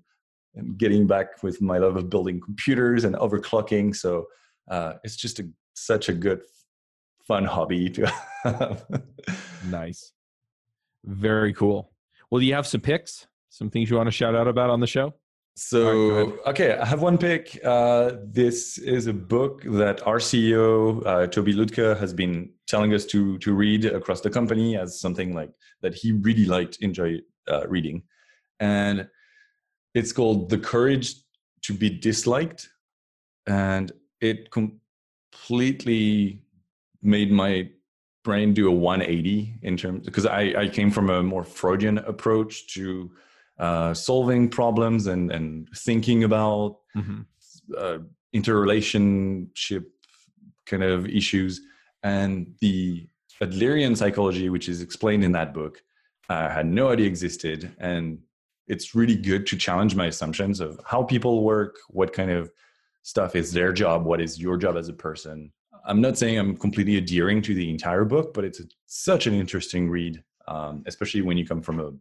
and 0.56 0.78
getting 0.78 1.06
back 1.06 1.43
with 1.43 1.62
my 1.62 1.78
love 1.78 1.98
of 1.98 2.10
building 2.10 2.41
computers 2.41 3.04
and 3.04 3.16
overclocking. 3.16 3.95
So 3.95 4.26
uh, 4.70 4.93
it's 5.04 5.16
just 5.16 5.39
a, 5.39 5.48
such 5.76 6.10
a 6.10 6.14
good, 6.14 6.41
fun 7.28 7.45
hobby 7.45 7.89
to 7.91 8.12
have. 8.43 8.86
nice. 9.68 10.14
Very 11.06 11.54
cool. 11.54 11.91
Well, 12.32 12.39
do 12.39 12.45
you 12.45 12.56
have 12.56 12.68
some 12.68 12.82
picks? 12.82 13.28
Some 13.50 13.70
things 13.70 13.89
you 13.89 13.98
want 13.98 14.08
to 14.08 14.12
shout 14.12 14.36
out 14.36 14.48
about 14.48 14.70
on 14.70 14.80
the 14.80 14.88
show? 14.88 15.14
So, 15.60 16.38
okay, 16.45 16.78
I 16.78 16.86
have 16.86 17.01
one 17.01 17.18
pick. 17.18 17.60
Uh, 17.66 18.12
this 18.24 18.78
is 18.78 19.08
a 19.08 19.14
book 19.14 19.64
that 19.64 20.05
our 20.05 20.20
CEO, 20.20 21.03
uh, 21.03 21.26
Toby 21.26 21.51
Lütke, 21.51 21.97
has 21.97 22.14
been 22.14 22.51
telling 22.68 22.93
us 22.93 23.08
to 23.08 23.39
to 23.39 23.55
read 23.55 23.84
across 23.86 24.22
the 24.22 24.30
company 24.30 24.78
as 24.78 25.01
something 25.01 25.34
like 25.34 25.49
that 25.82 25.95
he 25.95 26.12
really 26.12 26.45
liked, 26.45 26.78
enjoy 26.82 27.18
uh, 27.47 27.68
reading, 27.68 28.03
and 28.60 29.08
it's 29.95 30.14
called 30.14 30.51
"The 30.51 30.60
Courage 30.60 31.16
to 31.64 31.74
Be 31.74 31.89
Disliked," 31.89 32.70
and 33.47 33.91
it 34.22 34.51
completely 34.51 36.43
made 37.01 37.32
my 37.32 37.68
brain 38.24 38.53
do 38.53 38.68
a 38.68 38.72
180 38.72 39.58
in 39.64 39.76
terms 39.76 40.05
because 40.05 40.28
I, 40.28 40.53
I 40.55 40.68
came 40.68 40.91
from 40.91 41.10
a 41.10 41.24
more 41.24 41.43
Freudian 41.43 41.97
approach 41.97 42.72
to 42.76 43.10
uh, 43.60 43.93
solving 43.93 44.49
problems 44.49 45.08
and 45.08 45.32
and 45.32 45.68
thinking 45.76 46.24
about 46.24 46.78
mm-hmm. 46.95 47.22
uh, 47.78 47.97
interrelationship 48.34 49.89
kind 50.66 50.84
of 50.84 51.08
issues 51.08 51.62
and 52.03 52.53
the 52.62 53.08
Adlerian 53.41 53.95
psychology, 53.95 54.49
which 54.49 54.70
is 54.70 54.82
explained 54.82 55.24
in 55.24 55.32
that 55.34 55.53
book, 55.53 55.82
I 56.30 56.49
had 56.49 56.66
no 56.66 56.89
idea 56.89 57.08
existed, 57.08 57.76
and 57.80 58.20
it's 58.68 58.95
really 58.95 59.16
good 59.16 59.45
to 59.47 59.58
challenge 59.58 59.95
my 59.95 60.08
assumptions 60.08 60.60
of 60.60 60.80
how 60.86 61.03
people 61.03 61.43
work, 61.43 61.76
what 61.89 62.14
kind 62.14 62.32
of 62.32 62.51
stuff 63.03 63.36
is 63.36 63.53
their 63.53 63.72
job, 63.72 64.05
what 64.05 64.20
is 64.20 64.39
your 64.39 64.58
job 64.58 64.76
as 64.76 64.89
a 64.89 64.93
person. 64.93 65.51
I'm 65.86 66.01
not 66.01 66.18
saying 66.18 66.38
I'm 66.38 66.58
completely 66.58 66.97
adhering 66.97 67.41
to 67.43 67.53
the 67.53 67.70
entire 67.70 68.03
book, 68.03 68.34
but 68.34 68.43
it's 68.43 68.60
a, 68.60 68.64
such 68.88 69.28
an 69.28 69.34
interesting 69.34 69.89
read, 69.89 70.22
um, 70.47 70.84
especially 70.86 71.22
when 71.22 71.38
you 71.38 71.45
come 71.45 71.62
from 71.62 71.80
a, 71.80 71.88
a 71.88 71.93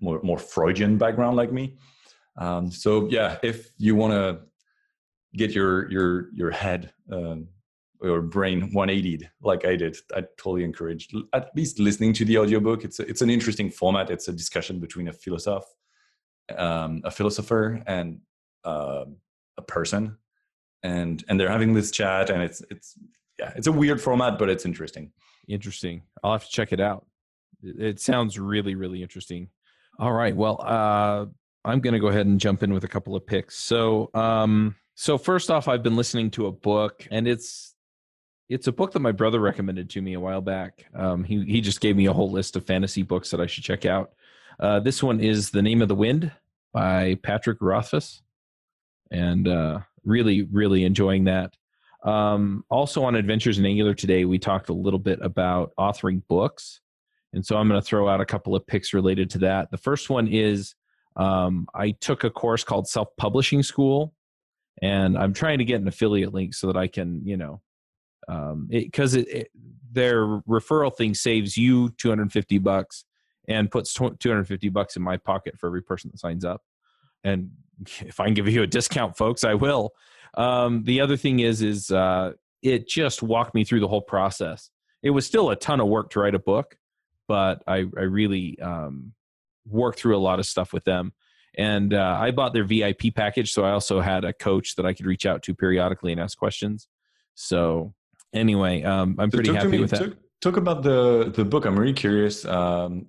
more, 0.00 0.20
more, 0.22 0.38
Freudian 0.38 0.98
background 0.98 1.36
like 1.36 1.52
me. 1.52 1.76
Um, 2.36 2.70
so 2.70 3.08
yeah, 3.08 3.38
if 3.42 3.70
you 3.78 3.94
want 3.94 4.12
to 4.12 4.40
get 5.34 5.52
your 5.52 5.90
your 5.90 6.30
your 6.32 6.50
head 6.50 6.92
um, 7.12 7.48
or 8.00 8.22
brain 8.22 8.72
180 8.72 9.28
like 9.42 9.64
I 9.64 9.76
did, 9.76 9.96
I 10.14 10.22
totally 10.36 10.64
encourage 10.64 11.08
at 11.32 11.50
least 11.56 11.78
listening 11.78 12.12
to 12.14 12.24
the 12.24 12.38
audiobook. 12.38 12.84
It's 12.84 13.00
a, 13.00 13.08
it's 13.08 13.22
an 13.22 13.30
interesting 13.30 13.70
format. 13.70 14.10
It's 14.10 14.28
a 14.28 14.32
discussion 14.32 14.78
between 14.78 15.08
a 15.08 15.12
philosopher, 15.12 15.66
um, 16.56 17.00
a 17.04 17.10
philosopher, 17.10 17.82
and 17.86 18.20
uh, 18.64 19.04
a 19.56 19.62
person 19.62 20.16
and 20.82 21.24
and 21.28 21.38
they're 21.38 21.50
having 21.50 21.74
this 21.74 21.90
chat 21.90 22.30
and 22.30 22.42
it's 22.42 22.62
it's 22.70 22.94
yeah 23.38 23.52
it's 23.56 23.66
a 23.66 23.72
weird 23.72 24.00
format 24.00 24.38
but 24.38 24.48
it's 24.48 24.64
interesting 24.64 25.10
interesting 25.48 26.02
i'll 26.22 26.32
have 26.32 26.44
to 26.44 26.50
check 26.50 26.72
it 26.72 26.80
out 26.80 27.06
it 27.62 28.00
sounds 28.00 28.38
really 28.38 28.74
really 28.74 29.02
interesting 29.02 29.48
all 29.98 30.12
right 30.12 30.34
well 30.34 30.60
uh 30.64 31.26
i'm 31.64 31.80
going 31.80 31.94
to 31.94 32.00
go 32.00 32.08
ahead 32.08 32.26
and 32.26 32.40
jump 32.40 32.62
in 32.62 32.72
with 32.72 32.84
a 32.84 32.88
couple 32.88 33.14
of 33.14 33.26
picks 33.26 33.56
so 33.56 34.10
um 34.14 34.74
so 34.94 35.18
first 35.18 35.50
off 35.50 35.68
i've 35.68 35.82
been 35.82 35.96
listening 35.96 36.30
to 36.30 36.46
a 36.46 36.52
book 36.52 37.06
and 37.10 37.26
it's 37.26 37.74
it's 38.48 38.66
a 38.66 38.72
book 38.72 38.92
that 38.92 39.00
my 39.00 39.12
brother 39.12 39.40
recommended 39.40 39.90
to 39.90 40.00
me 40.00 40.14
a 40.14 40.20
while 40.20 40.40
back 40.40 40.86
um 40.94 41.24
he 41.24 41.44
he 41.44 41.60
just 41.60 41.80
gave 41.80 41.96
me 41.96 42.06
a 42.06 42.12
whole 42.12 42.30
list 42.30 42.56
of 42.56 42.64
fantasy 42.64 43.02
books 43.02 43.30
that 43.30 43.40
i 43.40 43.46
should 43.46 43.64
check 43.64 43.84
out 43.84 44.12
uh 44.60 44.80
this 44.80 45.02
one 45.02 45.20
is 45.20 45.50
the 45.50 45.62
name 45.62 45.82
of 45.82 45.88
the 45.88 45.94
wind 45.94 46.32
by 46.72 47.16
patrick 47.22 47.58
rothfuss 47.60 48.22
and 49.10 49.48
uh 49.48 49.78
really, 50.08 50.42
really 50.42 50.84
enjoying 50.84 51.24
that. 51.24 51.54
Um, 52.02 52.64
also 52.70 53.04
on 53.04 53.14
Adventures 53.14 53.58
in 53.58 53.66
Angular 53.66 53.94
today, 53.94 54.24
we 54.24 54.38
talked 54.38 54.68
a 54.68 54.74
little 54.74 54.98
bit 54.98 55.18
about 55.22 55.72
authoring 55.78 56.22
books. 56.28 56.80
And 57.38 57.46
so 57.46 57.56
I'm 57.56 57.68
going 57.68 57.80
to 57.80 57.86
throw 57.86 58.08
out 58.08 58.20
a 58.20 58.26
couple 58.26 58.56
of 58.56 58.66
picks 58.66 58.92
related 58.92 59.30
to 59.30 59.38
that. 59.38 59.70
The 59.70 59.76
first 59.76 60.10
one 60.10 60.26
is 60.26 60.74
um, 61.14 61.68
I 61.72 61.92
took 61.92 62.24
a 62.24 62.30
course 62.30 62.64
called 62.64 62.88
Self 62.88 63.16
Publishing 63.16 63.62
School, 63.62 64.12
and 64.82 65.16
I'm 65.16 65.32
trying 65.32 65.58
to 65.58 65.64
get 65.64 65.80
an 65.80 65.86
affiliate 65.86 66.34
link 66.34 66.52
so 66.52 66.66
that 66.66 66.76
I 66.76 66.88
can, 66.88 67.22
you 67.24 67.36
know, 67.36 67.60
because 68.26 69.14
um, 69.14 69.20
it, 69.20 69.28
it, 69.28 69.50
their 69.92 70.26
referral 70.48 70.92
thing 70.92 71.14
saves 71.14 71.56
you 71.56 71.90
250 71.90 72.58
bucks 72.58 73.04
and 73.46 73.70
puts 73.70 73.94
250 73.94 74.68
bucks 74.70 74.96
in 74.96 75.02
my 75.04 75.16
pocket 75.16 75.56
for 75.60 75.68
every 75.68 75.82
person 75.82 76.10
that 76.12 76.18
signs 76.18 76.44
up. 76.44 76.62
And 77.22 77.52
if 78.00 78.18
I 78.18 78.24
can 78.24 78.34
give 78.34 78.48
you 78.48 78.64
a 78.64 78.66
discount, 78.66 79.16
folks, 79.16 79.44
I 79.44 79.54
will. 79.54 79.92
Um, 80.36 80.82
the 80.82 81.00
other 81.00 81.16
thing 81.16 81.38
is, 81.38 81.62
is 81.62 81.92
uh, 81.92 82.32
it 82.62 82.88
just 82.88 83.22
walked 83.22 83.54
me 83.54 83.62
through 83.62 83.78
the 83.78 83.86
whole 83.86 84.02
process. 84.02 84.70
It 85.04 85.10
was 85.10 85.24
still 85.24 85.50
a 85.50 85.56
ton 85.56 85.78
of 85.78 85.86
work 85.86 86.10
to 86.10 86.18
write 86.18 86.34
a 86.34 86.40
book, 86.40 86.76
but 87.28 87.62
I, 87.66 87.84
I 87.96 88.02
really 88.02 88.58
um, 88.60 89.12
worked 89.66 90.00
through 90.00 90.16
a 90.16 90.18
lot 90.18 90.38
of 90.38 90.46
stuff 90.46 90.72
with 90.72 90.84
them. 90.84 91.12
And 91.56 91.94
uh, 91.94 92.18
I 92.20 92.30
bought 92.30 92.52
their 92.52 92.64
VIP 92.64 93.14
package, 93.14 93.52
so 93.52 93.64
I 93.64 93.70
also 93.72 94.00
had 94.00 94.24
a 94.24 94.32
coach 94.32 94.76
that 94.76 94.86
I 94.86 94.92
could 94.92 95.06
reach 95.06 95.26
out 95.26 95.42
to 95.44 95.54
periodically 95.54 96.12
and 96.12 96.20
ask 96.20 96.36
questions. 96.38 96.88
So 97.34 97.94
anyway, 98.32 98.82
um, 98.82 99.16
I'm 99.18 99.30
pretty 99.30 99.52
happy 99.52 99.68
me, 99.68 99.80
with 99.80 99.90
that. 99.90 99.98
Talk, 99.98 100.16
talk, 100.40 100.56
about 100.56 100.82
the 100.82 101.32
the 101.34 101.44
book. 101.44 101.64
I'm 101.64 101.78
really 101.78 101.94
curious. 101.94 102.44
Um, 102.44 103.06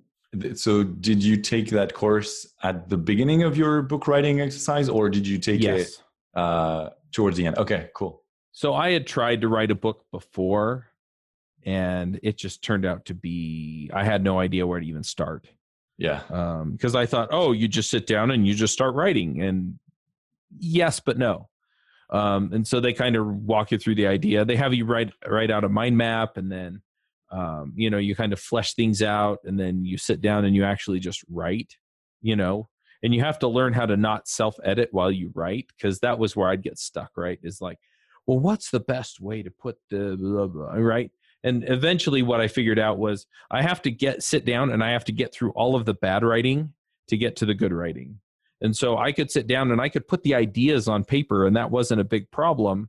so 0.54 0.84
did 0.84 1.22
you 1.22 1.36
take 1.36 1.70
that 1.70 1.92
course 1.92 2.46
at 2.62 2.88
the 2.88 2.96
beginning 2.96 3.42
of 3.42 3.56
your 3.56 3.82
book 3.82 4.06
writing 4.06 4.40
exercise 4.40 4.88
or 4.88 5.10
did 5.10 5.26
you 5.26 5.38
take 5.38 5.60
yes. 5.60 5.80
it 5.80 6.38
uh, 6.38 6.90
towards 7.10 7.36
the 7.36 7.46
end 7.46 7.58
okay 7.58 7.90
cool 7.94 8.22
so 8.52 8.72
i 8.74 8.90
had 8.90 9.06
tried 9.06 9.40
to 9.40 9.48
write 9.48 9.70
a 9.70 9.74
book 9.74 10.04
before 10.12 10.86
and 11.64 12.18
it 12.22 12.36
just 12.38 12.62
turned 12.62 12.84
out 12.86 13.04
to 13.06 13.14
be 13.14 13.90
i 13.92 14.04
had 14.04 14.22
no 14.24 14.38
idea 14.38 14.66
where 14.66 14.80
to 14.80 14.86
even 14.86 15.02
start. 15.02 15.48
Yeah. 15.98 16.22
Um, 16.30 16.72
because 16.72 16.94
i 16.94 17.06
thought 17.06 17.28
oh 17.32 17.52
you 17.52 17.68
just 17.68 17.90
sit 17.90 18.06
down 18.06 18.30
and 18.30 18.46
you 18.46 18.54
just 18.54 18.72
start 18.72 18.94
writing 18.94 19.42
and 19.42 19.78
yes 20.58 21.00
but 21.00 21.18
no. 21.18 21.48
Um, 22.10 22.52
and 22.52 22.66
so 22.66 22.80
they 22.80 22.92
kind 22.92 23.14
of 23.14 23.24
walk 23.24 23.70
you 23.70 23.78
through 23.78 23.94
the 23.94 24.08
idea. 24.08 24.44
They 24.44 24.56
have 24.56 24.74
you 24.74 24.84
write 24.84 25.12
write 25.28 25.50
out 25.50 25.62
a 25.62 25.68
mind 25.68 25.96
map 25.96 26.36
and 26.36 26.50
then 26.50 26.82
um, 27.30 27.72
you 27.76 27.90
know 27.90 27.98
you 27.98 28.16
kind 28.16 28.32
of 28.32 28.40
flesh 28.40 28.74
things 28.74 29.02
out 29.02 29.38
and 29.44 29.58
then 29.60 29.84
you 29.84 29.96
sit 29.96 30.20
down 30.20 30.44
and 30.44 30.56
you 30.56 30.64
actually 30.64 30.98
just 30.98 31.24
write 31.30 31.76
you 32.20 32.36
know? 32.36 32.68
And 33.02 33.14
you 33.14 33.22
have 33.22 33.38
to 33.38 33.48
learn 33.48 33.72
how 33.72 33.86
to 33.86 33.96
not 33.96 34.28
self 34.28 34.56
edit 34.62 34.90
while 34.92 35.10
you 35.10 35.32
write 35.34 35.68
because 35.74 36.00
that 36.00 36.18
was 36.18 36.36
where 36.36 36.50
i'd 36.50 36.62
get 36.62 36.78
stuck 36.78 37.10
right? 37.16 37.38
Is 37.42 37.60
like 37.60 37.78
well 38.26 38.38
what's 38.38 38.70
the 38.70 38.80
best 38.80 39.20
way 39.20 39.42
to 39.42 39.50
put 39.50 39.78
the 39.90 40.16
blah, 40.20 40.46
blah, 40.46 40.74
right 40.74 41.10
and 41.44 41.64
eventually 41.68 42.22
what 42.22 42.40
i 42.40 42.48
figured 42.48 42.78
out 42.78 42.98
was 42.98 43.26
i 43.50 43.62
have 43.62 43.82
to 43.82 43.90
get 43.90 44.22
sit 44.22 44.44
down 44.44 44.70
and 44.70 44.82
i 44.82 44.90
have 44.90 45.04
to 45.04 45.12
get 45.12 45.32
through 45.32 45.50
all 45.52 45.74
of 45.74 45.84
the 45.84 45.94
bad 45.94 46.22
writing 46.24 46.72
to 47.08 47.16
get 47.16 47.36
to 47.36 47.46
the 47.46 47.54
good 47.54 47.72
writing 47.72 48.18
and 48.60 48.76
so 48.76 48.96
i 48.98 49.12
could 49.12 49.30
sit 49.30 49.46
down 49.46 49.70
and 49.70 49.80
i 49.80 49.88
could 49.88 50.06
put 50.06 50.22
the 50.22 50.34
ideas 50.34 50.88
on 50.88 51.04
paper 51.04 51.46
and 51.46 51.56
that 51.56 51.70
wasn't 51.70 52.00
a 52.00 52.04
big 52.04 52.30
problem 52.30 52.88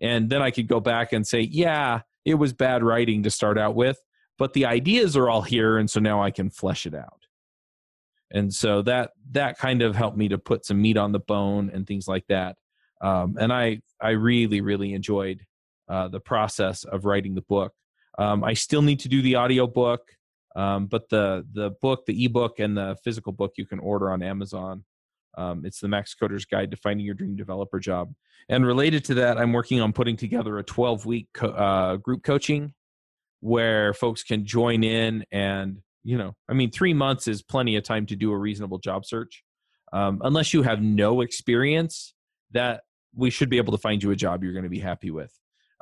and 0.00 0.30
then 0.30 0.42
i 0.42 0.50
could 0.50 0.66
go 0.66 0.80
back 0.80 1.12
and 1.12 1.26
say 1.26 1.40
yeah 1.40 2.00
it 2.24 2.34
was 2.34 2.52
bad 2.52 2.82
writing 2.82 3.22
to 3.22 3.30
start 3.30 3.58
out 3.58 3.74
with, 3.74 3.98
but 4.38 4.52
the 4.54 4.66
ideas 4.66 5.16
are 5.16 5.28
all 5.28 5.42
here, 5.42 5.78
and 5.78 5.90
so 5.90 6.00
now 6.00 6.22
I 6.22 6.30
can 6.30 6.50
flesh 6.50 6.86
it 6.86 6.94
out. 6.94 7.26
And 8.30 8.52
so 8.52 8.82
that 8.82 9.12
that 9.32 9.58
kind 9.58 9.82
of 9.82 9.94
helped 9.94 10.16
me 10.16 10.28
to 10.28 10.38
put 10.38 10.64
some 10.64 10.80
meat 10.80 10.96
on 10.96 11.12
the 11.12 11.20
bone 11.20 11.70
and 11.72 11.86
things 11.86 12.08
like 12.08 12.26
that. 12.28 12.56
Um, 13.00 13.36
and 13.38 13.52
I 13.52 13.82
I 14.00 14.10
really 14.10 14.60
really 14.60 14.94
enjoyed 14.94 15.44
uh, 15.88 16.08
the 16.08 16.20
process 16.20 16.84
of 16.84 17.04
writing 17.04 17.34
the 17.34 17.42
book. 17.42 17.72
Um, 18.18 18.44
I 18.44 18.54
still 18.54 18.82
need 18.82 19.00
to 19.00 19.08
do 19.08 19.22
the 19.22 19.34
audio 19.36 19.66
book, 19.66 20.02
um, 20.56 20.86
but 20.86 21.08
the 21.08 21.46
the 21.52 21.70
book, 21.82 22.06
the 22.06 22.24
ebook, 22.24 22.60
and 22.60 22.76
the 22.76 22.96
physical 23.02 23.32
book 23.32 23.54
you 23.56 23.66
can 23.66 23.80
order 23.80 24.10
on 24.10 24.22
Amazon. 24.22 24.84
Um, 25.36 25.64
it's 25.64 25.80
the 25.80 25.88
Max 25.88 26.14
Coder's 26.14 26.44
Guide 26.44 26.70
to 26.70 26.76
Finding 26.76 27.04
Your 27.04 27.14
Dream 27.14 27.36
Developer 27.36 27.80
Job. 27.80 28.14
And 28.48 28.64
related 28.64 29.04
to 29.06 29.14
that, 29.14 29.38
I'm 29.38 29.52
working 29.52 29.80
on 29.80 29.92
putting 29.92 30.16
together 30.16 30.58
a 30.58 30.62
12 30.62 31.06
week 31.06 31.28
co- 31.34 31.48
uh, 31.48 31.96
group 31.96 32.22
coaching 32.22 32.74
where 33.40 33.92
folks 33.94 34.22
can 34.22 34.46
join 34.46 34.84
in. 34.84 35.24
And, 35.32 35.78
you 36.02 36.16
know, 36.18 36.34
I 36.48 36.52
mean, 36.52 36.70
three 36.70 36.94
months 36.94 37.26
is 37.26 37.42
plenty 37.42 37.76
of 37.76 37.84
time 37.84 38.06
to 38.06 38.16
do 38.16 38.32
a 38.32 38.38
reasonable 38.38 38.78
job 38.78 39.04
search. 39.04 39.42
Um, 39.92 40.20
unless 40.22 40.52
you 40.54 40.62
have 40.62 40.82
no 40.82 41.20
experience, 41.20 42.14
that 42.52 42.82
we 43.14 43.30
should 43.30 43.48
be 43.48 43.58
able 43.58 43.72
to 43.72 43.78
find 43.78 44.02
you 44.02 44.10
a 44.10 44.16
job 44.16 44.42
you're 44.42 44.52
going 44.52 44.64
to 44.64 44.68
be 44.68 44.80
happy 44.80 45.10
with. 45.10 45.32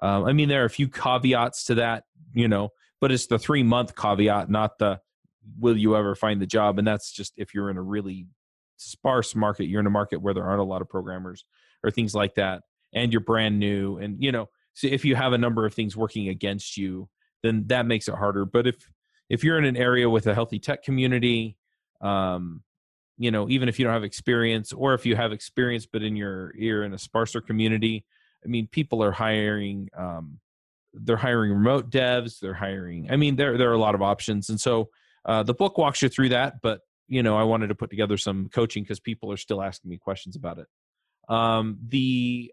Um, 0.03 0.25
I 0.25 0.33
mean, 0.33 0.49
there 0.49 0.63
are 0.63 0.67
a 0.67 0.71
few 0.71 0.89
caveats 0.89 1.65
to 1.67 1.77
that, 1.77 2.05
you 2.35 2.49
know, 2.49 2.71
but 3.01 3.13
it's 3.13 3.29
the 3.29 3.39
three 3.39 3.63
month 3.63 3.97
caveat, 3.97 4.51
not 4.51 4.79
the 4.79 5.01
will 5.59 5.77
you 5.77 5.97
ever 5.97 6.15
find 6.15 6.43
the 6.43 6.47
job. 6.47 6.79
And 6.79 6.87
that's 6.87 7.13
just 7.13 7.33
if 7.37 7.55
you're 7.55 7.71
in 7.71 7.77
a 7.77 7.83
really 7.83 8.27
sparse 8.77 9.35
market, 9.35 9.67
you're 9.67 9.81
in 9.81 9.87
a 9.87 9.91
market 9.91 10.21
where 10.21 10.35
there 10.35 10.45
aren't 10.45 10.61
a 10.61 10.65
lot 10.65 10.83
of 10.83 10.89
programmers 10.89 11.45
or 11.85 11.91
things 11.91 12.15
like 12.15 12.35
that, 12.35 12.63
and 12.93 13.13
you're 13.13 13.21
brand 13.21 13.59
new, 13.59 13.97
and 13.99 14.23
you 14.23 14.33
know, 14.33 14.49
so 14.75 14.87
if 14.87 15.05
you 15.05 15.15
have 15.17 15.33
a 15.33 15.39
number 15.39 15.67
of 15.67 15.75
things 15.75 15.97
working 15.97 16.29
against 16.29 16.77
you, 16.77 17.09
then 17.43 17.65
that 17.69 17.87
makes 17.87 18.09
it 18.09 18.15
harder. 18.15 18.45
But 18.45 18.67
if 18.67 18.91
if 19.29 19.45
you're 19.45 19.59
in 19.59 19.65
an 19.65 19.77
area 19.77 20.09
with 20.09 20.27
a 20.27 20.35
healthy 20.35 20.59
tech 20.59 20.83
community, 20.83 21.57
um, 22.01 22.63
you 23.19 23.31
know, 23.31 23.49
even 23.49 23.69
if 23.69 23.79
you 23.79 23.85
don't 23.85 23.95
have 23.95 24.05
experience, 24.05 24.73
or 24.73 24.95
if 24.95 25.07
you 25.07 25.17
have 25.17 25.33
experience 25.33 25.87
but 25.87 26.03
in 26.03 26.17
your 26.17 26.55
you're 26.57 26.85
in 26.85 26.95
a 26.95 26.99
sparser 26.99 27.41
community, 27.41 28.05
I 28.45 28.49
mean, 28.49 28.67
people 28.69 29.03
are 29.03 29.13
hiring. 29.13 29.89
Um, 29.97 30.39
they're 30.95 31.17
hiring 31.17 31.53
remote 31.53 31.91
devs. 31.91 32.39
They're 32.41 32.55
hiring. 32.55 33.11
I 33.11 33.17
mean, 33.17 33.37
there 33.37 33.57
there 33.57 33.71
are 33.71 33.75
a 33.75 33.79
lot 33.79 33.95
of 33.95 34.03
options, 34.03 34.49
and 34.49 34.61
so 34.61 34.89
uh, 35.25 35.43
the 35.43 35.55
book 35.55 35.79
walks 35.79 36.03
you 36.03 36.09
through 36.09 36.31
that. 36.31 36.61
But 36.63 36.81
you 37.09 37.23
know, 37.23 37.37
I 37.37 37.45
wanted 37.45 37.69
to 37.69 37.75
put 37.75 37.91
together 37.91 38.17
some 38.17 38.49
coaching 38.49 38.83
because 38.83 39.01
people 39.01 39.33
are 39.33 39.37
still 39.37 39.63
asking 39.63 39.91
me 39.91 39.99
questions 39.99 40.37
about 40.37 40.59
it. 40.59 40.67
Um, 41.29 41.79
the 41.87 42.53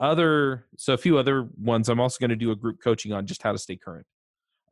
other, 0.00 0.66
so 0.78 0.94
a 0.94 0.98
few 0.98 1.18
other 1.18 1.48
ones, 1.58 1.88
I'm 1.88 2.00
also 2.00 2.18
going 2.18 2.30
to 2.30 2.36
do 2.36 2.50
a 2.50 2.56
group 2.56 2.78
coaching 2.82 3.12
on 3.12 3.26
just 3.26 3.42
how 3.42 3.52
to 3.52 3.58
stay 3.58 3.76
current. 3.76 4.06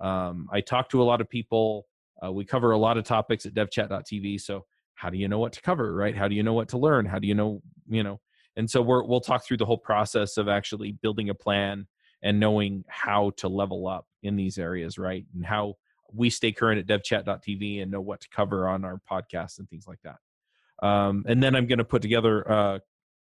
Um, 0.00 0.48
I 0.50 0.60
talk 0.60 0.88
to 0.90 1.02
a 1.02 1.04
lot 1.04 1.20
of 1.20 1.28
people. 1.28 1.86
Uh, 2.24 2.32
we 2.32 2.44
cover 2.44 2.70
a 2.70 2.78
lot 2.78 2.96
of 2.96 3.04
topics 3.04 3.44
at 3.46 3.54
devchat.tv. 3.54 4.40
So 4.40 4.64
how 4.94 5.10
do 5.10 5.18
you 5.18 5.28
know 5.28 5.38
what 5.38 5.52
to 5.52 5.60
cover, 5.60 5.94
right? 5.94 6.16
How 6.16 6.28
do 6.28 6.34
you 6.34 6.42
know 6.42 6.54
what 6.54 6.70
to 6.70 6.78
learn? 6.78 7.04
How 7.06 7.18
do 7.18 7.28
you 7.28 7.34
know, 7.34 7.60
you 7.88 8.02
know? 8.02 8.20
And 8.58 8.68
so 8.68 8.82
we're, 8.82 9.04
we'll 9.04 9.20
talk 9.20 9.44
through 9.44 9.56
the 9.58 9.64
whole 9.64 9.78
process 9.78 10.36
of 10.36 10.48
actually 10.48 10.92
building 10.92 11.30
a 11.30 11.34
plan 11.34 11.86
and 12.22 12.40
knowing 12.40 12.84
how 12.88 13.30
to 13.36 13.48
level 13.48 13.86
up 13.86 14.06
in 14.24 14.34
these 14.34 14.58
areas, 14.58 14.98
right? 14.98 15.24
And 15.34 15.46
how 15.46 15.74
we 16.12 16.28
stay 16.28 16.50
current 16.50 16.78
at 16.78 16.86
devchat.tv 16.86 17.80
and 17.80 17.90
know 17.90 18.00
what 18.00 18.20
to 18.20 18.28
cover 18.30 18.68
on 18.68 18.84
our 18.84 19.00
podcast 19.10 19.60
and 19.60 19.70
things 19.70 19.86
like 19.86 20.00
that. 20.02 20.86
Um, 20.86 21.24
and 21.28 21.40
then 21.40 21.54
I'm 21.54 21.68
going 21.68 21.78
to 21.78 21.84
put 21.84 22.02
together 22.02 22.50
uh, 22.50 22.78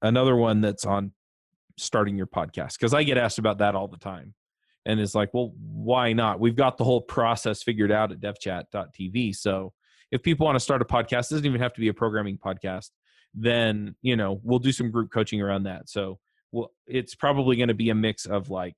another 0.03 0.37
one 0.37 0.61
that's 0.61 0.85
on 0.85 1.13
starting 1.79 2.17
your 2.17 2.27
podcast 2.27 2.75
because 2.75 2.93
I 2.93 3.03
get 3.03 3.17
asked 3.19 3.39
about 3.39 3.59
that 3.59 3.75
all 3.75 3.89
the 3.89 3.97
time. 3.97 4.35
And 4.87 5.01
it's 5.01 5.15
like, 5.15 5.33
well, 5.33 5.53
why 5.57 6.13
not? 6.13 6.39
We've 6.39 6.57
got 6.57 6.77
the 6.77 6.85
whole 6.85 7.01
process 7.01 7.63
figured 7.63 7.91
out 7.91 8.13
at 8.13 8.21
devchat.tv. 8.21 9.35
So 9.35 9.73
if 10.11 10.23
people 10.23 10.45
want 10.45 10.57
to 10.57 10.61
start 10.61 10.83
a 10.83 10.85
podcast, 10.85 11.31
it 11.31 11.37
doesn't 11.37 11.47
even 11.47 11.61
have 11.63 11.73
to 11.73 11.81
be 11.81 11.89
a 11.89 11.95
programming 11.95 12.37
podcast, 12.37 12.91
then, 13.35 13.97
you 14.03 14.17
know, 14.17 14.41
we'll 14.43 14.59
do 14.59 14.73
some 14.73 14.91
group 14.91 15.11
coaching 15.11 15.41
around 15.41 15.65
that. 15.65 15.89
So 15.89 16.19
well, 16.53 16.73
it's 16.87 17.15
probably 17.15 17.57
going 17.57 17.69
to 17.69 17.75
be 17.75 17.91
a 17.91 17.95
mix 17.95 18.27
of 18.27 18.49
like, 18.49 18.77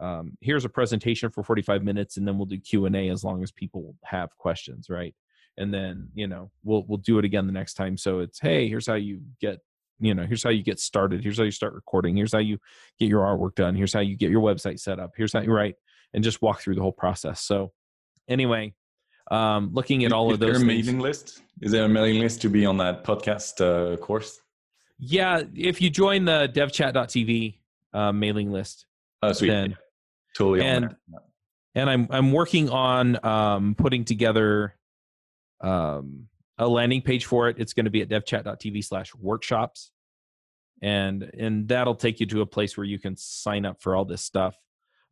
um, 0.00 0.36
here's 0.40 0.64
a 0.64 0.68
presentation 0.68 1.30
for 1.30 1.44
45 1.44 1.84
minutes 1.84 2.16
and 2.16 2.26
then 2.26 2.36
we'll 2.36 2.46
do 2.46 2.58
q&a 2.58 3.08
as 3.08 3.22
long 3.22 3.42
as 3.44 3.52
people 3.52 3.94
have 4.04 4.36
questions 4.36 4.88
right? 4.90 5.14
And 5.58 5.72
then 5.72 6.08
you 6.14 6.26
know 6.26 6.50
we'll 6.64 6.84
we'll 6.88 6.98
do 6.98 7.18
it 7.18 7.24
again 7.24 7.46
the 7.46 7.52
next 7.52 7.74
time. 7.74 7.96
So 7.96 8.20
it's 8.20 8.40
hey 8.40 8.68
here's 8.68 8.86
how 8.86 8.94
you 8.94 9.20
get 9.40 9.60
you 10.00 10.14
know 10.14 10.24
here's 10.24 10.42
how 10.42 10.50
you 10.50 10.62
get 10.62 10.80
started. 10.80 11.22
Here's 11.22 11.36
how 11.36 11.44
you 11.44 11.50
start 11.50 11.74
recording. 11.74 12.16
Here's 12.16 12.32
how 12.32 12.38
you 12.38 12.58
get 12.98 13.08
your 13.10 13.20
artwork 13.20 13.54
done. 13.54 13.76
Here's 13.76 13.92
how 13.92 14.00
you 14.00 14.16
get 14.16 14.30
your 14.30 14.40
website 14.40 14.80
set 14.80 14.98
up. 14.98 15.12
Here's 15.16 15.34
how 15.34 15.42
you 15.42 15.52
write 15.52 15.76
and 16.14 16.24
just 16.24 16.42
walk 16.42 16.62
through 16.62 16.74
the 16.74 16.80
whole 16.80 16.90
process. 16.90 17.42
So 17.42 17.72
anyway 18.28 18.74
um 19.32 19.70
looking 19.72 20.04
at 20.04 20.12
all 20.12 20.28
is 20.30 20.34
of 20.34 20.40
those 20.40 20.58
there 20.58 20.62
a 20.62 20.66
things- 20.66 20.86
mailing 20.86 21.00
list 21.00 21.42
is 21.60 21.72
there 21.72 21.84
a 21.84 21.88
mailing 21.88 22.18
list 22.20 22.40
to 22.42 22.48
be 22.48 22.64
on 22.64 22.76
that 22.76 23.02
podcast 23.04 23.60
uh, 23.60 23.96
course 23.96 24.40
yeah 24.98 25.42
if 25.56 25.80
you 25.82 25.90
join 25.90 26.24
the 26.24 26.48
devchat.tv 26.54 27.54
uh, 27.94 28.12
mailing 28.12 28.52
list 28.52 28.86
oh 29.22 29.32
sweet 29.32 29.48
then 29.48 29.76
totally 30.36 30.64
and- 30.64 30.94
and 31.74 31.88
I'm 31.88 32.06
I'm 32.10 32.32
working 32.32 32.68
on 32.68 33.24
um, 33.24 33.74
putting 33.74 34.04
together 34.04 34.74
um, 35.62 36.28
a 36.58 36.68
landing 36.68 37.00
page 37.00 37.24
for 37.24 37.48
it. 37.48 37.56
It's 37.58 37.72
going 37.72 37.86
to 37.86 37.90
be 37.90 38.02
at 38.02 38.08
devchat.tv 38.10 38.84
slash 38.84 39.14
workshops. 39.14 39.90
And 40.82 41.22
and 41.22 41.66
that'll 41.68 41.94
take 41.94 42.20
you 42.20 42.26
to 42.26 42.42
a 42.42 42.46
place 42.46 42.76
where 42.76 42.84
you 42.84 42.98
can 42.98 43.16
sign 43.16 43.64
up 43.64 43.80
for 43.80 43.96
all 43.96 44.04
this 44.04 44.20
stuff. 44.22 44.54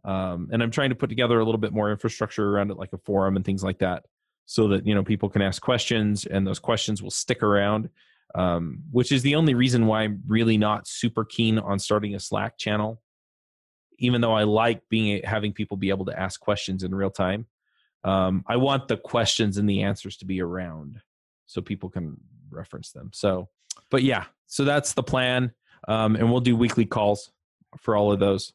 Um, 0.04 0.48
and 0.52 0.62
I'm 0.62 0.70
trying 0.70 0.90
to 0.90 0.94
put 0.94 1.10
together 1.10 1.38
a 1.38 1.44
little 1.44 1.60
bit 1.60 1.72
more 1.72 1.90
infrastructure 1.90 2.50
around 2.50 2.70
it, 2.70 2.78
like 2.78 2.92
a 2.92 2.98
forum 2.98 3.36
and 3.36 3.44
things 3.44 3.62
like 3.62 3.78
that, 3.78 4.04
so 4.46 4.68
that 4.68 4.86
you 4.86 4.94
know 4.94 5.04
people 5.04 5.28
can 5.28 5.42
ask 5.42 5.60
questions 5.60 6.26
and 6.26 6.46
those 6.46 6.58
questions 6.58 7.02
will 7.02 7.10
stick 7.10 7.42
around. 7.42 7.88
Um, 8.32 8.84
which 8.92 9.10
is 9.10 9.22
the 9.22 9.34
only 9.34 9.54
reason 9.54 9.86
why 9.86 10.02
I'm 10.02 10.22
really 10.28 10.56
not 10.56 10.86
super 10.86 11.24
keen 11.24 11.58
on 11.58 11.80
starting 11.80 12.14
a 12.14 12.20
Slack 12.20 12.58
channel 12.58 13.02
even 14.00 14.20
though 14.20 14.32
I 14.32 14.44
like 14.44 14.88
being 14.88 15.22
having 15.22 15.52
people 15.52 15.76
be 15.76 15.90
able 15.90 16.06
to 16.06 16.18
ask 16.18 16.40
questions 16.40 16.82
in 16.82 16.94
real 16.94 17.10
time, 17.10 17.46
um, 18.02 18.44
I 18.48 18.56
want 18.56 18.88
the 18.88 18.96
questions 18.96 19.58
and 19.58 19.68
the 19.68 19.82
answers 19.82 20.16
to 20.18 20.24
be 20.24 20.40
around 20.40 21.00
so 21.46 21.60
people 21.60 21.90
can 21.90 22.16
reference 22.50 22.92
them. 22.92 23.10
So, 23.12 23.48
but 23.90 24.02
yeah, 24.02 24.24
so 24.46 24.64
that's 24.64 24.94
the 24.94 25.02
plan, 25.02 25.52
um, 25.86 26.16
and 26.16 26.30
we'll 26.30 26.40
do 26.40 26.56
weekly 26.56 26.86
calls 26.86 27.30
for 27.78 27.94
all 27.94 28.10
of 28.10 28.18
those, 28.18 28.52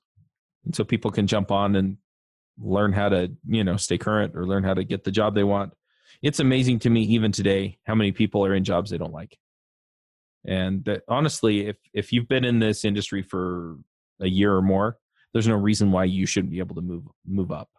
and 0.65 0.75
so 0.75 0.83
people 0.83 1.11
can 1.11 1.27
jump 1.27 1.51
on 1.51 1.75
and 1.75 1.97
learn 2.59 2.93
how 2.93 3.09
to 3.09 3.31
you 3.47 3.63
know 3.63 3.77
stay 3.77 3.97
current 3.97 4.35
or 4.35 4.45
learn 4.45 4.63
how 4.63 4.73
to 4.73 4.83
get 4.83 5.03
the 5.03 5.11
job 5.11 5.35
they 5.35 5.43
want. 5.43 5.73
It's 6.21 6.39
amazing 6.39 6.79
to 6.79 6.89
me 6.89 7.01
even 7.01 7.31
today 7.31 7.77
how 7.83 7.95
many 7.95 8.11
people 8.11 8.45
are 8.45 8.55
in 8.55 8.63
jobs 8.63 8.89
they 8.89 8.97
don't 8.97 9.13
like. 9.13 9.37
And 10.47 10.85
that, 10.85 11.01
honestly, 11.07 11.67
if 11.67 11.77
if 11.93 12.11
you've 12.11 12.27
been 12.27 12.45
in 12.45 12.59
this 12.59 12.85
industry 12.85 13.21
for 13.21 13.77
a 14.21 14.27
year 14.27 14.55
or 14.55 14.61
more, 14.61 14.97
there's 15.35 15.49
no 15.49 15.55
reason 15.55 15.91
why 15.91 16.05
you 16.05 16.25
shouldn't 16.25 16.49
be 16.49 16.59
able 16.59 16.75
to 16.75 16.81
move 16.81 17.03
move 17.27 17.51
up 17.51 17.69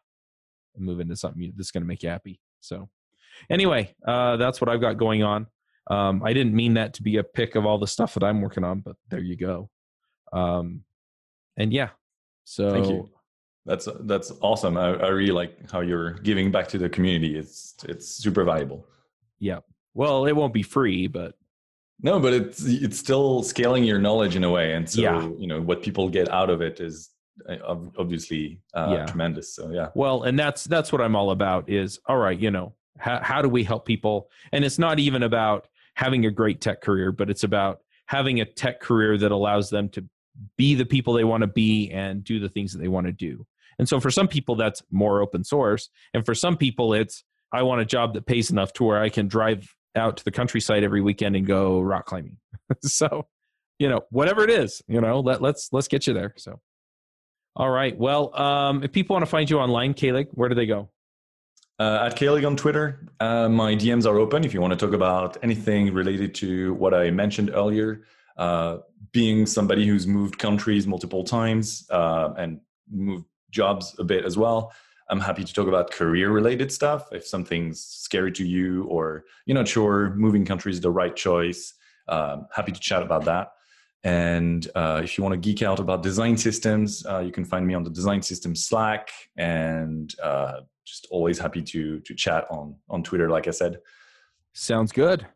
and 0.76 0.84
move 0.84 1.01
into 1.01 1.16
something 1.16 1.53
that's 1.57 1.70
going 1.70 1.82
to 1.82 1.87
make 1.87 2.03
you 2.03 2.11
happy 2.11 2.39
so 2.61 2.89
anyway 3.51 3.93
uh, 4.07 4.37
that's 4.37 4.61
what 4.61 4.68
i've 4.68 4.80
got 4.80 4.99
going 4.99 5.22
on 5.22 5.47
um, 5.91 6.22
i 6.22 6.34
didn't 6.34 6.55
mean 6.55 6.74
that 6.74 6.93
to 6.93 7.03
be 7.03 7.16
a 7.16 7.24
pick 7.24 7.57
of 7.57 7.64
all 7.64 7.78
the 7.78 7.87
stuff 7.87 8.12
that 8.12 8.22
i'm 8.22 8.43
working 8.43 8.62
on 8.62 8.80
but 8.80 8.95
there 9.09 9.22
you 9.22 9.37
go 9.37 9.70
um, 10.34 10.82
and 11.57 11.72
yeah 11.72 11.89
so 12.47 12.70
Thank 12.72 12.88
you. 12.88 13.11
That's 13.66 13.88
that's 14.12 14.30
awesome. 14.40 14.76
I, 14.76 14.90
I 14.94 15.09
really 15.09 15.32
like 15.32 15.53
how 15.72 15.80
you're 15.80 16.12
giving 16.22 16.53
back 16.53 16.68
to 16.68 16.78
the 16.78 16.88
community. 16.88 17.36
It's 17.36 17.74
it's 17.92 18.07
super 18.24 18.44
valuable. 18.44 18.86
yeah 19.40 19.59
well 19.94 20.26
it 20.30 20.34
won't 20.40 20.55
be 20.55 20.62
free 20.62 21.09
but 21.18 21.30
No, 22.09 22.14
but 22.24 22.32
it's 22.40 22.61
it's 22.84 22.99
still 23.07 23.42
scaling 23.42 23.82
your 23.90 23.99
knowledge 24.07 24.34
in 24.36 24.44
a 24.44 24.51
way, 24.59 24.66
and 24.76 24.84
so 24.88 25.01
Yeah. 25.07 25.20
you 25.42 25.49
know 25.51 25.61
what 25.68 25.78
people 25.82 26.09
get 26.18 26.28
out 26.40 26.51
of 26.55 26.59
it 26.68 26.76
is 26.88 26.94
uh, 27.51 27.57
obviously 28.03 28.44
uh, 28.78 28.90
Yeah. 28.94 29.07
tremendous. 29.12 29.47
So 29.57 29.62
yeah, 29.78 29.88
Well, 30.03 30.18
and 30.26 30.34
that's 30.42 30.62
that's 30.74 30.90
what 30.92 31.01
I'm 31.05 31.16
all 31.20 31.30
about 31.38 31.62
is 31.68 31.90
all 32.09 32.20
right, 32.26 32.38
you 32.47 32.51
know, 32.57 32.66
how 33.07 33.16
how 33.30 33.38
do 33.44 33.49
we 33.57 33.62
help 33.72 33.82
people? 33.94 34.16
And 34.53 34.61
it's 34.66 34.78
not 34.86 34.97
even 35.07 35.22
about 35.30 35.61
having 36.05 36.22
a 36.26 36.30
great 36.40 36.59
tech 36.66 36.78
career, 36.86 37.11
but 37.20 37.26
it's 37.32 37.44
about 37.51 37.76
having 38.16 38.36
a 38.40 38.44
tech 38.62 38.76
career 38.88 39.12
that 39.22 39.32
allows 39.38 39.66
them 39.70 39.88
to 39.97 40.01
be 40.57 40.74
the 40.74 40.87
people 40.87 41.14
they 41.14 41.24
want 41.24 41.43
to 41.43 41.47
be 41.47 41.91
and 41.91 42.24
do 42.24 42.39
the 42.39 42.49
things 42.49 42.72
that 42.72 42.78
they 42.78 42.89
want 42.89 43.07
to 43.07 43.12
do. 43.12 43.47
And 43.78 43.89
so 43.89 44.01
for 44.01 44.11
some 44.11 44.28
people 44.28 44.57
that's 44.57 44.82
more 44.91 45.20
open 45.20 45.45
source, 45.45 45.91
and 46.14 46.24
for 46.24 46.34
some 46.34 46.57
people 46.57 46.95
it's 46.95 47.24
I 47.53 47.62
want 47.62 47.80
a 47.80 47.84
job 47.84 48.14
that 48.14 48.26
pays 48.26 48.51
enough 48.51 48.72
to 48.74 48.84
where 48.84 49.01
I 49.01 49.09
can 49.09 49.28
drive 49.28 49.68
out 49.95 50.18
to 50.18 50.24
the 50.24 50.30
countryside 50.30 50.82
every 50.84 51.01
weekend 51.01 51.37
and 51.37 51.47
go 51.47 51.80
rock 51.80 52.07
climbing. 52.07 52.39
so, 52.82 53.26
you 53.78 53.89
know, 53.89 54.03
whatever 54.11 54.43
it 54.43 54.51
is, 54.51 54.82
you 54.89 55.01
know, 55.01 55.20
let 55.20 55.41
let's 55.43 55.68
let's 55.72 55.89
get 55.89 56.07
you 56.07 56.14
there. 56.14 56.34
So 56.37 56.61
all 57.55 57.70
right. 57.70 57.97
Well, 57.97 58.39
um, 58.39 58.82
if 58.82 58.93
people 58.93 59.14
want 59.14 59.24
to 59.24 59.30
find 59.30 59.49
you 59.49 59.59
online, 59.59 59.95
Kaelig, 59.95 60.26
where 60.32 60.49
do 60.49 60.55
they 60.55 60.66
go? 60.66 60.91
uh, 61.78 62.07
at 62.07 62.16
Kaelig 62.16 62.47
on 62.47 62.57
Twitter, 62.57 63.07
uh, 63.20 63.49
my 63.49 63.74
DMs 63.74 64.07
are 64.07 64.18
open 64.18 64.45
if 64.45 64.55
you 64.55 64.61
want 64.61 64.72
to 64.72 64.87
talk 64.87 64.95
about 64.95 65.37
anything 65.43 65.93
related 65.93 66.34
to 66.37 66.74
what 66.74 66.95
I 66.95 67.11
mentioned 67.11 67.51
earlier. 67.53 68.03
Uh, 68.37 68.78
being 69.12 69.47
somebody 69.47 69.87
who's 69.87 70.07
moved 70.07 70.39
countries 70.39 70.87
multiple 70.87 71.24
times 71.24 71.87
uh, 71.91 72.34
and 72.37 72.61
moved 72.91 73.24
jobs 73.51 73.95
a 73.99 74.05
bit 74.05 74.24
as 74.24 74.37
well, 74.37 74.72
I'm 75.09 75.20
happy 75.20 75.45
to 75.45 75.53
talk 75.53 75.68
about 75.68 75.91
career 75.91 76.30
related 76.30 76.70
stuff. 76.70 77.09
If 77.12 77.26
something's 77.26 77.80
scary 77.80 78.32
to 78.32 78.45
you 78.45 78.84
or 78.84 79.24
you're 79.47 79.57
not 79.57 79.68
sure 79.68 80.14
moving 80.14 80.45
countries 80.45 80.76
is 80.76 80.80
the 80.80 80.91
right 80.91 81.14
choice, 81.14 81.74
um, 82.09 82.47
happy 82.55 82.72
to 82.72 82.80
chat 82.80 83.03
about 83.03 83.24
that. 83.24 83.53
And 84.05 84.68
uh, 84.74 85.01
if 85.03 85.16
you 85.16 85.24
want 85.24 85.32
to 85.32 85.41
geek 85.41 85.62
out 85.62 85.80
about 85.80 86.03
design 86.03 86.37
systems, 86.37 87.05
uh, 87.07 87.20
you 87.20 87.32
can 87.32 87.45
find 87.45 87.66
me 87.66 87.74
on 87.74 87.82
the 87.82 87.91
design 87.91 88.22
systems 88.22 88.64
Slack 88.66 89.11
and 89.37 90.14
just 90.87 91.07
always 91.11 91.39
happy 91.39 91.62
to 91.62 92.01
to 92.01 92.14
chat 92.14 92.47
on 92.51 92.76
on 92.89 93.03
Twitter. 93.03 93.28
Like 93.28 93.49
I 93.49 93.51
said, 93.51 93.80
Sounds 94.53 94.91
good. 94.93 95.26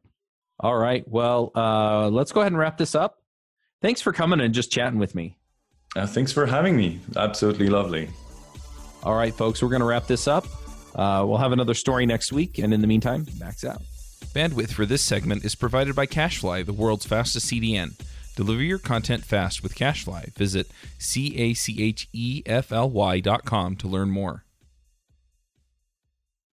All 0.61 0.77
right. 0.77 1.07
Well, 1.09 1.51
uh, 1.55 2.09
let's 2.09 2.33
go 2.33 2.41
ahead 2.41 2.53
and 2.53 2.59
wrap 2.59 2.77
this 2.79 2.95
up. 2.95 3.19
Thanks 3.81 4.01
for 4.03 4.13
coming 4.13 4.41
and 4.41 4.53
just 4.55 4.71
chatting 4.71 4.99
with 4.99 5.15
me. 5.15 5.37
uh, 5.97 6.07
thanks 6.07 6.33
for 6.33 6.45
having 6.47 6.77
me. 6.77 7.01
Absolutely 7.17 7.69
lovely. 7.69 8.11
All 9.03 9.15
right, 9.15 9.33
folks, 9.35 9.63
we're 9.63 9.71
going 9.71 9.81
to 9.81 9.87
wrap 9.87 10.07
this 10.07 10.29
up. 10.29 10.45
Uh, 10.95 11.25
we'll 11.27 11.39
have 11.39 11.53
another 11.53 11.73
story 11.75 12.05
next 12.05 12.33
week. 12.33 12.59
And 12.59 12.75
in 12.75 12.83
the 12.83 12.87
meantime, 12.87 13.27
max 13.39 13.65
out. 13.65 13.81
Bandwidth 14.35 14.73
for 14.73 14.85
this 14.85 15.03
segment 15.03 15.45
is 15.45 15.55
provided 15.55 15.97
by 15.97 16.07
CacheFly, 16.07 16.67
the 16.67 16.73
world's 16.75 17.07
fastest 17.07 17.47
CDN. 17.51 17.99
Deliver 18.37 18.63
your 18.63 18.79
content 18.79 19.25
fast 19.25 19.63
with 19.63 19.75
CacheFly. 19.75 20.35
Visit 20.35 20.71
C 20.99 21.37
A 21.37 21.55
C 21.55 21.83
H 21.83 22.09
E 22.13 22.43
F 22.47 22.71
L 22.71 22.89
Y 22.91 23.21
dot 23.21 23.45
com 23.45 23.75
to 23.77 23.89
learn 23.89 24.11
more. 24.11 24.45